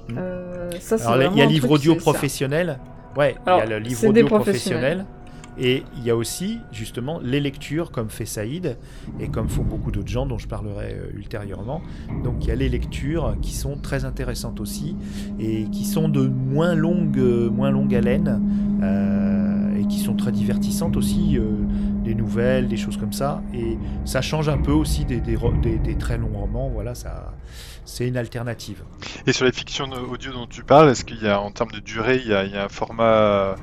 Mmh. 0.09 0.15
Euh, 0.17 0.69
ça, 0.79 0.95
Alors, 1.11 1.31
il 1.33 1.39
y 1.39 1.41
a 1.41 1.45
livre 1.45 1.71
audio 1.71 1.95
professionnel. 1.95 2.79
Ouais, 3.17 3.35
il 3.45 3.49
y 3.49 3.61
a 3.61 3.65
le 3.65 3.79
livre 3.79 4.07
audio 4.07 4.25
professionnel. 4.25 5.05
Et 5.59 5.83
il 5.97 6.03
y 6.03 6.09
a 6.09 6.15
aussi 6.15 6.57
justement 6.71 7.19
les 7.21 7.39
lectures 7.39 7.91
comme 7.91 8.09
fait 8.09 8.25
Saïd 8.25 8.75
et 9.19 9.27
comme 9.27 9.49
font 9.49 9.61
beaucoup 9.61 9.91
d'autres 9.91 10.07
gens 10.07 10.25
dont 10.25 10.39
je 10.39 10.47
parlerai 10.47 10.95
euh, 10.95 11.15
ultérieurement. 11.15 11.83
Donc 12.23 12.37
il 12.41 12.47
y 12.47 12.51
a 12.51 12.55
les 12.55 12.69
lectures 12.69 13.35
qui 13.39 13.53
sont 13.53 13.77
très 13.77 14.03
intéressantes 14.03 14.59
aussi 14.59 14.95
et 15.39 15.65
qui 15.65 15.85
sont 15.85 16.09
de 16.09 16.25
moins 16.25 16.73
longue, 16.73 17.19
euh, 17.19 17.51
moins 17.51 17.69
longue 17.69 17.93
haleine 17.93 18.41
euh, 18.81 19.79
et 19.79 19.85
qui 19.85 19.99
sont 19.99 20.15
très 20.15 20.31
divertissantes 20.31 20.97
aussi. 20.97 21.37
Euh, 21.37 21.43
des 22.03 22.15
nouvelles, 22.15 22.67
des 22.67 22.77
choses 22.77 22.97
comme 22.97 23.13
ça. 23.13 23.41
Et 23.53 23.77
ça 24.05 24.21
change 24.21 24.49
un 24.49 24.57
peu 24.57 24.73
aussi 24.73 25.05
des, 25.05 25.21
des, 25.21 25.37
des, 25.61 25.77
des 25.77 25.95
très 25.95 26.17
longs 26.17 26.33
romans. 26.33 26.69
Voilà, 26.69 26.95
ça, 26.95 27.33
c'est 27.85 28.07
une 28.07 28.17
alternative. 28.17 28.83
Et 29.27 29.33
sur 29.33 29.45
les 29.45 29.51
fictions 29.51 29.89
audio 29.91 30.31
dont 30.31 30.47
tu 30.47 30.63
parles, 30.63 30.89
est-ce 30.89 31.05
qu'il 31.05 31.21
y 31.21 31.27
a 31.27 31.39
en 31.39 31.51
termes 31.51 31.71
de 31.71 31.79
durée, 31.79 32.21
il 32.23 32.27
y 32.27 32.33
a, 32.33 32.43
il 32.43 32.51
y 32.51 32.57
a 32.57 32.65
un 32.65 32.69
format 32.69 33.55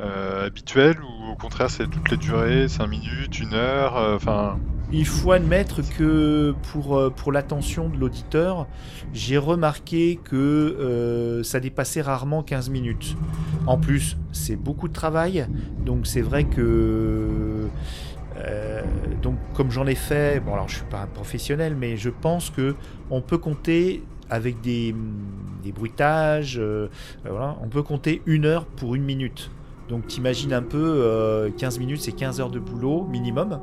euh, 0.00 0.46
habituel 0.46 0.98
ou 1.02 1.32
au 1.32 1.36
contraire 1.36 1.70
c'est 1.70 1.88
toutes 1.88 2.10
les 2.10 2.16
durées, 2.16 2.68
5 2.68 2.86
minutes, 2.86 3.40
1 3.40 3.52
heure, 3.54 4.16
enfin. 4.16 4.58
Euh, 4.58 4.72
il 4.92 5.06
faut 5.06 5.32
admettre 5.32 5.80
que 5.96 6.54
pour, 6.70 6.98
euh, 6.98 7.08
pour 7.08 7.32
l'attention 7.32 7.88
de 7.88 7.96
l'auditeur, 7.96 8.66
j'ai 9.14 9.38
remarqué 9.38 10.20
que 10.22 10.36
euh, 10.36 11.42
ça 11.42 11.60
dépassait 11.60 12.02
rarement 12.02 12.42
15 12.42 12.68
minutes. 12.68 13.16
En 13.66 13.78
plus, 13.78 14.18
c'est 14.32 14.56
beaucoup 14.56 14.88
de 14.88 14.92
travail, 14.92 15.46
donc 15.84 16.06
c'est 16.06 16.20
vrai 16.20 16.44
que... 16.44 17.68
Euh, 18.42 18.82
donc 19.22 19.36
comme 19.54 19.70
j'en 19.70 19.86
ai 19.86 19.94
fait, 19.94 20.40
bon 20.40 20.54
alors 20.54 20.68
je 20.68 20.76
suis 20.76 20.84
pas 20.84 21.00
un 21.00 21.06
professionnel, 21.06 21.76
mais 21.76 21.96
je 21.96 22.10
pense 22.10 22.50
que 22.50 22.74
on 23.10 23.20
peut 23.20 23.38
compter 23.38 24.02
avec 24.30 24.60
des, 24.60 24.94
bruitages, 25.74 26.58
euh, 26.58 26.88
voilà, 27.24 27.56
on 27.62 27.68
peut 27.68 27.82
compter 27.82 28.22
une 28.26 28.46
heure 28.46 28.64
pour 28.64 28.94
une 28.94 29.04
minute. 29.04 29.50
Donc 29.88 30.06
t'imagines 30.06 30.52
un 30.52 30.62
peu, 30.62 30.78
euh, 30.78 31.50
15 31.56 31.78
minutes 31.78 32.00
c'est 32.00 32.12
15 32.12 32.40
heures 32.40 32.50
de 32.50 32.58
boulot 32.58 33.06
minimum. 33.10 33.60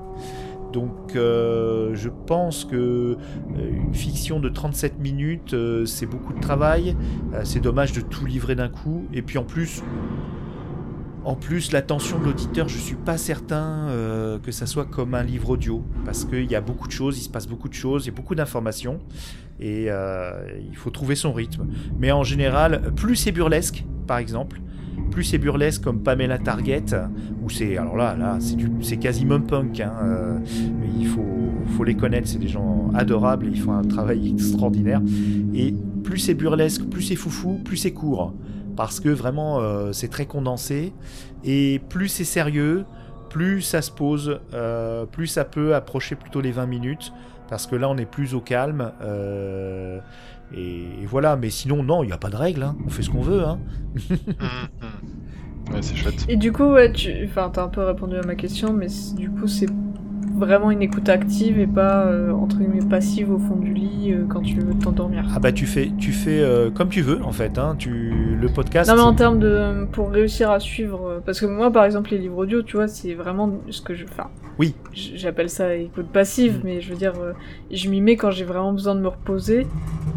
Donc 0.71 1.15
euh, 1.15 1.95
je 1.95 2.09
pense 2.09 2.65
que 2.65 2.75
euh, 2.75 3.17
une 3.57 3.93
fiction 3.93 4.39
de 4.39 4.49
37 4.49 4.99
minutes, 4.99 5.53
euh, 5.53 5.85
c'est 5.85 6.05
beaucoup 6.05 6.33
de 6.33 6.39
travail. 6.39 6.95
Euh, 7.33 7.41
c'est 7.43 7.59
dommage 7.59 7.93
de 7.93 8.01
tout 8.01 8.25
livrer 8.25 8.55
d'un 8.55 8.69
coup. 8.69 9.05
Et 9.13 9.21
puis 9.21 9.37
en 9.37 9.43
plus, 9.43 9.83
en 11.29 11.35
plus 11.35 11.71
l'attention 11.71 12.17
de 12.17 12.25
l'auditeur, 12.25 12.67
je 12.67 12.79
suis 12.79 12.95
pas 12.95 13.19
certain 13.19 13.87
euh, 13.89 14.39
que 14.39 14.51
ça 14.51 14.65
soit 14.65 14.85
comme 14.85 15.13
un 15.13 15.21
livre 15.21 15.51
audio, 15.51 15.83
parce 16.03 16.25
qu'il 16.25 16.49
y 16.49 16.55
a 16.55 16.61
beaucoup 16.61 16.87
de 16.87 16.91
choses, 16.91 17.19
il 17.19 17.21
se 17.21 17.29
passe 17.29 17.47
beaucoup 17.47 17.69
de 17.69 17.75
choses, 17.75 18.05
il 18.05 18.07
y 18.07 18.11
a 18.11 18.15
beaucoup 18.15 18.33
d'informations, 18.33 18.99
et 19.59 19.85
euh, 19.89 20.31
il 20.67 20.75
faut 20.75 20.89
trouver 20.89 21.13
son 21.13 21.31
rythme. 21.31 21.67
Mais 21.99 22.11
en 22.11 22.23
général, 22.23 22.93
plus 22.95 23.15
c'est 23.15 23.31
burlesque, 23.31 23.85
par 24.07 24.17
exemple, 24.17 24.59
plus 25.11 25.23
c'est 25.23 25.37
burlesque 25.37 25.83
comme 25.83 26.01
Pamela 26.01 26.39
Target, 26.39 26.95
où 27.43 27.49
c'est 27.51 27.77
alors 27.77 27.95
là, 27.95 28.15
là, 28.15 28.39
c'est 28.81 28.97
quasiment 28.97 29.39
punk. 29.39 29.81
Hein, 29.81 29.93
euh, 30.01 30.39
mais 30.79 30.87
il 30.99 31.05
faut, 31.05 31.83
les 31.83 31.95
connaître, 31.95 32.27
c'est 32.27 32.39
des 32.39 32.47
gens 32.47 32.89
adorables, 32.95 33.47
ils 33.47 33.61
font 33.61 33.73
un 33.73 33.83
travail 33.83 34.29
extraordinaire. 34.33 35.01
Et 35.53 35.75
plus 36.03 36.17
c'est 36.17 36.33
burlesque, 36.33 36.85
plus 36.85 37.03
c'est 37.03 37.15
foufou, 37.15 37.59
plus 37.63 37.77
c'est 37.77 37.93
court, 37.93 38.33
parce 38.79 39.01
que 39.01 39.09
vraiment 39.09 39.59
euh, 39.59 39.91
c'est 39.91 40.07
très 40.07 40.25
condensé. 40.25 40.93
Et 41.43 41.81
plus 41.89 42.07
c'est 42.07 42.23
sérieux, 42.23 42.85
plus 43.29 43.59
ça 43.59 43.81
se 43.81 43.91
pose, 43.91 44.39
euh, 44.53 45.05
plus 45.05 45.27
ça 45.27 45.43
peut 45.43 45.75
approcher 45.75 46.15
plutôt 46.15 46.39
les 46.39 46.53
20 46.53 46.65
minutes, 46.65 47.11
parce 47.49 47.67
que 47.67 47.75
là 47.75 47.89
on 47.89 47.97
est 47.97 48.09
plus 48.09 48.35
au 48.35 48.39
calme. 48.39 48.93
Euh, 49.01 49.99
et, 50.55 50.83
et, 51.01 51.05
voilà, 51.05 51.35
mais 51.35 51.49
sinon, 51.49 51.83
non, 51.83 52.03
il 52.03 52.07
n'y 52.07 52.13
a 52.13 52.17
pas 52.17 52.29
de 52.29 52.37
règle, 52.37 52.63
hein. 52.63 52.77
on 52.85 52.89
fait 52.89 53.01
ce 53.01 53.09
qu'on 53.09 53.19
veut. 53.19 53.43
Hein. 53.43 53.59
ouais, 55.73 55.81
c'est 55.81 55.97
chouette. 55.97 56.25
Et 56.29 56.37
du 56.37 56.53
coup, 56.53 56.63
ouais, 56.63 56.93
tu 56.93 57.11
enfin, 57.25 57.51
as 57.53 57.61
un 57.61 57.67
peu 57.67 57.83
répondu 57.83 58.15
à 58.15 58.23
ma 58.23 58.35
question, 58.35 58.71
mais 58.71 58.87
du 59.17 59.29
coup, 59.29 59.49
c'est 59.49 59.67
vraiment 60.39 60.71
une 60.71 60.81
écoute 60.81 61.09
active 61.09 61.59
et 61.59 61.67
pas 61.67 62.05
euh, 62.05 62.31
entre 62.31 62.57
guillemets 62.57 62.85
passive 62.89 63.31
au 63.31 63.37
fond 63.37 63.55
du 63.55 63.73
lit 63.73 64.11
euh, 64.11 64.25
quand 64.27 64.41
tu 64.41 64.55
veux 64.55 64.73
t'endormir. 64.73 65.25
Ah 65.35 65.39
bah 65.39 65.51
tu 65.51 65.65
fais 65.65 65.91
tu 65.99 66.11
fais 66.11 66.39
euh, 66.39 66.71
comme 66.71 66.89
tu 66.89 67.01
veux 67.01 67.21
en 67.23 67.31
fait 67.31 67.57
hein, 67.57 67.75
tu 67.77 68.37
le 68.39 68.49
podcast 68.49 68.89
Non 68.89 68.95
mais 68.95 69.01
en 69.01 69.13
termes 69.13 69.39
de 69.39 69.85
pour 69.91 70.09
réussir 70.09 70.49
à 70.49 70.59
suivre 70.59 71.21
parce 71.25 71.39
que 71.39 71.45
moi 71.45 71.71
par 71.71 71.85
exemple 71.85 72.11
les 72.11 72.17
livres 72.17 72.37
audio, 72.37 72.63
tu 72.63 72.77
vois, 72.77 72.87
c'est 72.87 73.13
vraiment 73.13 73.51
ce 73.69 73.81
que 73.81 73.93
je 73.93 74.05
enfin 74.05 74.29
oui. 74.57 74.75
J'appelle 74.93 75.49
ça 75.49 75.75
écoute 75.75 76.07
passive 76.11 76.57
mmh. 76.57 76.61
mais 76.63 76.81
je 76.81 76.89
veux 76.89 76.97
dire 76.97 77.13
je 77.71 77.89
m'y 77.89 78.01
mets 78.01 78.15
quand 78.15 78.31
j'ai 78.31 78.45
vraiment 78.45 78.73
besoin 78.73 78.95
de 78.95 79.01
me 79.01 79.07
reposer 79.07 79.67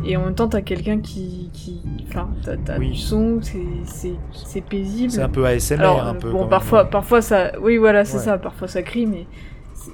et 0.04 0.16
en 0.16 0.24
même 0.24 0.34
temps 0.34 0.48
t'as 0.48 0.62
quelqu'un 0.62 0.98
qui 0.98 1.50
qui 1.52 1.80
enfin 2.08 2.28
t'as 2.42 2.78
oui. 2.78 2.90
du 2.90 2.96
son, 2.96 3.40
c'est 3.40 4.14
c'est 4.32 4.60
paisible. 4.60 5.10
C'est 5.10 5.22
un 5.22 5.28
peu 5.28 5.44
ASMR 5.46 5.80
Alors, 5.80 6.06
un 6.06 6.14
peu. 6.14 6.30
Bon 6.30 6.46
parfois 6.46 6.82
même. 6.82 6.90
parfois 6.90 7.22
ça 7.22 7.52
oui 7.60 7.76
voilà, 7.76 8.04
c'est 8.04 8.18
ouais. 8.18 8.24
ça, 8.24 8.38
parfois 8.38 8.68
ça 8.68 8.82
crie 8.82 9.06
mais 9.06 9.26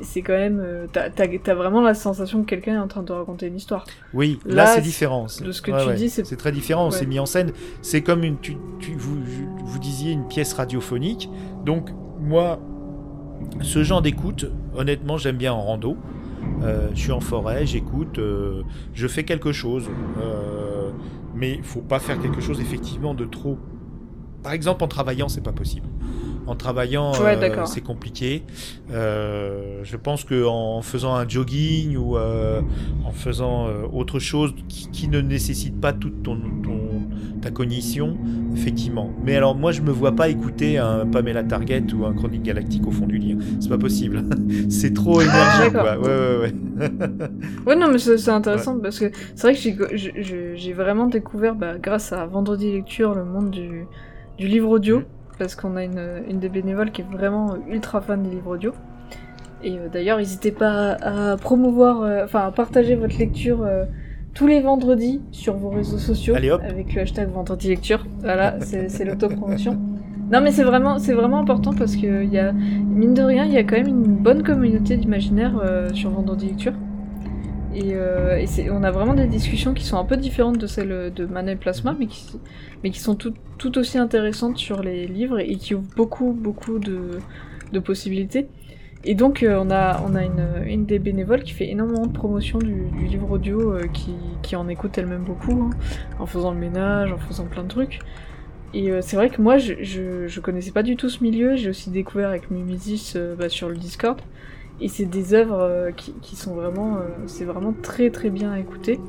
c'est 0.02 0.22
quand 0.22 0.34
même. 0.34 0.60
Euh, 0.60 0.86
T'as 0.92 1.10
as, 1.18 1.54
vraiment 1.54 1.80
la 1.80 1.94
sensation 1.94 2.42
que 2.42 2.48
quelqu'un 2.48 2.74
est 2.74 2.78
en 2.78 2.88
train 2.88 3.02
de 3.02 3.12
raconter 3.12 3.46
une 3.46 3.56
histoire. 3.56 3.84
Oui, 4.14 4.38
là, 4.46 4.54
là 4.54 4.66
c'est 4.74 4.80
différent. 4.80 5.26
De 5.42 5.52
ce 5.52 5.62
que 5.62 5.70
ouais, 5.70 5.82
tu 5.82 5.88
ouais. 5.88 5.94
dis, 5.94 6.10
c'est 6.10 6.36
très 6.36 6.52
différent. 6.52 6.86
Ouais. 6.86 6.96
C'est 6.96 7.06
mis 7.06 7.18
en 7.18 7.26
scène. 7.26 7.52
C'est 7.82 8.02
comme 8.02 8.24
une. 8.24 8.38
Tu, 8.38 8.56
tu, 8.80 8.94
vous, 8.96 9.18
vous 9.64 9.78
disiez 9.78 10.12
une 10.12 10.26
pièce 10.26 10.52
radiophonique. 10.52 11.28
Donc, 11.64 11.90
moi, 12.20 12.60
ce 13.62 13.82
genre 13.82 14.02
d'écoute, 14.02 14.46
honnêtement, 14.74 15.16
j'aime 15.16 15.36
bien 15.36 15.52
en 15.52 15.62
rando. 15.62 15.96
Euh, 16.62 16.88
je 16.94 17.00
suis 17.00 17.12
en 17.12 17.20
forêt, 17.20 17.66
j'écoute, 17.66 18.18
euh, 18.18 18.62
je 18.94 19.06
fais 19.06 19.24
quelque 19.24 19.52
chose. 19.52 19.88
Euh, 20.20 20.90
mais 21.34 21.54
il 21.54 21.62
faut 21.62 21.80
pas 21.80 21.98
faire 21.98 22.20
quelque 22.20 22.40
chose 22.40 22.60
effectivement 22.60 23.14
de 23.14 23.24
trop. 23.24 23.58
Par 24.42 24.52
exemple, 24.52 24.82
en 24.84 24.88
travaillant, 24.88 25.28
c'est 25.28 25.42
pas 25.42 25.52
possible 25.52 25.86
en 26.48 26.54
travaillant, 26.54 27.12
ouais, 27.22 27.36
euh, 27.42 27.66
c'est 27.66 27.82
compliqué. 27.82 28.42
Euh, 28.90 29.80
je 29.82 29.96
pense 29.96 30.24
que 30.24 30.46
en 30.46 30.80
faisant 30.80 31.14
un 31.14 31.28
jogging 31.28 31.96
ou 31.96 32.16
euh, 32.16 32.62
en 33.04 33.12
faisant 33.12 33.66
autre 33.92 34.18
chose 34.18 34.54
qui, 34.68 34.88
qui, 34.90 35.08
ne 35.08 35.20
nécessite 35.20 35.78
pas 35.78 35.92
toute 35.92 36.22
ton, 36.22 36.36
ton, 36.62 37.02
ta 37.42 37.50
cognition, 37.50 38.16
effectivement. 38.54 39.10
Mais 39.22 39.36
alors 39.36 39.54
moi, 39.54 39.72
je 39.72 39.82
me 39.82 39.90
vois 39.90 40.12
pas 40.12 40.28
écouter 40.30 40.78
un 40.78 41.06
Pamela 41.06 41.44
Target 41.44 41.84
ou 41.94 42.06
un 42.06 42.14
Chronique 42.14 42.42
Galactique 42.42 42.86
au 42.86 42.92
fond 42.92 43.06
du 43.06 43.18
lit. 43.18 43.36
C'est 43.60 43.68
pas 43.68 43.78
possible. 43.78 44.24
c'est 44.70 44.94
trop 44.94 45.20
énergique. 45.20 45.72
quoi. 45.72 45.98
Ouais, 45.98 46.08
ouais, 46.08 46.38
ouais. 46.40 46.88
ouais, 47.66 47.76
non, 47.76 47.90
mais 47.90 47.98
c'est 47.98 48.30
intéressant 48.30 48.76
ouais. 48.76 48.82
parce 48.82 48.98
que 48.98 49.10
c'est 49.34 49.42
vrai 49.42 49.54
que 49.54 49.96
j'ai 49.96 50.72
vraiment 50.72 51.06
découvert, 51.06 51.54
bah, 51.54 51.76
grâce 51.78 52.12
à 52.12 52.24
Vendredi 52.24 52.72
Lecture, 52.72 53.14
le 53.14 53.24
monde 53.24 53.50
du, 53.50 53.86
du 54.38 54.46
livre 54.48 54.70
audio. 54.70 55.00
Mmh 55.00 55.17
parce 55.38 55.54
qu'on 55.54 55.76
a 55.76 55.84
une, 55.84 56.22
une 56.28 56.38
des 56.38 56.48
bénévoles 56.48 56.90
qui 56.90 57.02
est 57.02 57.10
vraiment 57.10 57.56
ultra 57.68 58.00
fan 58.00 58.22
des 58.22 58.30
livres 58.30 58.54
audio. 58.54 58.72
Et 59.62 59.72
euh, 59.72 59.88
d'ailleurs, 59.92 60.18
n'hésitez 60.18 60.52
pas 60.52 60.92
à, 60.92 61.32
à 61.32 61.36
promouvoir, 61.36 62.02
euh, 62.02 62.24
enfin 62.24 62.46
à 62.46 62.50
partager 62.50 62.94
votre 62.94 63.18
lecture 63.18 63.62
euh, 63.62 63.84
tous 64.34 64.46
les 64.46 64.60
vendredis 64.60 65.20
sur 65.32 65.56
vos 65.56 65.70
réseaux 65.70 65.98
sociaux 65.98 66.34
Allez, 66.36 66.50
avec 66.50 66.94
le 66.94 67.02
hashtag 67.02 67.28
vendredi 67.30 67.68
lecture. 67.68 68.06
Voilà, 68.20 68.58
c'est 68.60 69.04
l'autopromotion. 69.04 69.78
Non 70.30 70.42
mais 70.42 70.50
c'est 70.50 70.62
vraiment, 70.62 70.98
c'est 70.98 71.14
vraiment 71.14 71.38
important 71.38 71.72
parce 71.72 71.96
que 71.96 72.22
il 72.22 72.30
y 72.30 72.38
a, 72.38 72.52
mine 72.52 73.14
de 73.14 73.22
rien, 73.22 73.46
il 73.46 73.52
y 73.52 73.56
a 73.56 73.64
quand 73.64 73.76
même 73.76 73.88
une 73.88 74.16
bonne 74.16 74.42
communauté 74.42 74.96
d'imaginaire 74.98 75.58
euh, 75.62 75.88
sur 75.94 76.10
vendredi 76.10 76.48
lecture. 76.48 76.74
Et, 77.78 77.94
euh, 77.94 78.44
on 78.72 78.82
a 78.82 78.90
vraiment 78.90 79.14
des 79.14 79.28
discussions 79.28 79.72
qui 79.72 79.84
sont 79.84 79.98
un 79.98 80.04
peu 80.04 80.16
différentes 80.16 80.58
de 80.58 80.66
celles 80.66 81.12
de 81.14 81.26
Mana 81.26 81.52
et 81.52 81.56
Plasma, 81.56 81.96
mais 81.98 82.06
qui, 82.06 82.98
sont 82.98 83.14
tout, 83.14 83.78
aussi 83.78 83.98
intéressantes 83.98 84.58
sur 84.58 84.82
les 84.82 85.06
livres 85.06 85.38
et 85.38 85.54
qui 85.54 85.74
ouvrent 85.74 85.94
beaucoup, 85.96 86.32
beaucoup 86.32 86.80
de, 86.80 87.78
possibilités. 87.78 88.48
Et 89.04 89.14
donc, 89.14 89.44
euh, 89.44 89.62
on 89.64 89.70
a, 89.70 90.02
une, 90.66 90.86
des 90.86 90.98
bénévoles 90.98 91.44
qui 91.44 91.52
fait 91.52 91.68
énormément 91.68 92.06
de 92.06 92.12
promotion 92.12 92.58
du, 92.58 92.90
livre 93.06 93.30
audio, 93.30 93.74
euh, 93.74 93.86
qui, 94.42 94.56
en 94.56 94.66
écoute 94.66 94.98
elle-même 94.98 95.22
beaucoup, 95.22 95.62
hein, 95.62 95.70
en 96.18 96.26
faisant 96.26 96.52
le 96.52 96.58
ménage, 96.58 97.12
en 97.12 97.18
faisant 97.18 97.44
plein 97.44 97.62
de 97.62 97.68
trucs. 97.68 98.00
Et 98.74 98.90
c'est 99.00 99.16
vrai 99.16 99.30
que 99.30 99.40
moi, 99.40 99.56
je, 99.56 99.74
je, 99.82 100.40
connaissais 100.40 100.72
pas 100.72 100.82
du 100.82 100.96
tout 100.96 101.08
ce 101.08 101.22
milieu, 101.22 101.56
j'ai 101.56 101.70
aussi 101.70 101.90
découvert 101.90 102.28
avec 102.28 102.50
Mimesis 102.50 103.14
euh, 103.16 103.34
bah, 103.34 103.48
sur 103.48 103.68
le 103.70 103.76
Discord. 103.76 104.20
Et 104.80 104.88
c'est 104.88 105.06
des 105.06 105.34
œuvres 105.34 105.58
euh, 105.60 105.90
qui, 105.90 106.12
qui 106.22 106.36
sont 106.36 106.54
vraiment, 106.54 106.96
euh, 106.96 107.00
c'est 107.26 107.44
vraiment 107.44 107.74
très 107.82 108.10
très 108.10 108.30
bien 108.30 108.52
à 108.52 108.58
écouter. 108.60 109.00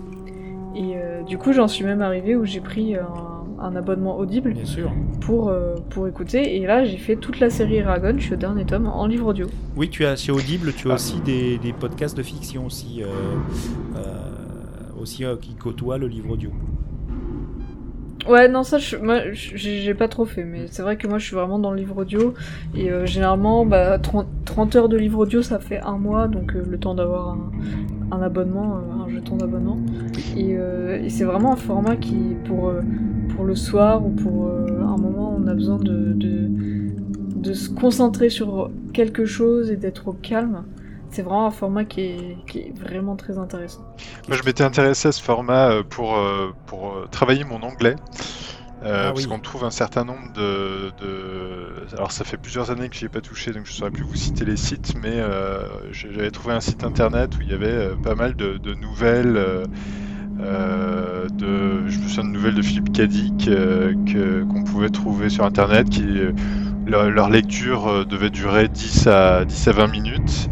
Et 0.76 0.94
euh, 0.96 1.22
du 1.24 1.38
coup, 1.38 1.54
j'en 1.54 1.68
suis 1.68 1.86
même 1.86 2.02
arrivée 2.02 2.36
où 2.36 2.46
j'ai 2.46 2.60
pris 2.62 2.96
un, 2.96 3.08
un 3.60 3.76
abonnement 3.76 4.18
audible 4.18 4.54
Bien 4.54 4.66
sûr. 4.66 4.92
pour, 5.22 5.52
pour 5.90 6.08
écouter. 6.08 6.58
Et 6.58 6.66
là, 6.66 6.86
j'ai 6.86 6.98
fait 6.98 7.16
toute 7.16 7.40
la 7.40 7.50
série 7.50 7.76
Eragon, 7.78 8.14
je 8.18 8.24
suis 8.24 8.34
au 8.34 8.38
dernier 8.38 8.66
tome, 8.66 8.88
en 8.88 9.06
livre 9.06 9.28
audio. 9.28 9.48
Oui, 9.76 9.90
tu 9.90 10.06
as 10.06 10.16
chez 10.16 10.32
Audible, 10.32 10.74
tu 10.74 10.88
as 10.88 10.92
Ah. 10.92 10.96
aussi 10.96 11.20
des, 11.22 11.58
des 11.58 11.74
podcasts 11.74 12.16
de 12.18 12.24
fiction 12.24 12.66
aussi, 12.66 13.02
aussi 15.00 15.24
qui 15.42 15.54
côtoient 15.56 15.98
le 15.98 16.08
livre 16.08 16.32
audio. 16.32 16.52
Ouais, 18.28 18.50
non, 18.50 18.64
ça, 18.64 18.78
je, 18.78 18.98
moi, 18.98 19.22
j'ai 19.34 19.94
pas 19.94 20.08
trop 20.08 20.26
fait, 20.26 20.44
mais 20.44 20.66
c'est 20.70 20.82
vrai 20.82 20.98
que 20.98 21.08
moi, 21.08 21.20
je 21.20 21.26
suis 21.26 21.36
vraiment 21.36 21.58
dans 21.58 21.72
le 21.72 21.78
livre 21.78 21.98
audio. 21.98 22.34
Et 22.76 22.92
euh, 22.92 23.06
généralement, 23.06 23.66
bah, 23.66 23.98
30, 23.98 24.28
30 24.46 24.76
heures 24.76 24.90
de 24.90 24.98
livre 24.98 25.20
audio, 25.20 25.42
ça 25.42 25.58
fait 25.60 25.80
un 25.80 25.98
mois, 25.98 26.28
donc 26.28 26.54
euh, 26.56 26.64
le 26.70 26.78
temps 26.78 26.96
d'avoir 26.96 27.30
un, 27.30 27.52
un 28.12 28.22
abonnement, 28.22 28.76
euh, 28.76 29.04
un 29.06 29.10
jeton 29.10 29.38
d'abonnement. 29.38 29.78
Et, 30.36 30.52
et 30.52 31.10
c'est 31.10 31.24
vraiment 31.24 31.54
un 31.54 31.58
format 31.58 31.96
qui, 31.96 32.18
pour, 32.46 32.74
pour 33.36 33.46
le 33.46 33.56
soir 33.56 34.06
ou 34.06 34.10
pour 34.10 34.48
un 34.50 34.98
moment, 34.98 35.36
on 35.38 35.48
a 35.48 35.54
besoin 35.54 35.78
de, 35.78 36.14
de, 36.14 36.50
de 37.36 37.54
se 37.54 37.70
concentrer 37.70 38.30
sur 38.30 38.70
quelque 38.94 39.26
chose 39.26 39.72
et 39.72 39.76
d'être 39.78 40.10
au 40.10 40.14
calme. 40.14 40.64
C'est 41.12 41.22
vraiment 41.24 41.48
un 41.48 41.52
format 41.52 41.86
qui 41.86 42.02
est, 42.02 42.46
qui 42.48 42.60
est 42.60 42.72
vraiment 42.78 43.16
très 43.16 43.38
intéressant. 43.38 43.86
Moi, 44.28 44.38
je 44.38 44.44
m'étais 44.44 44.64
intéressé 44.64 45.08
à 45.08 45.12
ce 45.12 45.22
format 45.22 45.70
euh, 45.72 45.84
pour, 45.84 46.18
euh, 46.18 46.52
pour 46.66 46.94
euh, 46.94 47.08
travailler 47.12 47.44
mon 47.44 47.62
anglais. 47.64 47.96
Euh, 48.84 49.08
Ah 49.08 49.14
parce 49.14 49.26
oui. 49.26 49.28
qu'on 49.28 49.40
trouve 49.40 49.66
un 49.66 49.72
certain 49.72 50.06
nombre 50.06 50.32
de, 50.34 50.92
de- 50.98 51.88
Alors, 51.98 52.12
ça 52.12 52.26
fait 52.26 52.38
plusieurs 52.38 52.72
années 52.72 52.90
que 52.90 52.96
j'y 52.98 53.06
ai 53.06 53.10
pas 53.10 53.22
touché, 53.22 53.52
donc 53.52 53.66
je 53.66 53.74
saurais 53.74 53.92
plus 53.92 54.04
vous 54.06 54.16
citer 54.16 54.46
les 54.46 54.58
sites, 54.58 54.96
mais 54.96 55.20
euh, 55.20 55.64
j'avais 55.92 56.32
trouvé 56.32 56.54
un 56.56 56.62
site 56.62 56.84
internet 56.84 57.38
où 57.38 57.42
il 57.44 57.50
y 57.50 57.54
avait 57.54 57.68
euh, 57.68 57.96
pas 57.96 58.16
mal 58.16 58.36
de, 58.36 58.58
de 58.58 58.74
nouvelles. 58.76 59.66
de, 61.32 61.88
je 61.88 61.98
me 62.00 62.08
souviens 62.08 62.24
de 62.24 62.30
nouvelles 62.30 62.56
de 62.56 62.62
Philippe 62.62 62.92
Cadic 62.94 63.48
euh, 63.48 63.94
que- 64.06 64.44
qu'on 64.44 64.64
pouvait 64.64 64.90
trouver 64.90 65.30
sur 65.30 65.46
internet 65.46 65.90
qui 65.90 66.04
leur, 66.86 67.10
leur 67.10 67.30
lecture 67.30 68.06
devait 68.06 68.30
durer 68.30 68.68
10 68.68 69.08
à, 69.08 69.46
10 69.46 69.68
à 69.68 69.72
20 69.72 69.88
minutes 69.88 70.50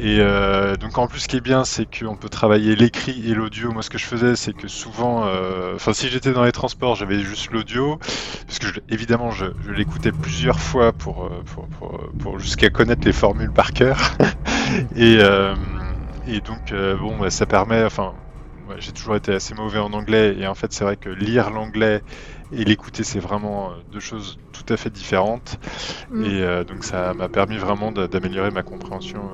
et 0.00 0.20
euh, 0.20 0.76
donc 0.76 0.96
en 0.98 1.08
plus, 1.08 1.20
ce 1.20 1.28
qui 1.28 1.36
est 1.36 1.40
bien, 1.40 1.64
c'est 1.64 1.86
qu'on 1.86 2.16
peut 2.16 2.28
travailler 2.28 2.76
l'écrit 2.76 3.28
et 3.30 3.34
l'audio. 3.34 3.72
Moi, 3.72 3.82
ce 3.82 3.90
que 3.90 3.98
je 3.98 4.04
faisais, 4.06 4.36
c'est 4.36 4.54
que 4.54 4.68
souvent, 4.68 5.26
euh, 5.26 5.74
enfin, 5.74 5.92
si 5.92 6.08
j'étais 6.08 6.32
dans 6.32 6.44
les 6.44 6.52
transports, 6.52 6.94
j'avais 6.94 7.18
juste 7.20 7.50
l'audio, 7.50 7.98
parce 8.46 8.58
que 8.60 8.68
je- 8.68 8.80
évidemment, 8.88 9.32
je, 9.32 9.46
je 9.60 9.72
l'écoutais 9.72 10.12
plusieurs 10.12 10.60
fois 10.60 10.92
pour, 10.92 11.24
euh, 11.26 11.42
pour, 11.46 11.68
pour, 11.68 12.00
pour 12.18 12.38
jusqu'à 12.38 12.70
connaître 12.70 13.06
les 13.08 13.12
formules 13.12 13.52
par 13.52 13.72
cœur. 13.72 14.16
et, 14.94 15.18
euh, 15.20 15.56
et 16.24 16.40
donc, 16.40 16.72
bon, 16.72 17.18
bah, 17.18 17.30
ça 17.30 17.46
permet, 17.46 17.84
enfin, 17.84 18.14
ouais, 18.66 18.76
j'ai 18.80 18.92
toujours 18.92 19.16
été 19.16 19.32
assez 19.34 19.54
mauvais 19.54 19.78
en 19.78 19.92
anglais, 19.92 20.36
et 20.38 20.46
en 20.46 20.54
fait, 20.54 20.72
c'est 20.72 20.84
vrai 20.84 20.96
que 20.96 21.08
lire 21.08 21.50
l'anglais 21.50 22.02
et 22.50 22.64
l'écouter, 22.64 23.04
c'est 23.04 23.20
vraiment 23.20 23.74
deux 23.86 24.00
choses 24.00 24.38
tout 24.52 24.64
à 24.72 24.76
fait 24.76 24.90
différentes. 24.90 25.56
Mm. 26.10 26.24
Et 26.24 26.64
donc, 26.66 26.84
ça 26.84 27.14
m'a 27.14 27.28
permis 27.28 27.58
vraiment 27.58 27.92
d'a- 27.92 28.08
d'améliorer 28.08 28.50
ma 28.50 28.62
compréhension. 28.62 29.30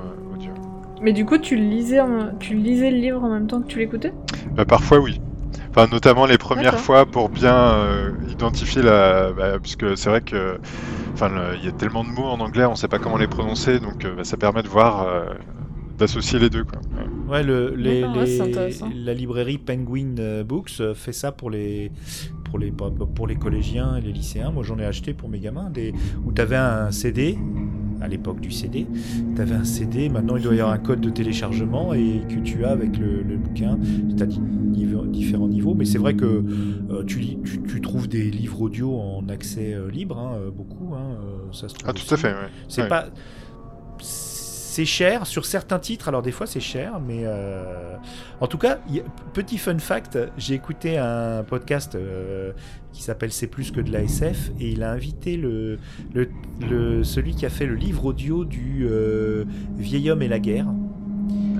Mais 1.05 1.13
du 1.13 1.23
coup, 1.23 1.37
tu 1.37 1.55
lisais, 1.55 1.99
en- 1.99 2.31
tu 2.39 2.55
lisais 2.55 2.89
le 2.89 2.97
livre 2.97 3.23
en 3.23 3.29
même 3.29 3.45
temps 3.45 3.61
que 3.61 3.67
tu 3.67 3.77
l'écoutais? 3.77 4.11
Bah, 4.55 4.65
parfois 4.65 4.97
oui. 4.97 5.21
Enfin, 5.69 5.87
notamment 5.91 6.25
les 6.25 6.39
premières 6.39 6.79
fois 6.79 7.05
pour 7.05 7.29
bien 7.29 7.53
euh, 7.55 8.11
identifier 8.31 8.81
la. 8.81 9.31
bah, 9.31 9.59
puisque 9.61 9.95
c'est 9.95 10.09
vrai 10.09 10.21
que. 10.21 10.57
Enfin, 11.13 11.29
le- 11.29 11.57
il 11.59 11.63
y 11.63 11.67
a 11.67 11.71
tellement 11.71 12.03
de 12.03 12.09
mots 12.09 12.25
en 12.25 12.39
anglais, 12.39 12.65
on 12.65 12.73
sait 12.75 12.87
pas 12.87 12.97
comment 12.97 13.17
les 13.17 13.27
prononcer, 13.27 13.79
donc 13.79 14.03
euh, 14.03 14.15
bah, 14.15 14.23
ça 14.23 14.35
permet 14.35 14.63
de 14.63 14.67
voir. 14.67 15.03
euh, 15.03 15.25
d'associer 15.99 16.39
les 16.39 16.49
deux, 16.49 16.65
quoi. 16.65 16.81
Ouais. 17.29 17.41
Le, 17.41 17.73
les, 17.73 18.03
ouais, 18.03 18.69
la 19.05 19.13
librairie 19.13 19.57
Penguin 19.57 20.43
Books 20.43 20.81
fait 20.93 21.13
ça 21.13 21.31
pour 21.31 21.49
les, 21.49 21.89
pour 22.55 22.59
les, 22.59 22.71
pour 23.15 23.27
les 23.27 23.35
collégiens 23.35 23.97
et 23.97 24.01
les 24.01 24.11
lycéens. 24.13 24.51
Moi, 24.51 24.63
j'en 24.63 24.79
ai 24.79 24.85
acheté 24.85 25.13
pour 25.13 25.27
mes 25.29 25.39
gamins, 25.39 25.69
des, 25.69 25.93
où 26.25 26.31
tu 26.31 26.41
avais 26.41 26.55
un 26.55 26.89
CD, 26.91 27.37
à 28.01 28.07
l'époque 28.07 28.39
du 28.39 28.51
CD, 28.51 28.85
tu 29.35 29.41
avais 29.41 29.55
un 29.55 29.63
CD, 29.63 30.09
maintenant 30.09 30.35
il 30.37 30.43
doit 30.43 30.53
y 30.55 30.59
avoir 30.59 30.73
un 30.73 30.77
code 30.79 31.01
de 31.01 31.09
téléchargement 31.09 31.93
et 31.93 32.21
que 32.29 32.39
tu 32.39 32.63
as 32.65 32.69
avec 32.69 32.97
le, 32.97 33.23
le 33.23 33.37
bouquin. 33.37 33.77
Tu 34.15 34.23
as 34.23 34.27
différents 35.07 35.47
niveaux, 35.47 35.73
mais 35.73 35.85
c'est 35.85 35.97
vrai 35.97 36.13
que 36.13 36.43
euh, 36.91 37.03
tu, 37.05 37.19
lis- 37.19 37.39
tu, 37.43 37.61
tu 37.63 37.81
trouves 37.81 38.07
des 38.07 38.29
livres 38.31 38.61
audio 38.61 38.97
en 38.99 39.27
accès 39.29 39.73
euh, 39.73 39.89
libre, 39.89 40.17
hein, 40.19 40.35
euh, 40.37 40.51
beaucoup, 40.51 40.93
hein, 40.93 41.17
ça 41.51 41.67
se 41.67 41.73
trouve 41.73 41.89
Ah, 41.89 41.93
tout 41.93 42.01
aussi. 42.03 42.13
à 42.13 42.17
fait, 42.17 42.27
ouais. 42.33 42.49
C'est 42.67 42.81
Ouais. 42.83 42.87
pas. 42.89 43.05
C'est 44.75 44.83
cher 44.83 45.25
sur 45.25 45.45
certains 45.45 45.79
titres, 45.79 46.09
alors 46.09 46.21
des 46.21 46.33
fois 46.33 46.47
c'est 46.47 46.59
cher, 46.59 46.99
mais 46.99 47.21
euh, 47.23 47.95
en 48.41 48.47
tout 48.47 48.57
cas, 48.57 48.79
y 48.91 49.01
petit 49.31 49.57
fun 49.57 49.79
fact, 49.79 50.19
j'ai 50.37 50.53
écouté 50.53 50.97
un 50.97 51.43
podcast 51.43 51.95
euh, 51.95 52.51
qui 52.91 53.01
s'appelle 53.01 53.31
C'est 53.31 53.47
plus 53.47 53.71
que 53.71 53.79
de 53.79 53.89
la 53.89 54.01
SF 54.03 54.51
et 54.59 54.71
il 54.71 54.83
a 54.83 54.91
invité 54.91 55.37
le, 55.37 55.79
le, 56.13 56.27
le- 56.69 57.05
celui 57.05 57.35
qui 57.35 57.45
a 57.45 57.49
fait 57.49 57.65
le 57.65 57.75
livre 57.75 58.03
audio 58.03 58.43
du 58.43 58.85
euh, 58.89 59.45
Vieil 59.77 60.11
homme 60.11 60.21
et 60.23 60.27
la 60.27 60.39
guerre. 60.39 60.67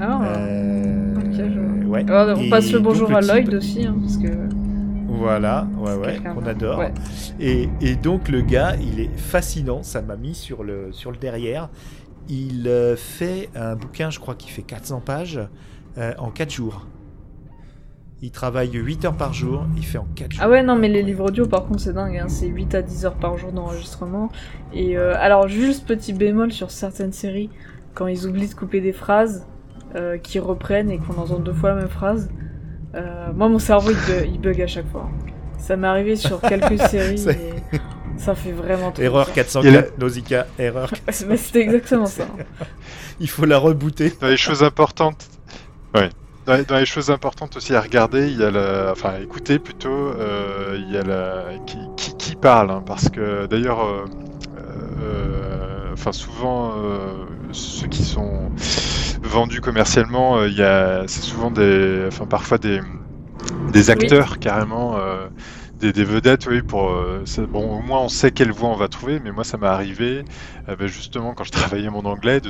Ah, 0.02 0.22
Euh, 0.38 1.16
ok, 1.16 1.24
je 1.36 1.88
ouais. 1.88 2.06
Ah, 2.10 2.34
on 2.36 2.42
Et 2.42 2.50
passe 2.50 2.70
le 2.74 2.80
bonjour 2.80 3.16
à 3.16 3.22
Lloyd 3.22 3.54
aussi, 3.54 3.86
hein, 3.86 3.96
parce 4.02 4.18
que. 4.18 4.28
Voilà, 5.08 5.66
ouais, 5.78 5.94
ouais, 5.96 6.20
de- 6.20 6.50
adore. 6.50 6.80
ouais. 6.80 6.92
Et, 7.40 7.70
et 7.80 7.96
donc 7.96 8.28
le 8.28 8.42
gars, 8.42 8.76
il 8.76 9.00
est 9.00 9.16
fascinant, 9.18 9.82
ça 9.84 10.02
m'a 10.02 10.18
mis 10.18 10.36
sur 10.36 10.66
le, 10.66 10.90
sur 10.92 11.12
le 11.12 11.18
derrière. 11.18 11.70
Il 12.30 12.68
euh, 12.68 12.96
fait 12.96 13.50
un 13.56 13.76
bouquin, 13.76 14.10
je 14.10 14.20
crois 14.20 14.36
qu'il 14.36 14.52
fait 14.52 14.64
400 14.64 15.02
pages, 15.02 15.40
euh, 15.98 16.14
en 16.18 16.30
4 16.32 16.50
jours. 16.52 16.88
Il 18.22 18.32
travaille 18.32 18.72
8 18.72 19.06
heures 19.06 19.18
par 19.18 19.34
jour, 19.34 19.66
il 19.78 19.86
fait 19.86 19.98
en 20.00 20.08
4 20.16 20.32
jours. 20.32 20.42
Ah 20.44 20.50
ouais, 20.50 20.64
non, 20.64 20.76
mais 20.76 20.88
les 20.88 21.04
livres 21.04 21.26
audio, 21.26 21.46
par 21.46 21.66
contre, 21.66 21.82
c'est 21.82 21.94
dingue. 21.94 22.18
Hein. 22.18 22.28
C'est 22.30 22.48
8 22.48 22.74
à 22.76 22.82
10 22.82 23.06
heures 23.06 23.16
par 23.16 23.38
jour 23.38 23.52
d'enregistrement. 23.52 24.32
Et 24.74 24.98
euh, 24.98 25.14
alors, 25.18 25.48
juste 25.48 25.86
petit 25.86 26.14
bémol 26.14 26.52
sur 26.52 26.72
certaines 26.72 27.12
séries, 27.12 27.50
quand 27.94 28.08
ils 28.08 28.26
oublient 28.26 28.48
de 28.50 28.56
couper 28.56 28.82
des 28.82 28.94
phrases, 28.94 29.46
euh, 29.96 30.18
qui 30.18 30.40
reprennent 30.40 30.90
et 30.90 30.98
qu'on 30.98 31.14
entend 31.22 31.40
deux 31.40 31.54
fois 31.54 31.70
la 31.70 31.76
même 31.76 31.88
phrase, 31.90 32.30
moi, 33.36 33.50
mon 33.50 33.60
cerveau, 33.60 33.92
il, 33.92 33.98
bu- 33.98 34.28
il 34.34 34.40
bug 34.40 34.62
à 34.62 34.68
chaque 34.68 34.88
fois. 34.90 35.10
Ça 35.58 35.76
m'est 35.76 35.88
arrivé 35.88 36.16
sur 36.16 36.40
quelques 36.50 36.80
séries 36.80 37.28
et 37.30 37.54
ça 38.18 38.36
fait 38.36 38.52
vraiment 38.52 38.92
trop 38.92 39.02
Erreur 39.04 39.26
bizarre. 39.26 39.36
404, 39.36 39.98
Nausicaa, 39.98 40.48
erreur. 40.60 40.92
Mais 41.28 41.38
c'était 41.38 41.62
exactement 41.62 42.06
ça. 42.06 42.26
Il 43.20 43.30
faut 43.30 43.46
la 43.46 43.58
rebooter. 43.58 44.14
Dans 44.20 44.28
les 44.28 44.38
choses 44.38 44.64
importantes, 44.64 45.28
ouais. 45.94 46.10
Dans 46.46 46.56
les, 46.56 46.64
dans 46.64 46.78
les 46.78 46.86
choses 46.86 47.10
importantes 47.10 47.58
aussi 47.58 47.74
à 47.74 47.82
regarder, 47.82 48.28
il 48.30 48.38
y 48.40 48.44
a 48.44 48.52
la, 48.52 48.92
enfin 48.92 49.14
à 49.16 49.20
écouter 49.20 49.58
plutôt, 49.58 49.90
euh, 49.90 50.78
il 50.80 50.94
y 50.94 50.98
a 50.98 51.02
la 51.02 51.46
qui, 51.66 51.78
qui, 51.98 52.16
qui 52.18 52.36
parle, 52.36 52.70
hein, 52.70 52.84
parce 52.86 53.10
que 53.10 53.48
d'ailleurs, 53.48 53.84
euh, 53.84 54.06
euh, 55.02 55.90
enfin 55.94 56.12
souvent 56.12 56.74
euh, 56.78 57.26
ceux 57.52 57.88
qui 57.88 58.04
sont 58.04 58.52
vendus 59.24 59.60
commercialement, 59.62 60.38
euh, 60.38 60.48
il 60.48 60.56
y 60.56 60.62
a, 60.62 61.04
c'est 61.08 61.24
souvent 61.24 61.50
des, 61.50 62.04
enfin 62.08 62.26
parfois 62.28 62.58
des 62.60 62.80
des 63.72 63.90
acteurs 63.90 64.38
carrément. 64.40 64.98
Des, 65.80 65.92
des 65.94 66.04
vedettes, 66.04 66.48
oui, 66.48 66.62
pour 66.62 66.90
euh, 66.90 67.24
bon, 67.50 67.80
au 67.80 67.82
moins 67.82 68.02
on 68.02 68.10
sait 68.10 68.32
quelle 68.32 68.52
voix 68.52 68.70
on 68.70 68.76
va 68.76 68.88
trouver. 68.88 69.20
Mais 69.24 69.32
moi, 69.32 69.44
ça 69.44 69.58
m'est 69.58 69.68
arrivé, 69.68 70.24
euh, 70.70 70.76
ben, 70.76 70.88
justement, 70.88 71.34
quand 71.34 71.44
je 71.44 71.52
travaillais 71.52 71.90
mon 71.90 72.06
anglais, 72.06 72.40
de, 72.40 72.50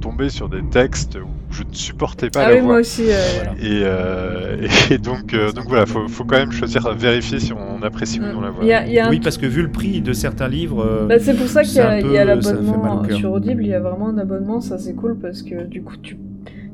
tomber 0.00 0.30
sur 0.30 0.48
des 0.48 0.62
textes 0.64 1.16
où 1.16 1.28
je 1.54 1.62
ne 1.62 1.72
supportais 1.72 2.28
pas 2.28 2.42
Ah 2.42 2.48
la 2.48 2.54
oui, 2.56 2.60
voix. 2.60 2.72
moi 2.72 2.80
aussi. 2.80 3.04
euh. 3.08 3.14
Et, 3.60 3.82
euh, 3.84 4.56
et 4.90 4.98
donc, 4.98 5.32
euh, 5.32 5.52
donc 5.52 5.66
voilà, 5.68 5.86
faut, 5.86 6.08
faut 6.08 6.24
quand 6.24 6.36
même 6.38 6.50
choisir, 6.50 6.92
vérifier 6.94 7.38
si 7.38 7.52
on 7.52 7.82
apprécie 7.82 8.18
ou 8.20 8.24
non 8.24 8.40
la 8.40 8.50
voix. 8.50 8.64
Il 8.64 8.68
y 8.68 8.72
a, 8.72 8.86
il 8.86 8.92
y 8.92 8.98
a 8.98 9.06
un 9.06 9.10
Oui, 9.10 9.20
parce 9.20 9.38
que 9.38 9.46
vu 9.46 9.62
le 9.62 9.70
prix 9.70 10.00
de 10.00 10.12
certains 10.12 10.48
livres, 10.48 10.84
euh, 10.84 11.06
Bah, 11.06 11.18
c'est 11.20 11.36
pour 11.36 11.46
ça 11.46 11.62
qu'il 11.62 11.76
y 11.76 11.80
a, 11.80 12.00
peu- 12.00 12.14
l'abonnement 12.24 13.04
sur 13.10 13.32
Audible, 13.32 13.62
il 13.62 13.68
y 13.68 13.74
a 13.74 13.80
vraiment 13.80 14.08
un 14.08 14.18
abonnement, 14.18 14.60
ça 14.60 14.78
c'est 14.78 14.94
cool 14.94 15.16
parce 15.16 15.42
que 15.42 15.64
du 15.66 15.82
coup 15.82 15.96
tu, 16.02 16.18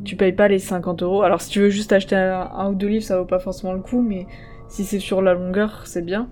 tu 0.05 0.17
payes 0.17 0.33
pas 0.33 0.49
les 0.49 0.59
50 0.59 1.03
euros. 1.03 1.23
Alors 1.23 1.43
si 1.43 1.51
tu 1.51 1.61
veux 1.61 1.71
juste 1.71 1.93
acheter 1.93 2.17
un, 2.17 2.49
un 2.57 2.71
ou 2.71 2.75
deux 2.75 2.89
livres, 2.89 3.05
ça 3.05 3.19
vaut 3.19 3.27
pas 3.27 3.39
forcément 3.39 3.75
le 3.75 3.81
coup, 3.81 4.01
mais 4.01 4.27
si 4.69 4.85
c'est 4.85 4.99
sur 5.01 5.23
la 5.23 5.35
longueur, 5.35 5.83
c'est 5.87 6.05
bien. 6.05 6.29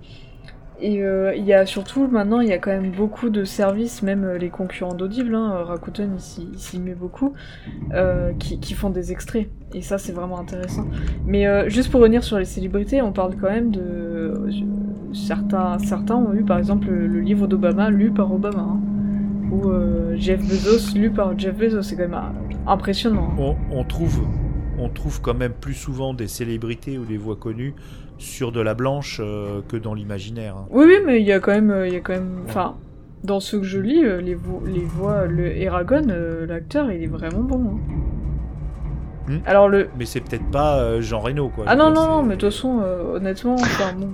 Et 0.79 1.03
euh, 1.03 1.35
il 1.35 1.45
y 1.47 1.55
a 1.55 1.65
surtout 1.65 2.07
maintenant, 2.07 2.41
il 2.41 2.49
y 2.49 2.53
a 2.53 2.59
quand 2.59 2.71
même 2.71 2.91
beaucoup 2.93 3.31
de 3.31 3.45
services, 3.45 4.03
même 4.03 4.25
euh, 4.25 4.39
les 4.39 4.51
concurrents 4.51 4.95
d'Audible, 4.95 5.35
hein, 5.35 5.63
Rakuten 5.65 6.19
il 6.39 6.59
s'y- 6.59 6.79
met 6.81 6.95
beaucoup, 6.95 7.33
euh, 7.95 8.33
qui, 8.39 8.61
qui 8.61 8.75
font 8.75 8.91
des 8.91 9.13
extraits. 9.13 9.49
Et 9.75 9.83
ça 9.83 9.99
c'est 9.99 10.13
vraiment 10.13 10.39
intéressant. 10.39 10.87
Mais 11.27 11.47
euh, 11.47 11.69
juste 11.71 11.91
pour 11.91 12.01
revenir 12.01 12.25
sur 12.25 12.39
les 12.39 12.45
célébrités, 12.45 13.03
on 13.03 13.13
parle 13.13 13.37
quand 13.37 13.51
même 13.51 13.71
de... 13.71 13.81
euh, 13.81 14.51
certains, 15.15 15.79
certains 15.79 16.17
ont 16.17 16.35
eu 16.35 16.45
par 16.45 16.59
exemple 16.59 16.89
le, 16.89 17.21
livre 17.21 17.47
d'Obama 17.47 17.91
lu 17.91 18.11
par 18.11 18.33
Obama. 18.33 18.61
hein. 18.61 18.81
Ou 19.51 19.71
euh, 19.71 20.15
Jeff 20.17 20.41
Bezos 20.43 20.95
lu 20.99 21.11
par 21.11 21.39
Jeff 21.39 21.57
Bezos. 21.57 21.83
C'est 21.83 21.97
quand 21.97 22.03
même 22.03 22.15
euh, 22.15 22.71
impressionnant. 22.71 23.33
on, 23.39 23.57
on 23.71 23.85
trouve, 23.85 24.23
on 24.79 24.89
trouve 24.89 25.21
quand 25.21 25.35
même 25.35 25.53
plus 25.53 25.75
souvent 25.75 26.15
des 26.15 26.29
célébrités 26.29 26.99
ou 26.99 27.05
des 27.05 27.17
voix 27.17 27.37
connues 27.37 27.75
sur 28.19 28.53
de 28.53 28.61
la 28.61 28.75
blanche 28.75 29.21
euh, 29.23 29.61
que 29.69 29.77
dans 29.77 29.95
l'imaginaire. 29.95 30.57
hein. 30.57 30.67
Oui, 30.71 30.85
oui, 30.87 30.97
mais 31.05 31.21
il 31.21 31.27
y 31.27 31.33
a 31.33 31.41
quand 31.41 31.53
même... 31.53 31.71
euh, 31.71 31.87
Il 31.89 31.95
y 31.95 31.97
a 31.97 32.01
quand 32.01 32.15
même 32.15 32.41
enfin, 32.49 32.77
dans 33.25 33.41
ceux 33.41 33.59
que 33.59 33.65
je 33.67 33.79
lis, 33.79 34.05
euh, 34.05 34.21
les, 34.21 34.35
vo- 34.35 34.63
les 34.67 34.81
voix... 34.85 35.27
Le 35.27 35.57
Eragon, 35.57 36.09
euh, 36.11 36.47
l'acteur, 36.47 36.91
il 36.93 37.03
est 37.03 37.07
vraiment 37.09 37.41
bon. 37.43 37.65
hein. 37.65 39.33
Hmm. 39.33 39.39
Alors 39.45 39.69
le... 39.69 39.89
Mais 39.99 40.05
c'est 40.07 40.21
peut-être 40.21 40.49
pas 40.51 40.79
euh, 40.79 41.01
Jean 41.01 41.21
Reno, 41.21 41.49
quoi. 41.49 41.65
Ah 41.67 41.75
non, 41.77 41.91
non, 41.93 42.07
non, 42.07 42.23
mais 42.23 42.37
de 42.37 42.41
toute 42.41 42.51
façon, 42.53 42.81
honnêtement, 43.15 43.55
enfin 43.55 43.93
bon... 43.99 44.11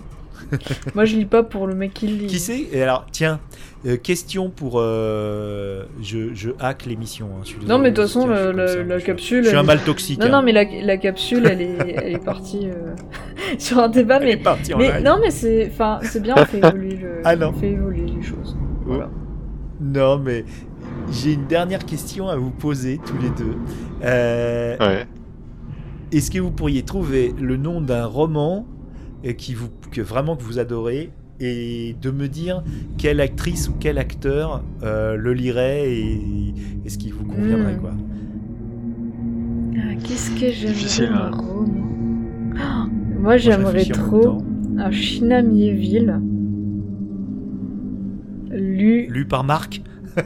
Moi 0.97 1.05
je 1.05 1.17
lis 1.17 1.25
pas 1.25 1.43
pour 1.45 1.67
le 1.69 1.75
mec 1.75 1.95
qui 1.95 2.09
lit. 2.09 2.27
Qui 2.27 2.39
c'est? 2.41 2.67
Et 2.73 2.83
alors, 2.83 3.07
tiens, 3.13 3.39
euh, 3.87 3.97
question 3.97 4.51
pour. 4.51 4.81
euh, 4.81 5.85
je, 6.03 6.35
je 6.35 6.51
hack 6.59 6.85
l'émission. 6.85 7.29
hein, 7.41 7.45
Non, 7.69 7.79
mais 7.79 7.91
de 7.91 7.97
toute 7.97 8.07
façon, 8.07 8.27
la 8.27 9.01
capsule, 9.01 9.45
Je 9.45 9.49
suis 9.51 9.57
un 9.57 9.63
mal 9.63 9.81
toxique. 9.81 10.19
Non, 10.19 10.27
hein. 10.27 10.31
non, 10.31 10.43
mais 10.43 10.51
la, 10.53 10.65
la 10.65 10.97
capsule, 10.97 11.47
elle 11.47 11.63
est, 11.63 11.95
elle 11.97 12.13
est 12.15 12.25
partie 12.25 12.67
euh, 12.69 12.95
sur 13.59 13.79
un 13.79 13.89
débat, 13.89 14.19
Elle 14.21 14.29
est 14.29 14.37
mais... 14.37 14.43
partie 14.43 14.75
en 14.75 14.79
Mais 14.79 14.93
live. 14.93 15.05
non, 15.05 15.17
mais 15.21 15.31
c'est, 15.31 15.69
enfin, 15.73 15.99
c'est 16.03 16.23
bien, 16.23 16.35
on 16.39 16.45
fait 16.45 16.59
évoluer, 16.59 16.97
le, 16.97 17.21
Ah 17.25 17.37
non. 17.37 17.49
on 17.49 17.53
fait 17.59 17.71
évoluer 17.73 18.07
les 18.07 18.23
choses. 18.23 18.57
Voilà. 18.85 19.11
Non, 19.81 20.19
mais 20.19 20.45
j'ai 21.11 21.33
une 21.35 21.47
dernière 21.47 21.85
question 21.85 22.29
à 22.29 22.37
vous 22.37 22.51
poser 22.51 22.99
tous 23.05 23.19
les 23.19 23.31
deux. 23.31 23.57
Euh, 24.05 24.77
Ouais. 24.79 25.07
Est-ce 26.13 26.31
que 26.31 26.39
vous 26.39 26.51
pourriez 26.51 26.83
trouver 26.83 27.35
le 27.41 27.57
nom 27.57 27.81
d'un 27.81 28.05
roman 28.05 28.67
euh, 29.25 29.33
qui 29.33 29.55
vous, 29.55 29.69
que 29.91 30.01
vraiment 30.03 30.37
que 30.37 30.43
vous 30.43 30.59
adorez 30.59 31.11
et 31.41 31.97
de 32.01 32.11
me 32.11 32.29
dire 32.29 32.63
quelle 32.99 33.21
actrice 33.21 33.69
ou 33.69 33.73
quel 33.81 33.97
acteur 33.99 34.63
euh, 34.83 35.17
le 35.17 35.33
lirait 35.33 35.91
et, 35.91 36.55
et 36.85 36.89
ce 36.91 36.99
qui 36.99 37.11
vous 37.11 37.25
conviendrait 37.25 37.75
Hmm. 37.77 37.81
quoi? 37.81 37.93
Ah, 39.75 39.95
qu'est-ce 40.05 40.31
que 40.33 40.51
j'aimerais 40.53 40.73
Difficile, 40.75 41.11
un 41.15 41.17
hein. 41.27 41.31
roman? 41.33 41.75
Ah, 42.61 42.87
Moi, 43.23 43.37
j'aimerais 43.37 43.85
trop 43.85 44.43
un 44.79 44.91
China 44.91 45.43
Miéville 45.43 46.21
lu, 48.51 49.07
Lu 49.09 49.25
par 49.27 49.45
Marc 49.45 49.81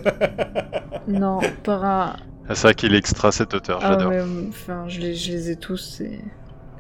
non, 1.09 1.39
par 1.63 1.85
un... 1.85 2.17
Ah, 2.49 2.55
c'est 2.57 2.63
vrai 2.69 2.75
qu'il 2.75 2.93
est 2.95 2.99
extra 2.99 3.31
cet 3.31 3.55
auteur, 3.55 3.79
Ah, 3.83 3.93
j'adore. 3.93 4.11
mais, 4.11 4.21
enfin, 4.49 4.85
je 4.89 5.01
les, 5.01 5.15
je 5.15 5.31
les 5.33 5.51
ai 5.53 5.57
tous, 5.57 5.77
c'est, 5.77 6.21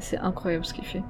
c'est 0.00 0.18
incroyable 0.18 0.64
ce 0.64 0.74
qu'il 0.74 0.84
fait. 0.84 1.02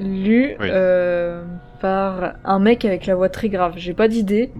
Lu 0.00 0.56
Oui. 0.58 0.68
euh, 0.70 1.44
par 1.80 2.34
un 2.44 2.58
mec 2.58 2.84
avec 2.84 3.06
la 3.06 3.14
voix 3.14 3.28
très 3.28 3.48
grave. 3.48 3.74
J'ai 3.76 3.94
pas 3.94 4.08
d'idée, 4.08 4.52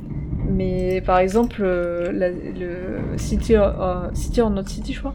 mais 0.48 1.00
par 1.00 1.18
exemple, 1.18 1.60
euh, 1.62 2.12
la- 2.12 2.30
le 2.30 2.98
City, 3.16 3.56
euh, 3.56 4.12
City 4.14 4.40
or 4.40 4.50
Not 4.50 4.66
City, 4.66 4.92
je 4.92 5.00
crois. 5.00 5.14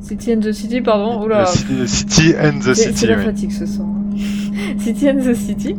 City 0.00 0.32
and 0.34 0.40
the 0.40 0.52
City, 0.52 0.80
pardon. 0.80 1.22
Oula. 1.24 1.46
Ci- 1.46 1.86
City 1.88 2.34
and 2.36 2.58
the 2.60 2.74
C'est 2.74 2.74
c'est 2.74 2.92
City, 2.92 3.06
la 3.06 3.16
oui. 3.16 3.24
fatigue 3.24 3.50
ce 3.52 3.66
soir. 3.66 3.88
City 4.78 5.08
and 5.10 5.18
the 5.18 5.34
City. 5.34 5.76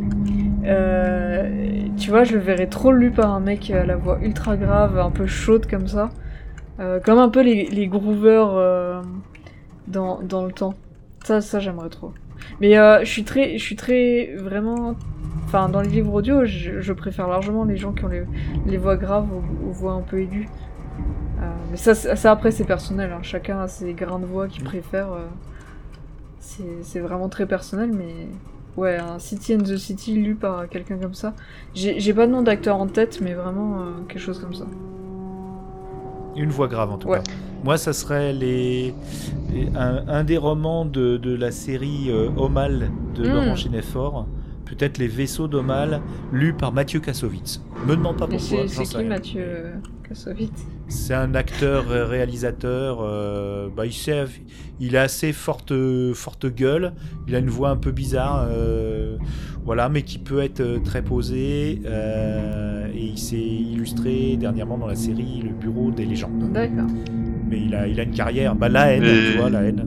Euh, 0.64 1.48
tu 1.96 2.10
vois, 2.10 2.24
je 2.24 2.34
le 2.34 2.38
verrais 2.40 2.66
trop 2.66 2.92
lu 2.92 3.10
par 3.10 3.32
un 3.34 3.40
mec 3.40 3.70
à 3.70 3.84
la 3.84 3.96
voix 3.96 4.18
ultra 4.22 4.56
grave, 4.56 4.98
un 4.98 5.10
peu 5.10 5.26
chaude 5.26 5.66
comme 5.68 5.88
ça. 5.88 6.10
Euh, 6.80 7.00
comme 7.00 7.18
un 7.18 7.28
peu 7.28 7.42
les, 7.42 7.66
les 7.66 7.86
groovers 7.88 8.50
euh, 8.54 9.02
dans, 9.88 10.20
dans 10.22 10.44
le 10.44 10.52
temps. 10.52 10.74
Ça, 11.24 11.40
ça 11.40 11.58
j'aimerais 11.58 11.88
trop. 11.88 12.12
Mais 12.60 12.78
euh, 12.78 13.00
je 13.00 13.10
suis 13.10 13.24
très, 13.24 13.58
je 13.58 13.62
suis 13.62 13.76
très 13.76 14.34
vraiment. 14.36 14.94
Enfin, 15.46 15.68
dans 15.70 15.80
les 15.80 15.88
livres 15.88 16.12
audio, 16.12 16.44
je, 16.44 16.80
je 16.80 16.92
préfère 16.92 17.26
largement 17.26 17.64
les 17.64 17.76
gens 17.78 17.92
qui 17.92 18.04
ont 18.04 18.08
les, 18.08 18.22
les 18.66 18.76
voix 18.76 18.96
graves 18.96 19.26
aux, 19.32 19.68
aux 19.68 19.72
voix 19.72 19.92
un 19.92 20.02
peu 20.02 20.20
aiguës. 20.20 20.46
Euh, 21.40 21.46
mais 21.70 21.76
ça, 21.76 22.30
après, 22.32 22.50
c'est 22.50 22.64
personnel. 22.64 23.12
hein. 23.12 23.20
Chacun 23.22 23.60
a 23.60 23.68
ses 23.68 23.92
grains 23.94 24.18
de 24.18 24.26
voix 24.26 24.48
qu'il 24.48 24.64
préfère. 24.64 25.12
euh. 25.12 25.26
C'est 26.82 27.00
vraiment 27.00 27.28
très 27.28 27.46
personnel, 27.46 27.90
mais 27.92 28.26
ouais, 28.76 28.96
un 28.96 29.18
City 29.18 29.54
and 29.54 29.58
the 29.62 29.76
City 29.76 30.14
lu 30.14 30.34
par 30.34 30.68
quelqu'un 30.68 30.96
comme 30.96 31.14
ça. 31.14 31.34
J'ai 31.74 32.14
pas 32.14 32.26
de 32.26 32.32
nom 32.32 32.42
d'acteur 32.42 32.76
en 32.76 32.86
tête, 32.86 33.20
mais 33.20 33.34
vraiment 33.34 33.80
euh, 33.80 33.84
quelque 34.08 34.20
chose 34.20 34.38
comme 34.40 34.54
ça. 34.54 34.64
Une 36.36 36.50
voix 36.50 36.68
grave 36.68 36.90
en 36.90 36.98
tout 36.98 37.08
Ouais. 37.08 37.18
cas. 37.18 37.24
Moi, 37.64 37.76
ça 37.76 37.92
serait 37.92 38.32
les, 38.32 38.94
les- 39.52 39.68
un, 39.76 40.04
un 40.08 40.24
des 40.24 40.36
romans 40.38 40.84
de, 40.84 41.16
de 41.16 41.34
la 41.36 41.50
série 41.50 42.06
euh, 42.08 42.30
Omal 42.36 42.90
de 43.14 43.28
Mm. 43.28 43.32
Laurent 43.32 43.54
Chénefort. 43.56 44.26
Peut-être 44.68 44.98
Les 44.98 45.08
Vaisseaux 45.08 45.48
d'Omal, 45.48 46.00
lu 46.32 46.52
par 46.52 46.72
Mathieu 46.72 47.00
Kassovitz. 47.00 47.62
Me 47.86 47.96
demande 47.96 48.16
pas 48.18 48.26
pourquoi. 48.26 48.66
c'est 48.68 48.82
qui 48.84 48.96
rien. 48.96 49.08
Mathieu 49.08 49.40
euh, 49.42 49.72
Kassovitz? 50.06 50.66
C'est 50.88 51.14
un 51.14 51.34
acteur 51.34 51.84
euh, 51.90 52.04
réalisateur. 52.06 52.98
euh, 53.02 53.68
bah, 53.74 53.86
il, 53.86 53.92
sait, 53.92 54.24
il 54.80 54.96
a 54.96 55.02
assez 55.02 55.32
forte, 55.32 55.72
forte 56.14 56.46
gueule. 56.46 56.92
Il 57.26 57.34
a 57.34 57.38
une 57.38 57.48
voix 57.50 57.70
un 57.70 57.76
peu 57.76 57.90
bizarre. 57.92 58.46
euh, 58.50 59.16
voilà, 59.64 59.88
mais 59.88 60.02
qui 60.02 60.18
peut 60.18 60.40
être 60.40 60.82
très 60.84 61.02
posé. 61.02 61.80
euh, 61.86 62.86
et 62.94 63.04
il 63.06 63.18
s'est 63.18 63.36
illustré 63.36 64.36
dernièrement 64.36 64.78
dans 64.78 64.86
la 64.86 64.94
série 64.96 65.42
Le 65.44 65.50
Bureau 65.50 65.90
des 65.90 66.04
légendes. 66.04 66.52
D'accord. 66.52 66.86
Mais 67.50 67.60
il 67.62 67.74
a, 67.74 67.86
il 67.88 67.98
a 68.00 68.02
une 68.02 68.12
carrière. 68.14 68.54
Bah, 68.54 68.68
la 68.68 68.92
haine, 68.92 69.04
Et- 69.04 69.32
tu 69.32 69.38
vois, 69.38 69.50
la 69.50 69.62
haine. 69.62 69.84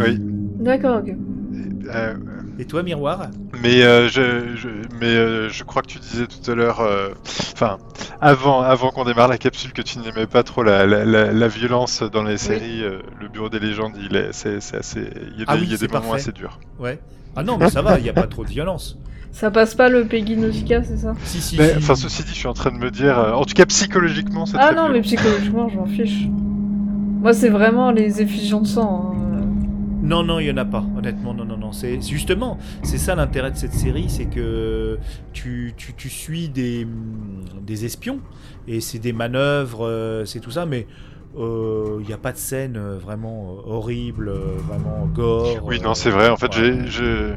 Oui. 0.00 0.18
D'accord, 0.60 1.00
ok. 1.02 1.14
Euh, 1.94 2.14
Et 2.58 2.64
toi, 2.64 2.82
Miroir? 2.84 3.30
Mais 3.62 3.82
euh, 3.82 4.08
je, 4.08 4.56
je- 4.56 4.68
mais 5.00 5.06
euh, 5.14 5.48
je 5.48 5.64
crois 5.64 5.82
que 5.82 5.88
tu 5.88 5.98
disais 5.98 6.26
tout 6.26 6.50
à 6.50 6.54
l'heure, 6.54 6.80
euh, 6.80 7.10
enfin, 7.54 7.78
avant, 8.20 8.60
avant 8.62 8.90
qu'on 8.90 9.04
démarre 9.04 9.28
la 9.28 9.38
capsule, 9.38 9.72
que 9.72 9.82
tu 9.82 9.98
n'aimais 9.98 10.26
pas 10.26 10.42
trop 10.42 10.62
la, 10.62 10.86
la, 10.86 11.04
la, 11.04 11.32
la 11.32 11.48
violence 11.48 12.02
dans 12.02 12.22
les 12.22 12.38
séries. 12.38 12.82
euh, 12.82 12.98
le 13.20 13.28
Bureau 13.28 13.48
des 13.48 13.58
légendes, 13.60 13.96
il 13.98 14.16
est, 14.16 14.32
c'est, 14.32 14.60
c'est 14.60 14.76
assez, 14.76 15.00
il 15.32 15.38
y 15.38 15.42
a 15.42 15.44
des, 15.44 15.44
Ah 15.46 15.54
oui, 15.54 15.62
il 15.64 15.70
y 15.70 15.74
a 15.74 15.76
c'est 15.76 15.86
des 15.86 15.92
moments 15.92 16.12
assez 16.14 16.32
durs. 16.32 16.58
Ouais. 16.78 16.98
Ah 17.36 17.42
non, 17.42 17.56
mais 17.58 17.68
ça 17.68 17.82
va, 17.82 17.98
il 17.98 18.02
n'y 18.02 18.08
a 18.08 18.12
pas 18.12 18.26
trop 18.26 18.44
de 18.44 18.50
violence. 18.50 18.98
Ça 19.32 19.50
passe 19.50 19.74
pas 19.74 19.88
le 19.88 20.04
Peggy 20.04 20.36
Nausicaa, 20.36 20.82
c'est 20.82 20.98
ça? 20.98 21.14
Si, 21.24 21.40
si, 21.40 21.56
Mais, 21.56 21.70
si. 21.70 21.76
enfin, 21.76 21.94
ceci 21.94 22.22
dit, 22.22 22.30
je 22.30 22.34
suis 22.34 22.48
en 22.48 22.52
train 22.52 22.70
de 22.70 22.76
me 22.76 22.90
dire, 22.90 23.18
euh, 23.18 23.32
en 23.32 23.44
tout 23.44 23.54
cas 23.54 23.64
psychologiquement, 23.64 24.44
c'est 24.44 24.58
Ah 24.58 24.66
très 24.72 24.76
non, 24.76 24.90
mais 24.92 25.00
psychologiquement, 25.00 25.68
je 25.68 25.76
m'en 25.78 25.86
fiche. 25.86 26.26
Moi, 27.22 27.32
c'est 27.32 27.48
vraiment 27.48 27.92
les 27.92 28.20
effusions 28.20 28.60
de 28.60 28.66
sang. 28.66 29.14
hein. 29.14 29.31
Non, 30.02 30.24
non, 30.24 30.40
il 30.40 30.46
y 30.46 30.50
en 30.50 30.56
a 30.56 30.64
pas. 30.64 30.84
Honnêtement, 30.96 31.32
non, 31.32 31.44
non, 31.44 31.56
non. 31.56 31.72
C'est 31.72 32.00
justement, 32.02 32.58
c'est 32.82 32.98
ça 32.98 33.14
l'intérêt 33.14 33.52
de 33.52 33.56
cette 33.56 33.72
série, 33.72 34.06
c'est 34.08 34.26
que 34.26 34.98
tu, 35.32 35.74
tu, 35.76 35.94
tu 35.94 36.08
suis 36.08 36.48
des, 36.48 36.86
des 37.60 37.84
espions 37.84 38.20
et 38.66 38.80
c'est 38.80 38.98
des 38.98 39.12
manœuvres, 39.12 39.86
euh, 39.86 40.24
c'est 40.24 40.40
tout 40.40 40.50
ça, 40.50 40.66
mais 40.66 40.86
il 41.36 42.06
n'y 42.06 42.12
a 42.12 42.18
pas 42.18 42.32
de 42.32 42.36
scène 42.38 42.76
euh, 42.76 42.98
vraiment 42.98 43.56
euh, 43.58 43.70
horrible, 43.70 44.28
euh, 44.28 44.56
vraiment 44.68 45.06
gore. 45.06 45.60
Oui, 45.64 45.78
euh, 45.80 45.84
non, 45.84 45.94
c'est 45.94 46.10
vrai. 46.10 46.28
En 46.28 46.36
fait, 46.36 46.54
ouais. 46.58 46.80
j'ai, 46.86 47.34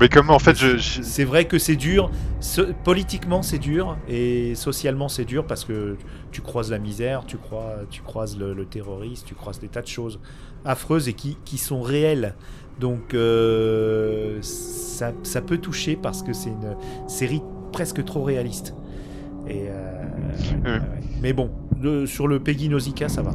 mais 0.00 0.08
comment, 0.08 0.34
en 0.34 0.38
fait, 0.38 0.56
je, 0.56 0.78
C'est 0.78 1.24
vrai 1.24 1.44
que 1.44 1.58
c'est 1.58 1.76
dur. 1.76 2.10
So- 2.40 2.72
politiquement, 2.84 3.42
c'est 3.42 3.58
dur. 3.58 3.98
Et 4.08 4.54
socialement, 4.54 5.08
c'est 5.08 5.24
dur 5.26 5.46
parce 5.46 5.64
que 5.64 5.96
tu 6.30 6.40
croises 6.40 6.70
la 6.70 6.78
misère, 6.78 7.24
tu, 7.26 7.36
crois, 7.36 7.74
tu 7.90 8.00
croises 8.02 8.38
le, 8.38 8.54
le 8.54 8.64
terrorisme, 8.64 9.26
tu 9.26 9.34
croises 9.34 9.60
des 9.60 9.68
tas 9.68 9.82
de 9.82 9.86
choses 9.88 10.18
affreuses 10.64 11.08
et 11.08 11.12
qui, 11.12 11.36
qui 11.44 11.58
sont 11.58 11.82
réelles. 11.82 12.34
Donc, 12.80 13.12
euh, 13.12 14.38
ça, 14.40 15.12
ça 15.22 15.42
peut 15.42 15.58
toucher 15.58 15.96
parce 15.96 16.22
que 16.22 16.32
c'est 16.32 16.48
une 16.50 16.76
série 17.06 17.42
presque 17.72 18.02
trop 18.04 18.22
réaliste. 18.22 18.74
Et, 19.46 19.66
euh, 19.68 20.04
Oui. 20.64 20.70
Mais 21.20 21.32
bon, 21.34 21.50
de- 21.82 22.06
sur 22.06 22.26
le 22.28 22.40
Peggy 22.40 22.68
Nausicaa, 22.70 23.08
ça 23.08 23.20
va. 23.22 23.32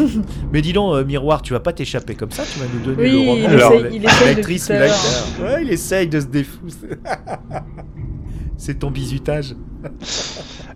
Mais 0.52 0.62
dis 0.62 0.72
donc, 0.72 0.94
euh, 0.94 1.04
Miroir, 1.04 1.42
tu 1.42 1.52
vas 1.52 1.60
pas 1.60 1.72
t'échapper 1.72 2.14
comme 2.16 2.30
ça, 2.32 2.42
tu 2.52 2.58
vas 2.58 2.66
nous 2.72 2.80
donner 2.80 3.02
Oui, 3.10 3.42
le 3.42 3.48
Alors, 3.54 3.72
il 3.92 4.04
essaye 4.04 4.34
L'actrice. 4.34 4.68
Ouais, 4.70 5.62
il 5.62 5.70
essaye 5.70 6.08
de 6.08 6.18
se 6.20 6.26
défousser. 6.26 6.88
C'est 8.56 8.78
ton 8.80 8.90
bisutage. 8.90 9.54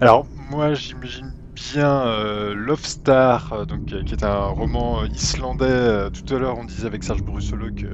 Alors 0.01 0.27
moi 0.51 0.73
j'imagine 0.73 1.34
bien 1.55 2.07
euh, 2.07 2.55
Love 2.55 2.85
Star, 2.85 3.53
euh, 3.53 3.65
donc, 3.67 3.93
euh, 3.93 4.03
qui 4.05 4.15
est 4.15 4.25
un 4.25 4.47
roman 4.49 5.05
islandais. 5.07 6.11
Tout 6.13 6.35
à 6.35 6.39
l'heure 6.39 6.59
on 6.59 6.65
disait 6.65 6.87
avec 6.87 7.05
Serge 7.05 7.23
Brussolo 7.23 7.71
que, 7.73 7.87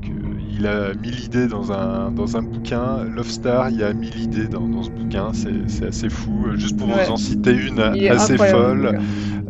que 0.00 0.12
il 0.38 0.66
a 0.66 0.94
mille 0.94 1.20
idées 1.20 1.48
dans 1.48 1.72
un, 1.72 2.12
dans 2.12 2.36
un 2.36 2.42
bouquin. 2.42 3.04
Love 3.04 3.28
Star, 3.30 3.70
il 3.70 3.76
y 3.76 3.82
a 3.82 3.92
mille 3.94 4.18
idées 4.20 4.48
dans, 4.48 4.68
dans 4.68 4.82
ce 4.82 4.90
bouquin, 4.90 5.32
c'est 5.32 5.86
assez 5.86 6.10
fou. 6.10 6.48
Juste 6.56 6.76
pour 6.76 6.88
Ouais. 6.88 6.94
vous 6.94 7.10
en 7.10 7.16
citer 7.16 7.52
une 7.52 7.80
assez 8.06 8.38
incroyable, 8.38 8.38
folle. 8.38 8.94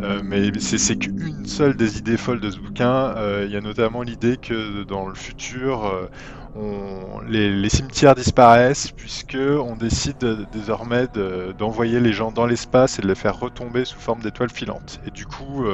Euh, 0.00 0.20
mais 0.24 0.50
c'est 0.60 0.96
qu'une 0.96 1.46
seule 1.46 1.76
des 1.76 1.98
idées 1.98 2.16
folles 2.16 2.40
de 2.40 2.50
ce 2.50 2.58
bouquin. 2.58 3.14
Euh, 3.16 3.44
Il 3.46 3.52
y 3.52 3.56
a 3.56 3.60
notamment 3.60 4.02
l'idée 4.02 4.36
que 4.36 4.84
dans 4.84 5.08
le 5.08 5.14
futur, 5.14 5.86
euh, 5.86 6.06
on- 6.54 7.20
les, 7.28 7.50
les 7.54 7.68
cimetières 7.68 8.14
disparaissent 8.14 8.90
puisque 8.92 9.36
on 9.38 9.76
décide 9.76 10.46
désormais 10.52 11.06
de- 11.12 11.52
d'envoyer 11.56 12.00
les 12.00 12.12
gens 12.12 12.30
dans 12.32 12.46
l'espace 12.46 12.98
et 12.98 13.02
de 13.02 13.08
les 13.08 13.14
faire 13.14 13.38
retomber 13.38 13.84
sous 13.84 13.98
forme 13.98 14.20
d'étoiles 14.20 14.50
filantes. 14.50 15.00
Et 15.06 15.10
du 15.10 15.26
coup, 15.26 15.64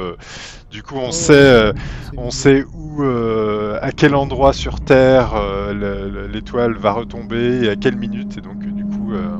du 0.71 0.81
coup, 0.83 0.95
on 0.97 1.09
Oh. 1.09 1.11
sait, 1.11 1.71
on 2.17 2.29
où, 2.73 3.03
à 3.81 3.91
quel 3.91 4.15
endroit 4.15 4.53
sur 4.53 4.79
Terre 4.81 5.33
le- 5.73 6.09
le- 6.09 6.27
l'étoile 6.27 6.73
va 6.77 6.91
retomber 6.93 7.65
et 7.65 7.69
à 7.69 7.75
quelle 7.75 7.95
minute. 7.97 8.37
Et 8.37 8.41
donc, 8.41 8.63
euh, 8.63 8.71
du 8.71 8.85
coup, 8.85 9.13
euh, 9.13 9.37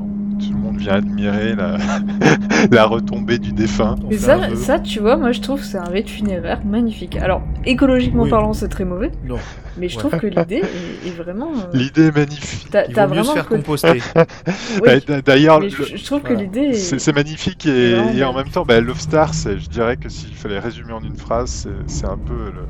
monde 0.75 0.83
vient 0.83 0.93
admirer 0.93 1.55
la, 1.55 1.77
la 2.71 2.85
retombée 2.85 3.37
du 3.39 3.51
défunt. 3.51 3.95
Mais 4.09 4.17
ça, 4.17 4.79
tu 4.79 4.99
vois, 4.99 5.17
moi 5.17 5.31
je 5.31 5.41
trouve 5.41 5.59
que 5.61 5.65
c'est 5.65 5.77
un 5.77 5.83
rite 5.89 6.09
funéraire 6.09 6.63
magnifique. 6.65 7.15
Alors, 7.17 7.41
écologiquement 7.65 8.23
Oui. 8.23 8.29
parlant, 8.29 8.53
c'est 8.53 8.67
très 8.69 8.85
mauvais, 8.85 9.11
Non, 9.25 9.37
mais 9.77 9.89
je 9.89 9.95
Ouais. 9.97 9.99
trouve 10.07 10.19
que 10.19 10.27
l'idée 10.27 10.61
est, 11.03 11.07
est 11.07 11.11
vraiment. 11.11 11.51
euh, 11.51 11.77
L'idée 11.77 12.07
est 12.07 12.15
magnifique. 12.15 12.67
T'as 12.71 12.85
il 12.87 12.93
t'as 12.93 13.05
vaut 13.07 13.15
mieux 13.15 13.23
se 13.23 13.27
vraiment. 13.29 13.33
faire 13.33 13.47
côté- 13.47 13.61
composter. 13.63 14.01
Oui, 14.83 14.89
Euh, 14.89 14.99
d- 14.99 15.21
D'ailleurs, 15.25 15.61
je, 15.67 15.95
je 15.97 16.03
trouve 16.05 16.21
que 16.21 16.33
l'idée 16.33 16.59
est. 16.59 16.73
c'est 16.73 16.99
c'est 16.99 17.13
magnifique 17.13 17.65
et, 17.65 17.93
vraiment 17.93 18.29
en 18.29 18.33
même 18.33 18.49
temps, 18.49 18.65
bah, 18.65 18.79
Love 18.81 18.99
Star, 18.99 19.33
c'est- 19.33 19.57
je 19.57 19.69
dirais 19.69 19.97
que 19.97 20.09
s'il 20.09 20.33
fallait 20.35 20.59
résumer 20.59 20.93
en 20.93 21.01
une 21.01 21.15
phrase, 21.17 21.49
c'est- 21.49 21.69
c'est 21.87 22.05
un 22.05 22.17
peu 22.17 22.33
le, 22.53 22.61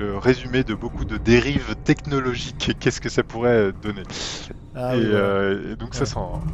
le 0.00 0.18
résumé 0.18 0.64
de 0.64 0.74
beaucoup 0.74 1.04
de 1.04 1.18
dérives 1.18 1.74
technologiques. 1.84 2.72
Qu'est-ce 2.80 3.00
que 3.00 3.08
ça 3.10 3.24
pourrait 3.24 3.72
donner 3.82 4.04
Ah, 4.74 4.96
et, 4.96 4.96
oui, 4.96 5.06
voilà. 5.08 5.28
euh, 5.28 5.72
et 5.72 5.76
donc 5.76 5.94
ça 5.94 6.04
Ouais. 6.04 6.10
un- 6.20 6.44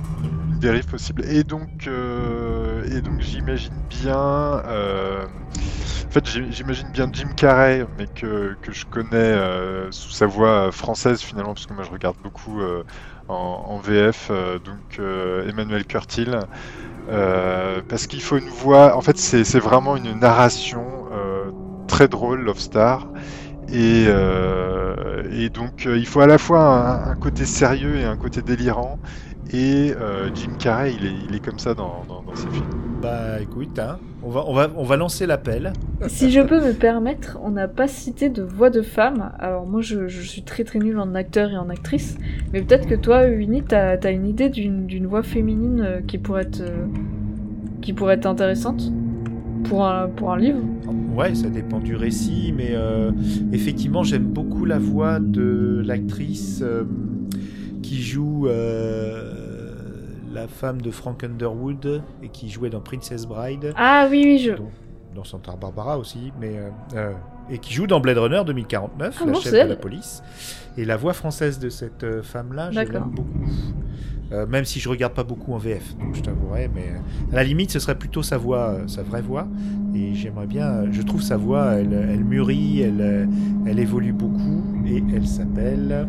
une 0.52 0.58
dérive 0.58 0.86
possible. 0.86 1.24
Et 1.26 1.44
donc, 1.44 1.70
euh, 1.88 2.84
et 2.90 3.02
donc 3.02 3.20
j'imagine 3.20 3.82
bien, 3.88 4.62
euh, 4.66 5.26
en 5.26 6.10
fait 6.10 6.28
j'imagine 6.28 6.90
bien 6.92 7.08
Jim 7.12 7.30
Carrey, 7.36 7.86
mais 7.98 8.06
que, 8.14 8.56
que 8.62 8.72
je 8.72 8.84
connais 8.90 9.34
sous 9.92 10.12
sa 10.12 10.26
voix 10.26 10.72
française 10.72 11.22
finalement, 11.22 11.54
parce 11.54 11.66
que 11.66 11.74
moi 11.74 11.84
je 11.84 11.90
regarde 11.90 12.18
beaucoup 12.18 12.60
en, 13.28 13.34
en 13.34 13.78
VF, 13.80 14.30
donc 14.64 14.98
Emmanuel 14.98 15.86
Curtil. 15.86 16.38
parce 17.88 18.06
qu'il 18.06 18.22
faut 18.22 18.38
une 18.38 18.48
voix, 18.48 18.96
en 18.96 19.00
fait 19.02 19.16
c'est 19.18 19.44
c'est 19.44 19.60
vraiment 19.60 19.96
une 19.96 20.12
narration 20.18 21.06
très 21.86 22.08
drôle, 22.08 22.42
Love 22.42 22.58
Star. 22.58 23.08
Et, 23.68 24.04
euh, 24.06 25.24
et 25.32 25.48
donc 25.48 25.86
euh, 25.86 25.98
il 25.98 26.06
faut 26.06 26.20
à 26.20 26.28
la 26.28 26.38
fois 26.38 26.60
un, 26.60 27.10
un 27.10 27.16
côté 27.16 27.44
sérieux 27.44 27.96
et 27.96 28.04
un 28.04 28.16
côté 28.16 28.40
délirant. 28.40 28.98
Et 29.52 29.92
euh, 30.00 30.28
Jim 30.34 30.52
Carrey, 30.58 30.94
il 30.98 31.06
est, 31.06 31.14
il 31.28 31.34
est 31.36 31.44
comme 31.44 31.58
ça 31.58 31.74
dans, 31.74 32.04
dans, 32.08 32.22
dans 32.22 32.34
ses 32.34 32.48
films. 32.48 32.66
Bah 33.00 33.40
écoute, 33.40 33.78
hein, 33.78 33.98
on, 34.22 34.30
va, 34.30 34.44
on, 34.46 34.54
va, 34.54 34.68
on 34.76 34.82
va 34.82 34.96
lancer 34.96 35.26
l'appel. 35.26 35.72
Si 36.08 36.30
je 36.30 36.40
peux 36.40 36.60
me 36.60 36.72
permettre, 36.72 37.38
on 37.42 37.50
n'a 37.50 37.68
pas 37.68 37.86
cité 37.86 38.28
de 38.28 38.42
voix 38.42 38.70
de 38.70 38.82
femme. 38.82 39.32
Alors 39.38 39.66
moi, 39.66 39.82
je, 39.82 40.08
je 40.08 40.22
suis 40.22 40.42
très 40.42 40.64
très 40.64 40.78
nulle 40.78 40.98
en 40.98 41.14
acteur 41.14 41.50
et 41.50 41.56
en 41.56 41.68
actrice, 41.68 42.16
mais 42.52 42.62
peut-être 42.62 42.86
que 42.86 42.94
toi, 42.96 43.26
Uni, 43.26 43.62
t'as 43.62 43.96
as 44.02 44.10
une 44.10 44.26
idée 44.26 44.48
d'une 44.48 44.86
d'une 44.86 45.06
voix 45.06 45.22
féminine 45.22 46.02
qui 46.06 46.18
pourrait 46.18 46.42
être 46.42 46.62
qui 47.82 47.92
pourrait 47.92 48.14
être 48.14 48.26
intéressante? 48.26 48.92
Pour 49.68 49.84
un 49.86 50.08
pour 50.08 50.32
un 50.32 50.38
livre. 50.38 50.58
Ouais, 51.14 51.34
ça 51.34 51.48
dépend 51.48 51.78
du 51.80 51.96
récit, 51.96 52.52
mais 52.56 52.70
euh, 52.72 53.10
effectivement, 53.52 54.02
j'aime 54.02 54.24
beaucoup 54.26 54.64
la 54.64 54.78
voix 54.78 55.18
de 55.18 55.82
l'actrice 55.84 56.60
euh, 56.62 56.84
qui 57.82 58.02
joue 58.02 58.46
euh, 58.48 59.32
la 60.32 60.46
femme 60.48 60.80
de 60.82 60.90
Frank 60.90 61.24
Underwood 61.24 62.02
et 62.22 62.28
qui 62.28 62.48
jouait 62.50 62.70
dans 62.70 62.80
Princess 62.80 63.26
Bride, 63.26 63.72
Ah 63.76 64.06
oui 64.10 64.22
oui 64.24 64.38
je. 64.38 64.52
dans, 64.52 64.70
dans 65.14 65.24
Santa 65.24 65.56
Barbara 65.56 65.98
aussi, 65.98 66.32
mais 66.40 66.56
et 67.50 67.58
qui 67.58 67.72
joue 67.72 67.86
dans 67.86 68.00
Blade 68.00 68.18
Runner 68.18 68.42
2049, 68.44 69.18
Ah 69.20 69.24
la 69.26 69.32
bon, 69.32 69.38
chef 69.40 69.52
de 69.52 69.58
la 69.70 69.76
police. 69.76 70.22
Et 70.76 70.84
la 70.84 70.96
voix 70.96 71.12
française 71.14 71.58
de 71.58 71.70
cette 71.70 72.22
femme-là, 72.22 72.70
je 72.72 72.80
l'aime 72.80 72.88
D'accord. 72.88 73.06
beaucoup. 73.06 73.28
Euh, 74.32 74.46
même 74.46 74.64
si 74.64 74.80
je 74.80 74.88
regarde 74.88 75.14
pas 75.14 75.22
beaucoup 75.22 75.54
en 75.54 75.58
VF, 75.58 75.94
je 76.12 76.20
t'avouerai, 76.20 76.68
mais 76.74 76.88
euh, 76.88 77.32
à 77.32 77.36
la 77.36 77.44
limite, 77.44 77.70
ce 77.70 77.78
serait 77.78 77.96
plutôt 77.96 78.22
sa 78.22 78.38
voix, 78.38 78.70
euh, 78.70 78.88
sa 78.88 79.02
vraie 79.02 79.22
voix. 79.22 79.46
Et 79.94 80.14
j'aimerais 80.14 80.46
bien, 80.46 80.90
je 80.90 81.02
trouve 81.02 81.22
sa 81.22 81.36
voix, 81.36 81.74
elle, 81.74 81.92
elle 81.92 82.24
mûrit, 82.24 82.82
elle, 82.82 83.28
elle 83.66 83.78
évolue 83.78 84.12
beaucoup, 84.12 84.62
et 84.86 85.02
elle 85.14 85.26
s'appelle, 85.26 86.06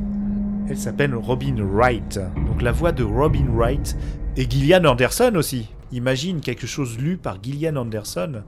elle 0.67 0.77
s'appelle 0.77 1.15
Robin 1.15 1.55
Wright. 1.59 2.19
Donc 2.47 2.61
la 2.61 2.71
voix 2.71 2.91
de 2.91 3.03
Robin 3.03 3.45
Wright 3.53 3.95
et 4.35 4.49
Gillian 4.49 4.83
Anderson 4.83 5.31
aussi. 5.35 5.69
Imagine 5.91 6.41
quelque 6.41 6.67
chose 6.67 6.97
lu 6.97 7.17
par 7.17 7.37
Gillian 7.41 7.75
Anderson 7.77 8.43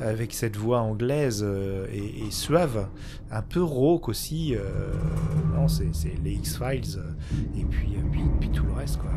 avec 0.00 0.34
cette 0.34 0.56
voix 0.56 0.80
anglaise 0.80 1.42
euh, 1.46 1.86
et, 1.92 2.26
et 2.26 2.30
suave, 2.30 2.86
un 3.30 3.42
peu 3.42 3.62
rauque 3.62 4.08
aussi. 4.08 4.54
euh, 4.54 4.60
non, 5.54 5.68
c'est 5.68 5.90
les 6.22 6.32
X-Files 6.32 6.98
euh, 6.98 7.58
et 7.58 7.64
puis, 7.64 7.94
euh, 7.96 8.02
puis, 8.10 8.22
puis 8.40 8.48
tout 8.50 8.64
le 8.66 8.72
reste 8.72 8.98
quoi. 8.98 9.10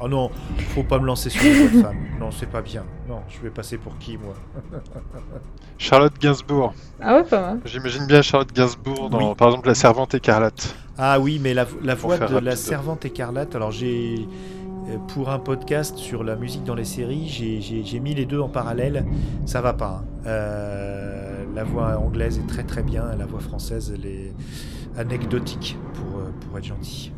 Oh 0.00 0.08
non, 0.08 0.28
faut 0.74 0.82
pas 0.82 0.98
me 0.98 1.06
lancer 1.06 1.30
sur 1.30 1.42
les 1.44 1.52
voix 1.52 1.70
de 1.70 1.82
femmes. 1.82 1.96
Non, 2.18 2.30
c'est 2.32 2.50
pas 2.50 2.60
bien. 2.62 2.84
Non, 3.08 3.20
je 3.28 3.40
vais 3.40 3.50
passer 3.50 3.78
pour 3.78 3.96
qui 3.98 4.18
moi? 4.18 4.34
Charlotte 5.78 6.14
Gainsbourg. 6.20 6.74
Ah 7.00 7.16
ouais 7.16 7.24
pas 7.24 7.40
mal. 7.40 7.60
J'imagine 7.64 8.06
bien 8.06 8.20
Charlotte 8.20 8.52
Gainsbourg 8.52 9.08
dans, 9.10 9.30
Oui. 9.30 9.34
par 9.36 9.48
exemple, 9.48 9.68
La 9.68 9.74
Servante 9.74 10.14
écarlate. 10.14 10.74
Ah 10.98 11.18
oui, 11.20 11.38
mais 11.42 11.54
la, 11.54 11.64
voix 11.94 12.18
de 12.18 12.38
la 12.38 12.54
servante 12.56 13.04
écarlate, 13.04 13.54
alors 13.56 13.72
j'ai. 13.72 14.28
Euh, 14.88 14.96
Pour 15.08 15.30
un 15.30 15.38
podcast 15.38 15.96
sur 15.96 16.24
la 16.24 16.36
musique 16.36 16.64
dans 16.64 16.74
les 16.74 16.84
séries, 16.84 17.28
j'ai- 17.28 18.00
mis 18.00 18.14
les 18.14 18.26
deux 18.26 18.40
en 18.40 18.48
parallèle. 18.48 19.04
Ça 19.46 19.60
va 19.60 19.72
pas. 19.72 20.02
hein. 20.04 20.26
Euh, 20.26 21.44
la 21.54 21.64
voix 21.64 21.98
anglaise 21.98 22.38
est 22.38 22.46
très 22.48 22.64
très 22.64 22.82
bien, 22.82 23.14
la 23.16 23.26
voix 23.26 23.40
française 23.40 23.92
elle 23.94 24.06
est 24.06 24.32
anecdotique 24.96 25.76
pour, 25.94 26.20
euh, 26.20 26.58
être 26.58 26.64
gentil. 26.64 27.12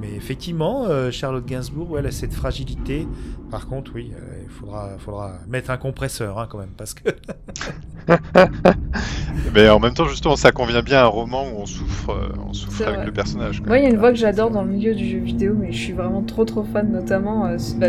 Mais 0.00 0.12
effectivement, 0.14 0.86
Charlotte 1.10 1.44
Gainsbourg, 1.44 1.98
elle 1.98 2.06
a 2.06 2.10
cette 2.12 2.32
fragilité. 2.32 3.06
Par 3.50 3.66
contre, 3.66 3.92
oui, 3.94 4.12
il 4.48 4.54
faudra, 4.54 4.90
faudra 4.98 5.38
mettre 5.48 5.70
un 5.70 5.76
compresseur 5.76 6.38
hein, 6.38 6.46
quand 6.50 6.58
même, 6.58 6.72
parce 6.76 6.94
que 6.94 7.10
Mais 9.54 9.68
en 9.68 9.78
même 9.80 9.94
temps, 9.94 10.06
justement, 10.06 10.36
ça 10.36 10.52
convient 10.52 10.82
bien 10.82 10.98
à 10.98 11.04
un 11.04 11.06
roman 11.06 11.44
où 11.44 11.60
on 11.60 11.66
souffre, 11.66 12.10
euh, 12.10 12.28
on 12.48 12.52
souffre 12.52 12.86
avec 12.86 13.00
vrai. 13.00 13.06
le 13.06 13.12
personnage. 13.12 13.62
Moi, 13.62 13.78
il 13.78 13.84
y 13.84 13.86
a 13.86 13.90
une 13.90 13.96
voix 13.98 14.10
que 14.10 14.18
j'adore 14.18 14.50
dans 14.50 14.62
le 14.62 14.68
milieu 14.70 14.94
du 14.94 15.06
jeu 15.06 15.18
vidéo, 15.18 15.54
mais 15.58 15.72
je 15.72 15.78
suis 15.78 15.92
vraiment 15.92 16.22
trop 16.22 16.44
trop 16.44 16.64
fan, 16.64 16.90
notamment. 16.90 17.46
euh, 17.46 17.56
c'est 17.58 17.78
bah, 17.78 17.88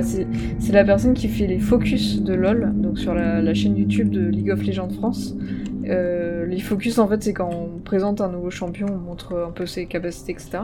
la 0.74 0.84
personne 0.86 1.14
qui 1.14 1.28
fait 1.28 1.48
les 1.48 1.60
focus 1.60 2.22
de 2.22 2.34
LoL, 2.34 2.74
donc 2.76 3.00
sur 3.00 3.14
la, 3.14 3.42
la 3.42 3.54
chaîne 3.54 3.78
YouTube 3.78 4.10
de 4.10 4.28
League 4.28 4.52
of 4.52 4.66
Legends 4.66 4.90
France. 4.90 5.36
Euh, 5.88 6.46
les 6.46 6.60
focus, 6.60 7.00
en 7.00 7.08
fait, 7.08 7.24
c'est 7.24 7.34
quand 7.34 7.50
on 7.52 7.80
présente 7.80 8.22
un 8.22 8.30
nouveau 8.30 8.50
champion, 8.52 8.88
on 8.92 8.98
montre 8.98 9.36
un 9.48 9.52
peu 9.52 9.66
ses 9.66 9.86
capacités, 9.88 10.34
etc. 10.34 10.60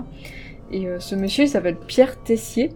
Et 0.72 0.88
euh, 0.88 1.00
ce 1.00 1.16
monsieur, 1.16 1.46
il 1.46 1.48
s'appelle 1.48 1.78
Pierre 1.88 2.22
Tessier. 2.24 2.72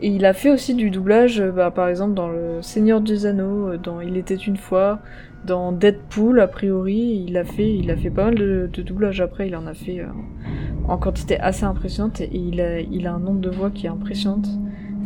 Et 0.00 0.08
il 0.08 0.24
a 0.26 0.32
fait 0.32 0.50
aussi 0.50 0.74
du 0.74 0.90
doublage, 0.90 1.40
euh, 1.40 1.50
bah, 1.52 1.70
par 1.70 1.88
exemple, 1.88 2.14
dans 2.14 2.28
Le 2.28 2.60
Seigneur 2.62 3.00
des 3.00 3.26
Anneaux, 3.26 3.68
euh, 3.68 3.78
dans 3.78 4.00
Il 4.00 4.16
était 4.16 4.34
une 4.34 4.56
fois, 4.56 4.98
dans 5.46 5.72
Deadpool, 5.72 6.40
a 6.40 6.48
priori. 6.48 7.24
Il 7.26 7.36
a 7.36 7.44
fait, 7.44 7.72
il 7.74 7.90
a 7.90 7.96
fait 7.96 8.10
pas 8.10 8.24
mal 8.26 8.34
de, 8.34 8.68
de 8.72 8.82
doublage 8.82 9.20
après, 9.20 9.48
il 9.48 9.56
en 9.56 9.66
a 9.66 9.74
fait. 9.74 10.00
euh, 10.00 10.06
en 10.86 10.98
quantité 10.98 11.40
assez 11.40 11.64
impressionnante 11.64 12.20
et 12.20 12.28
il 12.34 12.60
a, 12.60 12.78
il 12.80 13.06
a 13.06 13.14
un 13.14 13.18
nombre 13.18 13.40
de 13.40 13.48
voix 13.48 13.70
qui 13.70 13.86
est 13.86 13.88
impressionnante 13.88 14.46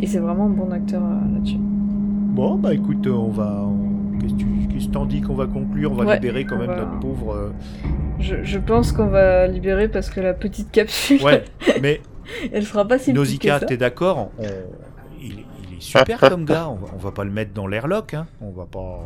et 0.01 0.07
c'est 0.09 0.19
vraiment 0.19 0.47
un 0.47 0.51
bon 0.51 0.73
acteur 0.73 1.03
euh, 1.05 1.35
là-dessus. 1.35 1.59
Bon, 1.61 2.57
bah 2.57 2.75
écoute, 2.75 3.07
on 3.07 3.29
va. 3.29 3.63
on- 3.65 4.19
Qu'est-ce 4.19 4.35
que 4.35 4.73
tu 4.85 4.89
t'en 4.89 5.07
dis 5.07 5.21
qu'on 5.21 5.35
va 5.35 5.47
conclure? 5.47 5.93
On 5.93 5.95
va 5.95 6.05
Ouais, 6.05 6.15
libérer 6.15 6.45
quand 6.45 6.57
même 6.59 6.67
va- 6.67 6.77
notre 6.79 6.99
pauvre. 6.99 7.33
euh, 7.33 7.51
Je, 8.19 8.37
je 8.43 8.59
pense 8.59 8.91
qu'on 8.91 9.07
va 9.07 9.47
libérer 9.47 9.87
parce 9.87 10.11
que 10.11 10.21
la 10.21 10.35
petite 10.35 10.73
capsule, 10.73 11.23
Ouais, 11.23 11.45
mais 11.81 12.01
elle 12.53 12.65
sera 12.65 12.87
pas 12.87 12.99
si 12.99 13.13
Nausicaa, 13.13 13.61
ça. 13.61 13.67
t'es 13.67 13.77
d'accord 13.77 14.31
On- 14.39 14.45
il, 15.21 15.45
il 15.71 15.77
est 15.79 15.81
super 15.81 16.21
comme 16.21 16.45
gars. 16.45 16.69
On 16.69 16.75
va, 16.77 16.89
on 16.95 16.99
va 16.99 17.11
pas 17.11 17.25
le 17.25 17.31
mettre 17.31 17.53
dans 17.53 17.67
l'airlock. 17.67 18.15
Hein. 18.15 18.27
On 18.41 18.51
va 18.51 18.65
pas. 18.67 19.01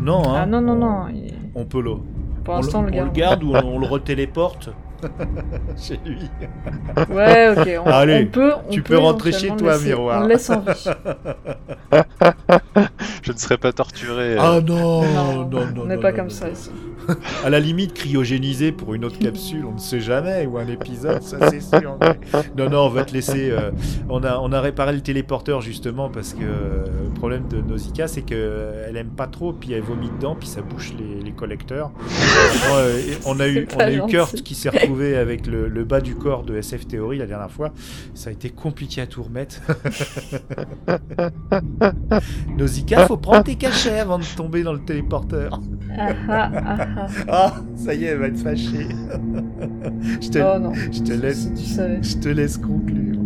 Non, 0.00 0.28
hein. 0.28 0.40
Ah 0.42 0.46
non 0.46 0.60
non 0.60 0.72
on, 0.72 0.76
non, 0.76 1.08
il- 1.08 1.34
On 1.54 1.64
peut 1.64 1.82
le. 1.82 1.92
pour 2.44 2.54
l'instant 2.54 2.80
on 2.80 2.82
le 2.82 2.88
on 2.92 2.94
garde. 2.94 3.12
garde 3.12 3.44
ou 3.44 3.52
on, 3.54 3.64
on 3.76 3.78
le 3.78 3.86
retéléporte 3.86 4.70
chez 5.78 5.98
lui. 6.04 6.28
Ouais 7.10 7.54
ok, 7.56 7.68
on, 7.86 7.90
Allez, 7.90 8.24
on 8.28 8.30
peut. 8.30 8.52
on 8.66 8.70
tu 8.70 8.82
peut 8.82 8.94
peux 8.94 8.98
rentrer 9.00 9.32
chez 9.32 9.48
toi, 9.48 9.56
le 9.58 9.78
laisser- 9.78 9.86
Miroir. 9.88 10.18
On 10.18 10.22
le 10.24 10.28
laisse 10.28 10.50
en 10.50 10.60
vie. 10.60 10.88
je 13.22 13.32
ne 13.32 13.36
serai 13.38 13.56
pas 13.58 13.72
torturé. 13.72 14.34
euh, 14.34 14.38
Ah 14.40 14.60
non, 14.60 15.02
Non, 15.02 15.34
non, 15.46 15.66
non, 15.74 15.82
on 15.82 15.86
n'est 15.86 15.96
pas 15.98 16.10
non, 16.10 16.16
comme 16.16 16.26
non, 16.26 16.30
ça 16.30 16.48
ici. 16.50 16.70
À 17.44 17.50
la 17.50 17.60
limite, 17.60 17.94
cryogénisé 17.94 18.72
pour 18.72 18.94
une 18.94 19.04
autre 19.04 19.18
capsule, 19.18 19.64
on 19.66 19.72
ne 19.74 19.78
sait 19.78 20.00
jamais, 20.00 20.46
ou 20.46 20.58
un 20.58 20.66
épisode, 20.68 21.22
ça 21.22 21.38
c'est 21.50 21.60
sûr. 21.60 21.96
Non, 22.56 22.68
non, 22.68 22.80
on 22.86 22.88
va 22.88 23.04
te 23.04 23.12
laisser. 23.12 23.50
euh, 23.50 23.70
on, 24.08 24.22
a, 24.24 24.38
on 24.38 24.52
a 24.52 24.60
réparé 24.60 24.92
le 24.92 25.00
téléporteur 25.00 25.60
justement 25.60 26.08
parce 26.10 26.32
que 26.34 26.42
euh, 26.42 26.84
le 27.04 27.10
problème 27.14 27.48
de 27.48 27.60
Nausicaa, 27.60 28.08
c'est 28.08 28.22
qu'elle 28.22 28.96
aime 28.96 29.10
pas 29.10 29.26
trop, 29.26 29.52
puis 29.52 29.72
elle 29.72 29.82
vomit 29.82 30.10
dedans, 30.10 30.36
puis 30.38 30.48
ça 30.48 30.60
bouche 30.62 30.92
les, 30.98 31.22
les 31.22 31.32
collecteurs. 31.32 31.90
Euh, 32.72 33.00
on 33.26 33.38
a 33.40 33.48
eu, 33.48 33.66
on 33.76 33.80
a 33.80 33.92
eu. 33.92 34.00
Kurt 34.08 34.42
qui 34.42 34.54
s'est 34.54 34.68
retrouvé 34.70 35.16
avec 35.16 35.46
le, 35.46 35.68
le 35.68 35.84
bas 35.84 36.00
du 36.00 36.14
corps 36.14 36.42
de 36.42 36.56
SF 36.56 36.86
Theory 36.88 37.18
la 37.18 37.26
dernière 37.26 37.50
fois. 37.50 37.72
Ça 38.14 38.30
a 38.30 38.32
été 38.32 38.50
compliqué 38.50 39.00
à 39.00 39.06
tout 39.06 39.22
remettre. 39.22 39.60
Nausicaa, 42.56 43.06
faut 43.06 43.16
prendre 43.16 43.44
tes 43.44 43.56
cachets 43.56 43.98
avant 44.00 44.18
de 44.18 44.24
tomber 44.36 44.62
dans 44.62 44.72
le 44.72 44.80
téléporteur. 44.80 45.60
Ah 47.28 47.56
ça 47.76 47.94
y 47.94 48.04
est, 48.04 48.08
elle 48.08 48.18
va 48.18 48.26
être 48.28 48.38
fâchée. 48.38 48.86
je, 50.20 50.28
te, 50.28 50.38
Oh 50.38 50.58
non, 50.58 50.72
je 50.74 51.02
te 51.02 51.12
laisse, 51.12 51.48
si 51.48 51.52
tu 51.54 51.64
savais. 51.64 51.98
je 52.02 52.18
te 52.18 52.28
laisse 52.28 52.58
conclure. 52.58 53.18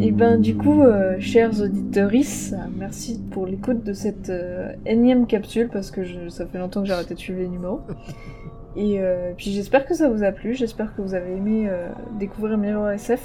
Et 0.00 0.10
ben 0.10 0.36
du 0.40 0.56
coup, 0.56 0.82
euh, 0.82 1.14
chers 1.20 1.60
auditeurs, 1.62 2.10
merci 2.76 3.20
pour 3.30 3.46
l'écoute 3.46 3.84
de 3.84 3.92
cette 3.92 4.30
euh, 4.30 4.72
énième 4.84 5.26
capsule 5.26 5.68
parce 5.72 5.90
que 5.92 6.02
je- 6.02 6.28
ça 6.28 6.44
fait 6.46 6.58
longtemps 6.58 6.80
que 6.80 6.88
j'ai 6.88 6.92
arrêté 6.92 7.14
de 7.14 7.18
suivre 7.20 7.38
les 7.38 7.48
numéros. 7.48 7.80
Et 8.74 8.98
euh, 8.98 9.32
puis 9.36 9.52
j'espère 9.52 9.84
que 9.86 9.94
ça 9.94 10.08
vous 10.08 10.24
a 10.24 10.32
plu, 10.32 10.54
j'espère 10.54 10.96
que 10.96 11.02
vous 11.02 11.14
avez 11.14 11.32
aimé 11.36 11.68
découvrir 12.18 12.58
Mirror 12.58 12.90
SF. 12.90 13.22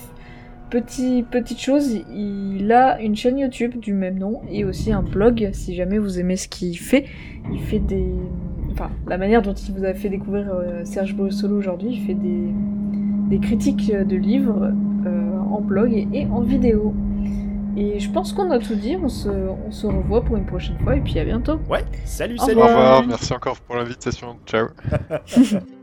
Petit, 0.69 1.23
petite 1.31 1.59
chose, 1.61 1.97
il 2.13 2.69
a 2.73 2.99
une 2.99 3.15
chaîne 3.15 3.37
YouTube 3.39 3.79
du 3.79 3.93
même 3.93 4.19
nom 4.19 4.41
et 4.51 4.65
aussi 4.65 4.91
un 4.91 5.01
blog 5.01 5.49
si 5.53 5.73
jamais 5.73 5.97
vous 5.97 6.19
aimez 6.19 6.35
ce 6.35 6.49
qu'il 6.49 6.77
fait. 6.77 7.05
Il 7.53 7.59
fait 7.61 7.79
des... 7.79 8.05
Enfin, 8.71 8.89
la 9.07 9.17
manière 9.17 9.41
dont 9.41 9.53
il 9.53 9.73
vous 9.73 9.85
a 9.85 9.93
fait 9.93 10.09
découvrir 10.09 10.47
euh, 10.51 10.83
Serge 10.85 11.15
Solo 11.31 11.57
aujourd'hui, 11.57 11.89
il 11.91 12.05
fait 12.05 12.13
des, 12.13 12.47
des 13.29 13.39
critiques 13.39 13.91
de 13.91 14.15
livres 14.15 14.71
euh, 15.05 15.39
en 15.51 15.61
blog 15.61 15.93
et, 15.93 16.07
et 16.13 16.25
en 16.27 16.41
vidéo. 16.41 16.93
Et 17.75 17.99
je 17.99 18.09
pense 18.09 18.33
qu'on 18.33 18.49
a 18.49 18.57
tout 18.59 18.73
dit, 18.75 18.97
on 19.01 19.07
se, 19.07 19.29
on 19.29 19.71
se 19.71 19.85
revoit 19.85 20.23
pour 20.23 20.35
une 20.35 20.45
prochaine 20.45 20.77
fois 20.79 20.95
et 20.95 21.01
puis 21.01 21.19
à 21.19 21.25
bientôt. 21.25 21.59
Ouais, 21.69 21.83
salut, 22.05 22.35
Au 22.39 22.45
salut. 22.45 22.59
Au 22.59 22.63
revoir. 22.63 22.97
revoir, 22.97 23.07
merci 23.07 23.33
encore 23.33 23.57
pour 23.57 23.75
l'invitation. 23.75 24.37
Ciao. 24.47 24.67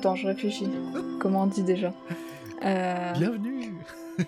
Attends, 0.00 0.16
je 0.16 0.26
réfléchis. 0.26 0.66
Comment 1.18 1.42
on 1.42 1.46
dit 1.46 1.62
déjà 1.62 1.92
Euh, 2.64 3.12
Bienvenue. 3.14 3.74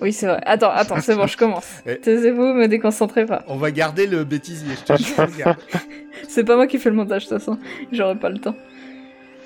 Oui, 0.00 0.12
c'est 0.12 0.26
vrai. 0.26 0.40
Attends, 0.46 0.70
attends, 0.70 1.00
c'est 1.00 1.14
bon, 1.14 1.26
je 1.26 1.36
commence. 1.36 1.66
Eh. 1.84 1.98
Taisez-vous, 1.98 2.54
me 2.54 2.66
déconcentrez 2.66 3.26
pas. 3.26 3.44
On 3.48 3.56
va 3.56 3.70
garder 3.70 4.06
le 4.06 4.24
bêtisier, 4.24 4.74
je 4.74 4.94
te. 4.94 5.02
C'est 6.28 6.42
pas 6.44 6.56
moi 6.56 6.66
qui 6.66 6.78
fais 6.78 6.88
le 6.90 6.96
montage, 6.96 7.24
de 7.24 7.28
toute 7.28 7.38
façon. 7.38 7.58
J'aurai 7.92 8.14
pas 8.16 8.30
le 8.30 8.38
temps. 8.38 8.54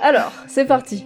Alors, 0.01 0.33
c'est 0.47 0.65
parti. 0.65 1.05